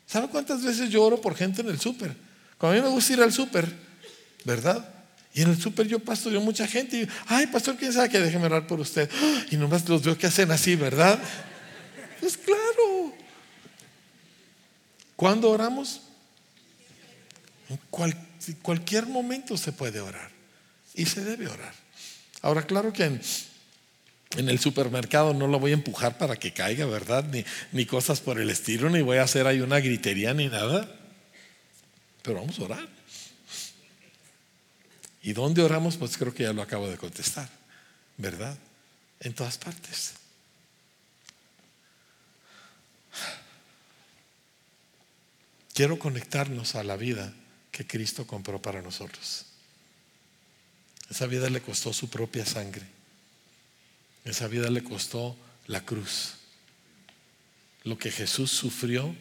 ¿Sabe 0.07 0.28
cuántas 0.28 0.62
veces 0.62 0.91
yo 0.91 1.03
oro 1.03 1.20
por 1.20 1.35
gente 1.35 1.62
en 1.62 1.68
el 1.68 1.81
súper? 1.81 2.14
Cuando 2.57 2.78
a 2.78 2.83
mí 2.83 2.89
me 2.89 2.95
gusta 2.95 3.14
ir 3.14 3.22
al 3.22 3.33
súper, 3.33 3.68
¿verdad? 4.45 4.89
Y 5.35 5.43
en 5.43 5.51
el 5.51 5.61
súper 5.61 5.89
yo 5.89 6.01
yo 6.31 6.41
mucha 6.41 6.68
gente. 6.68 7.03
Y, 7.03 7.09
ay, 7.26 7.49
pastor, 7.49 7.76
¿quién 7.76 7.93
sabe 7.93 8.09
que 8.11 8.20
déjeme 8.20 8.47
orar 8.47 8.66
por 8.66 8.78
usted? 8.78 9.11
Y 9.51 9.57
nomás 9.57 9.89
los 9.89 10.03
veo 10.03 10.16
que 10.16 10.28
hacen 10.28 10.53
así, 10.53 10.76
¿verdad? 10.76 11.18
Pues 12.20 12.37
claro. 12.37 13.12
¿Cuándo 15.16 15.51
oramos? 15.51 16.03
En 17.71 17.79
cualquier 18.62 19.07
momento 19.07 19.57
se 19.57 19.71
puede 19.71 20.01
orar 20.01 20.31
y 20.95 21.07
se 21.07 21.25
debe 21.25 21.47
orar. 21.47 21.73
Ahora, 22.43 22.64
claro 22.66 22.93
que 22.93 23.05
en, 23.05 23.21
el 24.49 24.59
supermercado 24.59 25.35
no 25.35 25.47
lo 25.47 25.61
voy 25.61 25.71
a 25.71 25.75
empujar 25.75 26.18
para 26.18 26.37
que 26.37 26.53
caiga, 26.53 26.87
¿verdad? 26.87 27.25
Ni, 27.25 27.45
ni 27.71 27.87
cosas 27.87 28.21
por 28.21 28.41
el 28.41 28.51
estilo, 28.51 28.91
ni 28.91 29.03
voy 29.03 29.18
a 29.18 29.23
hacer 29.23 29.47
ahí 29.47 29.61
una 29.61 29.79
gritería 29.79 30.35
ni 30.35 30.49
nada. 30.49 30.93
Pero 32.23 32.41
vamos 32.41 32.59
a 32.59 32.64
orar. 32.64 32.89
¿Y 35.23 35.33
dónde 35.33 35.62
oramos? 35.62 35.97
Pues 35.97 36.16
creo 36.16 36.35
que 36.35 36.43
ya 36.43 36.53
lo 36.53 36.62
acabo 36.62 36.89
de 36.89 36.97
contestar, 36.97 37.49
¿verdad? 38.16 38.59
En 39.21 39.33
todas 39.33 39.59
partes. 39.59 40.14
Quiero 45.73 46.01
conectarnos 46.01 46.75
a 46.75 46.83
la 46.83 46.97
vida 46.97 47.33
que 47.71 47.87
Cristo 47.87 48.27
compró 48.27 48.61
para 48.61 48.83
nosotros. 48.83 49.47
Esa 51.11 51.27
vida 51.27 51.51
le 51.51 51.61
costó 51.61 51.93
su 51.93 52.09
propia 52.09 52.47
sangre. 52.47 52.87
Esa 54.25 54.47
vida 54.47 54.71
le 54.71 54.83
costó 54.83 55.37
la 55.66 55.85
cruz. 55.85 56.35
Lo 57.85 57.99
que 57.99 58.11
Jesús 58.11 58.51
sufrió 58.51 59.14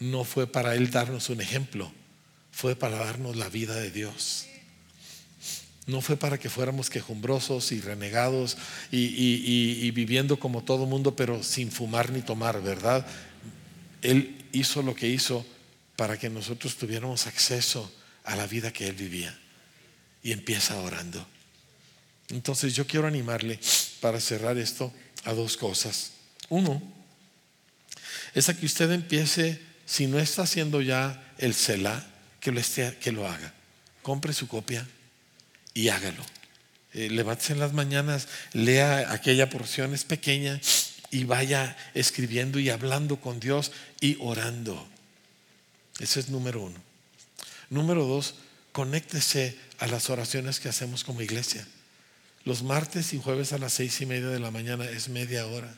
no 0.00 0.24
fue 0.24 0.46
para 0.46 0.74
Él 0.74 0.90
darnos 0.90 1.30
un 1.30 1.40
ejemplo, 1.40 1.90
fue 2.50 2.74
para 2.76 2.98
darnos 2.98 3.36
la 3.36 3.48
vida 3.48 3.76
de 3.76 3.90
Dios. 3.90 4.46
No 5.86 6.00
fue 6.00 6.16
para 6.16 6.38
que 6.38 6.48
fuéramos 6.48 6.88
quejumbrosos 6.88 7.70
y 7.72 7.80
renegados 7.80 8.56
y, 8.90 9.90
viviendo 9.90 10.38
como 10.38 10.64
todo 10.64 10.86
mundo, 10.86 11.14
pero 11.14 11.42
sin 11.42 11.70
fumar 11.70 12.10
ni 12.10 12.22
tomar, 12.22 12.62
¿verdad? 12.62 13.06
Él 14.00 14.44
hizo 14.52 14.82
lo 14.82 14.94
que 14.94 15.08
hizo 15.08 15.46
para 15.96 16.18
que 16.18 16.28
nosotros 16.28 16.76
tuviéramos 16.76 17.26
acceso 17.26 17.92
a 18.24 18.36
la 18.36 18.46
vida 18.46 18.72
que 18.72 18.86
Él 18.88 18.94
vivía. 18.94 19.38
Y 20.22 20.32
empieza 20.32 20.76
orando. 20.76 21.26
Entonces 22.30 22.74
yo 22.74 22.86
quiero 22.86 23.06
animarle 23.06 23.60
para 24.00 24.20
cerrar 24.20 24.56
esto 24.58 24.92
a 25.24 25.32
dos 25.32 25.56
cosas. 25.56 26.12
Uno, 26.48 26.82
es 28.34 28.48
a 28.48 28.56
que 28.56 28.66
usted 28.66 28.90
empiece, 28.90 29.60
si 29.86 30.06
no 30.06 30.18
está 30.18 30.42
haciendo 30.42 30.80
ya 30.80 31.34
el 31.38 31.54
Selah, 31.54 32.06
que 32.40 32.52
lo, 32.52 32.60
esté, 32.60 32.96
que 32.98 33.12
lo 33.12 33.26
haga. 33.28 33.52
Compre 34.02 34.32
su 34.32 34.48
copia 34.48 34.86
y 35.72 35.88
hágalo. 35.88 36.24
Eh, 36.92 37.10
levántese 37.10 37.52
en 37.52 37.58
las 37.58 37.72
mañanas, 37.72 38.28
lea 38.52 39.12
aquella 39.12 39.50
porción, 39.50 39.94
es 39.94 40.04
pequeña, 40.04 40.60
y 41.10 41.24
vaya 41.24 41.76
escribiendo 41.94 42.58
y 42.58 42.70
hablando 42.70 43.20
con 43.20 43.40
Dios 43.40 43.72
y 44.00 44.16
orando. 44.20 44.88
Ese 45.98 46.20
es 46.20 46.28
número 46.28 46.62
uno. 46.62 46.78
Número 47.70 48.04
dos, 48.04 48.34
conéctese 48.72 49.56
a 49.78 49.86
las 49.86 50.10
oraciones 50.10 50.60
que 50.60 50.68
hacemos 50.68 51.04
como 51.04 51.22
iglesia. 51.22 51.66
Los 52.44 52.62
martes 52.62 53.12
y 53.12 53.18
jueves 53.20 53.52
a 53.52 53.58
las 53.58 53.72
seis 53.72 54.00
y 54.00 54.06
media 54.06 54.28
de 54.28 54.40
la 54.40 54.50
mañana 54.50 54.84
es 54.84 55.08
media 55.08 55.46
hora. 55.46 55.74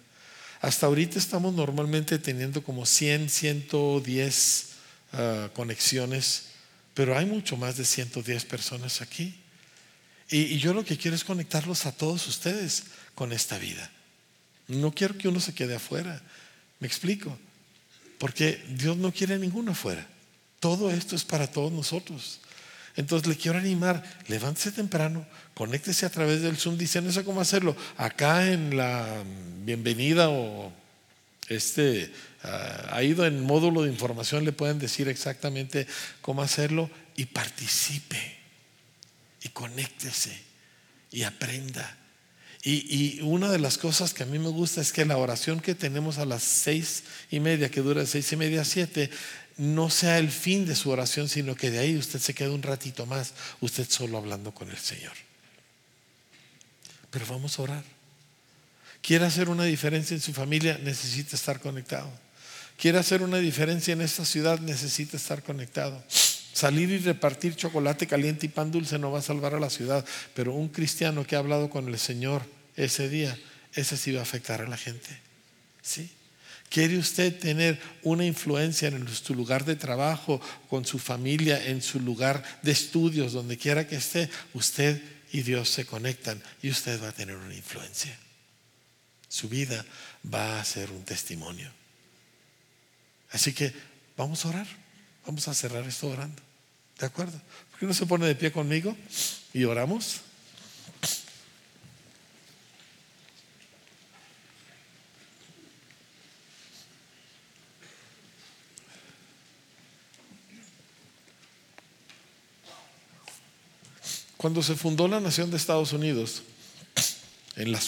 Hasta 0.61 0.87
ahorita 0.87 1.19
estamos 1.19 1.55
normalmente 1.55 2.19
teniendo 2.19 2.63
como 2.63 2.87
100, 2.87 3.29
110 3.29 4.67
uh, 5.13 5.17
conexiones, 5.53 6.47
pero 6.95 7.17
hay 7.17 7.27
mucho 7.27 7.57
más 7.57 7.77
de 7.77 7.85
110 7.85 8.45
personas 8.47 9.01
aquí. 9.01 9.39
Y, 10.29 10.39
y 10.39 10.59
yo 10.59 10.75
lo 10.75 10.85
que 10.85 10.97
quiero 10.97 11.15
es 11.15 11.23
conectarlos 11.23 11.87
a 11.87 11.93
todos 11.93 12.27
ustedes 12.27 12.85
con 13.15 13.33
esta 13.33 13.59
vida. 13.59 13.91
No 14.67 14.93
quiero 14.93 15.17
que 15.17 15.29
uno 15.29 15.39
se 15.39 15.55
quede 15.55 15.77
afuera. 15.77 16.21
¿Me 16.81 16.89
explico? 16.89 17.39
Porque 18.19 18.63
Dios 18.69 18.97
no 18.97 19.13
quiere 19.13 19.39
ninguno 19.39 19.73
afuera. 19.73 20.07
Todo 20.61 20.91
esto 20.91 21.17
es 21.17 21.25
para 21.25 21.47
todos 21.47 21.73
nosotros. 21.73 22.41
Entonces 22.97 23.29
le 23.29 23.37
quiero 23.37 23.59
animar, 23.59 24.03
levántese 24.27 24.73
temprano, 24.73 25.27
conéctese 25.55 26.07
a 26.07 26.11
través 26.11 26.41
del 26.41 26.57
Zoom, 26.57 26.79
dice, 26.79 27.03
no 27.03 27.25
cómo 27.25 27.43
hacerlo. 27.43 27.77
Acá 27.99 28.51
en 28.51 28.75
la 28.75 29.23
bienvenida 29.65 30.31
o 30.31 30.73
este, 31.49 32.11
ah, 32.43 32.89
ha 32.93 33.03
ido 33.03 33.27
en 33.27 33.45
módulo 33.45 33.83
de 33.83 33.91
información, 33.91 34.47
le 34.47 34.53
pueden 34.53 34.79
decir 34.79 35.09
exactamente 35.09 35.87
cómo 36.23 36.41
hacerlo 36.41 36.91
y 37.17 37.27
participe 37.27 38.39
y 39.43 39.51
conéctese 39.51 40.37
y 41.11 41.23
aprenda. 41.23 41.97
Y, 42.69 43.21
una 43.23 43.49
de 43.49 43.61
las 43.61 43.79
cosas 43.79 44.13
que 44.13 44.25
a 44.25 44.27
mí 44.27 44.41
me 44.41 44.49
gusta 44.49 44.81
es 44.81 44.93
que 44.93 45.05
la 45.05 45.17
oración 45.17 45.61
que 45.61 45.77
tenemos 45.77 46.19
a 46.19 46.25
las 46.25 46.43
seis 46.43 47.05
y 47.31 47.39
media, 47.39 47.71
que 47.71 47.81
dura 47.81 48.01
de 48.01 48.09
seis 48.09 48.33
y 48.33 48.37
media 48.37 48.63
a 48.63 48.65
siete, 48.65 49.09
no 49.57 49.89
sea 49.89 50.19
el 50.19 50.33
fin 50.33 50.67
de 50.67 50.75
su 50.75 50.91
oración, 50.91 51.29
sino 51.29 51.55
que 51.55 51.71
de 51.71 51.79
ahí 51.79 51.97
usted 51.97 52.19
se 52.19 52.35
quede 52.35 52.49
un 52.49 52.65
ratito 52.65 53.07
más, 53.07 53.35
usted 53.61 53.89
solo 53.89 54.19
hablando 54.19 54.53
con 54.53 54.69
el 54.69 54.79
Señor. 54.79 55.13
Pero 57.13 57.25
vamos 57.27 57.57
a 57.57 57.63
orar. 57.63 57.85
Quiere 59.01 59.27
hacer 59.27 59.49
una 59.49 59.63
diferencia 59.63 60.17
en 60.17 60.21
su 60.21 60.33
familia, 60.33 60.77
necesita 60.83 61.37
estar 61.37 61.61
conectado. 61.61 62.11
Quiere 62.77 62.99
hacer 62.99 63.23
una 63.23 63.39
diferencia 63.39 63.93
en 63.93 64.01
esta 64.01 64.25
ciudad, 64.25 64.59
necesita 64.59 65.17
estar 65.17 65.41
conectado. 65.45 66.03
Salir 66.53 66.91
y 66.91 66.99
repartir 66.99 67.55
chocolate 67.55 68.09
caliente 68.09 68.47
y 68.47 68.49
pan 68.49 68.73
dulce 68.73 68.99
no 68.99 69.13
va 69.13 69.21
a 69.21 69.23
salvar 69.23 69.55
a 69.55 69.61
la 69.61 69.71
ciudad, 69.71 70.05
pero 70.35 70.53
un 70.53 70.69
cristiano 70.69 71.25
que 71.25 71.37
ha 71.37 71.39
hablado 71.39 71.71
con 71.71 71.87
el 71.87 71.99
Señor 72.01 72.56
ese 72.77 73.09
día, 73.09 73.39
ese 73.75 73.97
sí 73.97 74.13
va 74.13 74.21
a 74.21 74.23
afectar 74.23 74.61
a 74.61 74.69
la 74.69 74.77
gente. 74.77 75.09
¿Sí? 75.83 76.11
¿Quiere 76.69 76.99
usted 76.99 77.39
tener 77.39 77.81
una 78.03 78.25
influencia 78.25 78.89
en 78.89 79.07
su 79.09 79.35
lugar 79.35 79.65
de 79.65 79.77
trabajo, 79.77 80.41
con 80.69 80.85
su 80.85 80.99
familia, 80.99 81.65
en 81.67 81.81
su 81.81 82.01
lugar 82.01 82.43
de 82.63 82.73
estudios, 82.73 83.33
donde 83.33 83.57
quiera 83.57 83.87
que 83.87 83.97
esté? 83.97 84.29
Usted 84.53 85.01
y 85.33 85.43
Dios 85.43 85.69
se 85.69 85.87
conectan 85.87 86.43
y 86.63 86.71
usted 86.71 87.03
va 87.03 87.09
a 87.09 87.13
tener 87.13 87.37
una 87.37 87.55
influencia. 87.55 88.17
Su 89.29 89.49
vida 89.49 89.85
va 90.33 90.61
a 90.61 90.65
ser 90.65 90.91
un 90.91 91.05
testimonio. 91.05 91.71
Así 93.31 93.53
que 93.53 93.73
vamos 94.17 94.45
a 94.45 94.49
orar. 94.49 94.67
Vamos 95.27 95.49
a 95.49 95.55
cerrar 95.55 95.85
esto 95.87 96.09
orando. 96.09 96.41
¿De 96.99 97.07
acuerdo? 97.07 97.41
¿Por 97.71 97.81
qué 97.81 97.87
no 97.87 97.95
se 97.95 98.07
pone 98.07 98.27
de 98.27 98.35
pie 98.35 98.53
conmigo 98.53 98.97
y 99.53 99.65
oramos? 99.65 100.21
Cuando 114.37 114.63
se 114.63 114.77
fundó 114.77 115.09
la 115.09 115.21
nación 115.21 115.51
de 115.51 115.57
Estados 115.57 115.93
Unidos, 115.93 116.43
en 117.57 117.69
el 117.69 117.79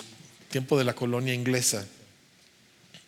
tiempo 0.50 0.78
de 0.78 0.84
la 0.84 0.94
colonia 0.94 1.34
inglesa, 1.34 1.86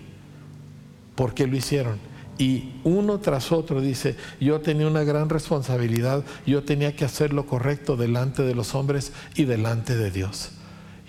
por 1.16 1.34
qué 1.34 1.48
lo 1.48 1.58
hicieron. 1.58 1.98
Y 2.38 2.76
uno 2.84 3.20
tras 3.20 3.52
otro 3.52 3.82
dice, 3.82 4.16
yo 4.40 4.62
tenía 4.62 4.86
una 4.86 5.04
gran 5.04 5.30
responsabilidad, 5.30 6.24
yo 6.46 6.62
tenía 6.62 6.96
que 6.96 7.06
hacer 7.06 7.34
lo 7.34 7.48
correcto 7.48 7.98
delante 7.98 8.44
de 8.44 8.54
los 8.54 8.76
hombres 8.76 9.14
y 9.34 9.46
delante 9.46 9.96
de 9.98 10.12
Dios. 10.12 10.52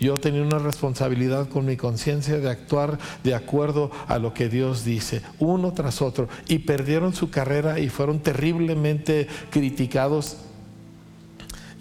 Yo 0.03 0.17
tenía 0.17 0.43
una 0.43 0.59
responsabilidad 0.59 1.49
con 1.49 1.65
mi 1.65 1.77
conciencia 1.77 2.39
de 2.39 2.51
actuar 2.51 2.99
de 3.23 3.37
acuerdo 3.37 3.93
a 4.09 4.19
lo 4.19 4.35
que 4.35 4.49
Dios 4.49 4.85
dice, 4.85 5.23
uno 5.39 5.73
tras 5.75 6.03
otro. 6.03 6.29
Y 6.49 6.59
perdieron 6.59 7.15
su 7.15 7.31
carrera 7.31 7.79
y 7.79 7.89
fueron 7.89 8.19
terriblemente 8.19 9.29
criticados 9.51 10.39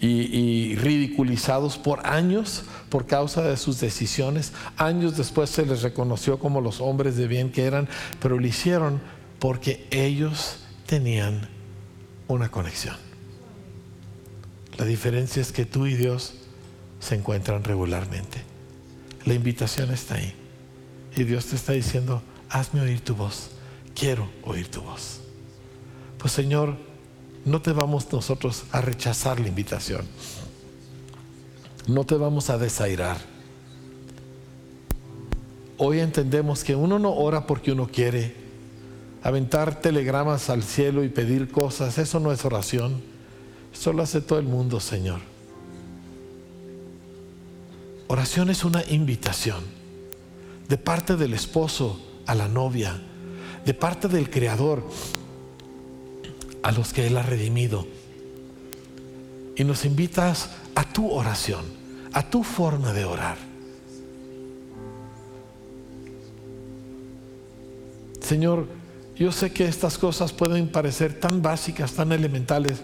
y, 0.00 0.76
ridiculizados 0.76 1.78
por 1.78 2.06
años 2.06 2.62
por 2.90 3.06
causa 3.06 3.42
de 3.42 3.56
sus 3.56 3.80
decisiones. 3.80 4.52
Años 4.76 5.16
después 5.16 5.50
se 5.50 5.66
les 5.66 5.82
reconoció 5.82 6.38
como 6.38 6.60
los 6.60 6.80
hombres 6.80 7.16
de 7.16 7.26
bien 7.26 7.50
que 7.50 7.64
eran, 7.64 7.88
pero 8.20 8.38
lo 8.38 8.46
hicieron 8.46 9.00
porque 9.40 9.84
ellos 9.90 10.58
tenían 10.86 11.48
una 12.28 12.52
conexión. 12.52 12.94
La 14.78 14.84
diferencia 14.84 15.42
es 15.42 15.50
que 15.50 15.64
tú 15.64 15.86
y 15.86 15.94
Dios 15.94 16.34
se 17.02 17.16
encuentran 17.16 17.64
regularmente. 17.64 18.38
La 19.24 19.34
invitación 19.34 19.90
está 19.90 20.14
ahí. 20.14 20.32
Y 21.16 21.24
Dios 21.24 21.46
te 21.46 21.56
está 21.56 21.72
diciendo, 21.72 22.22
hazme 22.48 22.80
oír 22.80 23.00
tu 23.00 23.14
voz. 23.14 23.50
Quiero 23.94 24.30
oír 24.44 24.70
tu 24.70 24.80
voz. 24.80 25.20
Pues 26.16 26.32
Señor, 26.32 26.76
no 27.44 27.60
te 27.60 27.72
vamos 27.72 28.10
nosotros 28.12 28.64
a 28.70 28.80
rechazar 28.80 29.40
la 29.40 29.48
invitación. 29.48 30.06
No 31.88 32.04
te 32.04 32.14
vamos 32.14 32.50
a 32.50 32.56
desairar. 32.56 33.18
Hoy 35.78 35.98
entendemos 35.98 36.62
que 36.62 36.76
uno 36.76 37.00
no 37.00 37.12
ora 37.12 37.48
porque 37.48 37.72
uno 37.72 37.88
quiere. 37.88 38.36
Aventar 39.24 39.80
telegramas 39.80 40.50
al 40.50 40.62
cielo 40.62 41.02
y 41.02 41.08
pedir 41.08 41.50
cosas, 41.50 41.98
eso 41.98 42.20
no 42.20 42.30
es 42.30 42.44
oración. 42.44 43.02
Eso 43.72 43.92
lo 43.92 44.04
hace 44.04 44.20
todo 44.20 44.38
el 44.38 44.46
mundo, 44.46 44.78
Señor. 44.78 45.31
Oración 48.12 48.50
es 48.50 48.62
una 48.62 48.84
invitación 48.90 49.64
de 50.68 50.76
parte 50.76 51.16
del 51.16 51.32
esposo 51.32 51.98
a 52.26 52.34
la 52.34 52.46
novia, 52.46 53.00
de 53.64 53.72
parte 53.72 54.06
del 54.06 54.28
Creador 54.28 54.86
a 56.62 56.72
los 56.72 56.92
que 56.92 57.06
Él 57.06 57.16
ha 57.16 57.22
redimido. 57.22 57.86
Y 59.56 59.64
nos 59.64 59.86
invitas 59.86 60.50
a 60.74 60.84
tu 60.92 61.10
oración, 61.10 61.64
a 62.12 62.28
tu 62.28 62.42
forma 62.42 62.92
de 62.92 63.06
orar. 63.06 63.38
Señor, 68.20 68.66
yo 69.16 69.32
sé 69.32 69.54
que 69.54 69.64
estas 69.64 69.96
cosas 69.96 70.34
pueden 70.34 70.68
parecer 70.68 71.18
tan 71.18 71.40
básicas, 71.40 71.94
tan 71.94 72.12
elementales, 72.12 72.82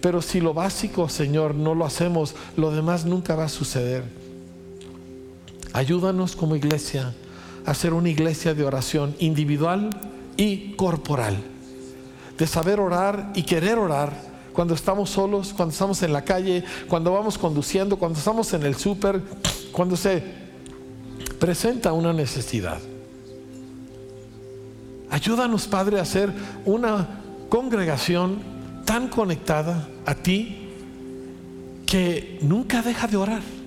pero 0.00 0.22
si 0.22 0.40
lo 0.40 0.54
básico, 0.54 1.10
Señor, 1.10 1.54
no 1.54 1.74
lo 1.74 1.84
hacemos, 1.84 2.34
lo 2.56 2.70
demás 2.70 3.04
nunca 3.04 3.34
va 3.34 3.44
a 3.44 3.50
suceder. 3.50 4.29
Ayúdanos 5.72 6.36
como 6.36 6.56
iglesia 6.56 7.14
a 7.64 7.74
ser 7.74 7.92
una 7.92 8.08
iglesia 8.08 8.54
de 8.54 8.64
oración 8.64 9.14
individual 9.18 9.90
y 10.36 10.72
corporal 10.72 11.36
de 12.40 12.46
saber 12.46 12.80
orar 12.80 13.32
y 13.34 13.42
querer 13.42 13.78
orar 13.78 14.14
cuando 14.54 14.72
estamos 14.72 15.10
solos, 15.10 15.52
cuando 15.54 15.74
estamos 15.74 16.02
en 16.02 16.10
la 16.14 16.24
calle, 16.24 16.64
cuando 16.88 17.12
vamos 17.12 17.36
conduciendo, 17.36 17.98
cuando 17.98 18.18
estamos 18.18 18.50
en 18.54 18.62
el 18.62 18.76
súper, 18.76 19.20
cuando 19.70 19.94
se 19.94 20.24
presenta 21.38 21.92
una 21.92 22.14
necesidad. 22.14 22.78
Ayúdanos, 25.10 25.66
Padre, 25.66 26.00
a 26.00 26.04
ser 26.06 26.32
una 26.64 27.20
congregación 27.50 28.38
tan 28.86 29.08
conectada 29.08 29.86
a 30.06 30.14
ti 30.14 30.70
que 31.84 32.38
nunca 32.40 32.80
deja 32.80 33.06
de 33.06 33.18
orar. 33.18 33.59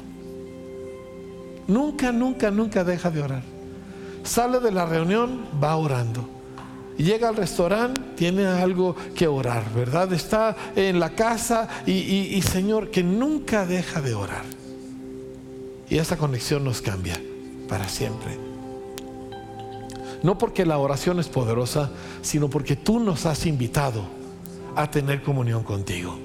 Nunca, 1.68 2.12
nunca, 2.12 2.52
nunca 2.52 2.84
deja 2.84 3.10
de 3.10 3.22
orar. 3.22 3.44
Sale 4.24 4.60
de 4.60 4.72
la 4.72 4.86
reunión, 4.86 5.46
va 5.62 5.76
orando 5.76 6.34
llega 6.98 7.30
al 7.30 7.36
restaurante, 7.36 8.02
tiene 8.16 8.46
algo 8.46 8.96
que 9.16 9.28
orar, 9.28 9.72
¿verdad? 9.74 10.12
Está 10.14 10.56
en 10.76 11.00
la 11.00 11.12
casa 11.12 11.68
y, 11.86 12.42
Señor, 12.42 12.92
que 12.92 13.04
nunca 13.04 13.66
deja 13.66 14.02
de 14.02 14.14
orar. 14.14 14.44
Y 15.90 15.98
esa 15.98 16.18
conexión 16.18 16.64
nos 16.64 16.82
cambia 16.82 17.20
para 17.68 17.88
siempre. 17.88 18.38
No 20.22 20.38
porque 20.38 20.66
la 20.66 20.78
oración 20.78 21.20
es 21.20 21.28
poderosa, 21.28 21.92
sino 22.22 22.50
porque 22.50 22.76
tú 22.76 23.00
nos 23.00 23.26
has 23.26 23.46
invitado 23.46 24.04
a 24.76 24.90
tener 24.90 25.22
comunión 25.22 25.64
contigo. 25.64 26.18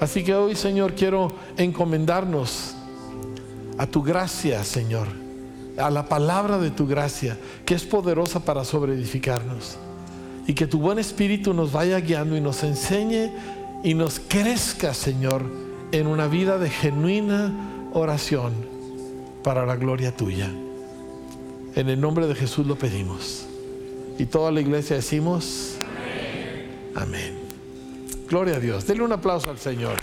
Así 0.00 0.24
que 0.24 0.34
hoy, 0.34 0.56
Señor, 0.56 0.94
quiero 0.94 1.32
encomendarnos 1.56 2.73
a 3.78 3.86
tu 3.86 4.02
gracia, 4.02 4.62
Señor 4.64 5.24
a 5.76 5.90
la 5.90 6.08
palabra 6.08 6.58
de 6.58 6.70
tu 6.70 6.86
gracia, 6.86 7.36
que 7.64 7.74
es 7.74 7.84
poderosa 7.84 8.40
para 8.40 8.64
sobreedificarnos. 8.64 9.76
Y 10.46 10.54
que 10.54 10.66
tu 10.66 10.78
buen 10.78 10.98
espíritu 10.98 11.54
nos 11.54 11.72
vaya 11.72 11.98
guiando 12.00 12.36
y 12.36 12.40
nos 12.40 12.62
enseñe 12.62 13.32
y 13.82 13.94
nos 13.94 14.20
crezca, 14.20 14.94
Señor, 14.94 15.42
en 15.90 16.06
una 16.06 16.26
vida 16.26 16.58
de 16.58 16.70
genuina 16.70 17.90
oración 17.92 18.52
para 19.42 19.64
la 19.64 19.76
gloria 19.76 20.14
tuya. 20.14 20.50
En 21.74 21.88
el 21.88 22.00
nombre 22.00 22.26
de 22.26 22.34
Jesús 22.34 22.66
lo 22.66 22.76
pedimos. 22.76 23.46
Y 24.18 24.26
toda 24.26 24.52
la 24.52 24.60
iglesia 24.60 24.96
decimos, 24.96 25.76
amén. 26.94 27.38
Gloria 28.28 28.56
a 28.56 28.60
Dios. 28.60 28.86
Denle 28.86 29.04
un 29.04 29.12
aplauso 29.12 29.50
al 29.50 29.58
Señor. 29.58 29.96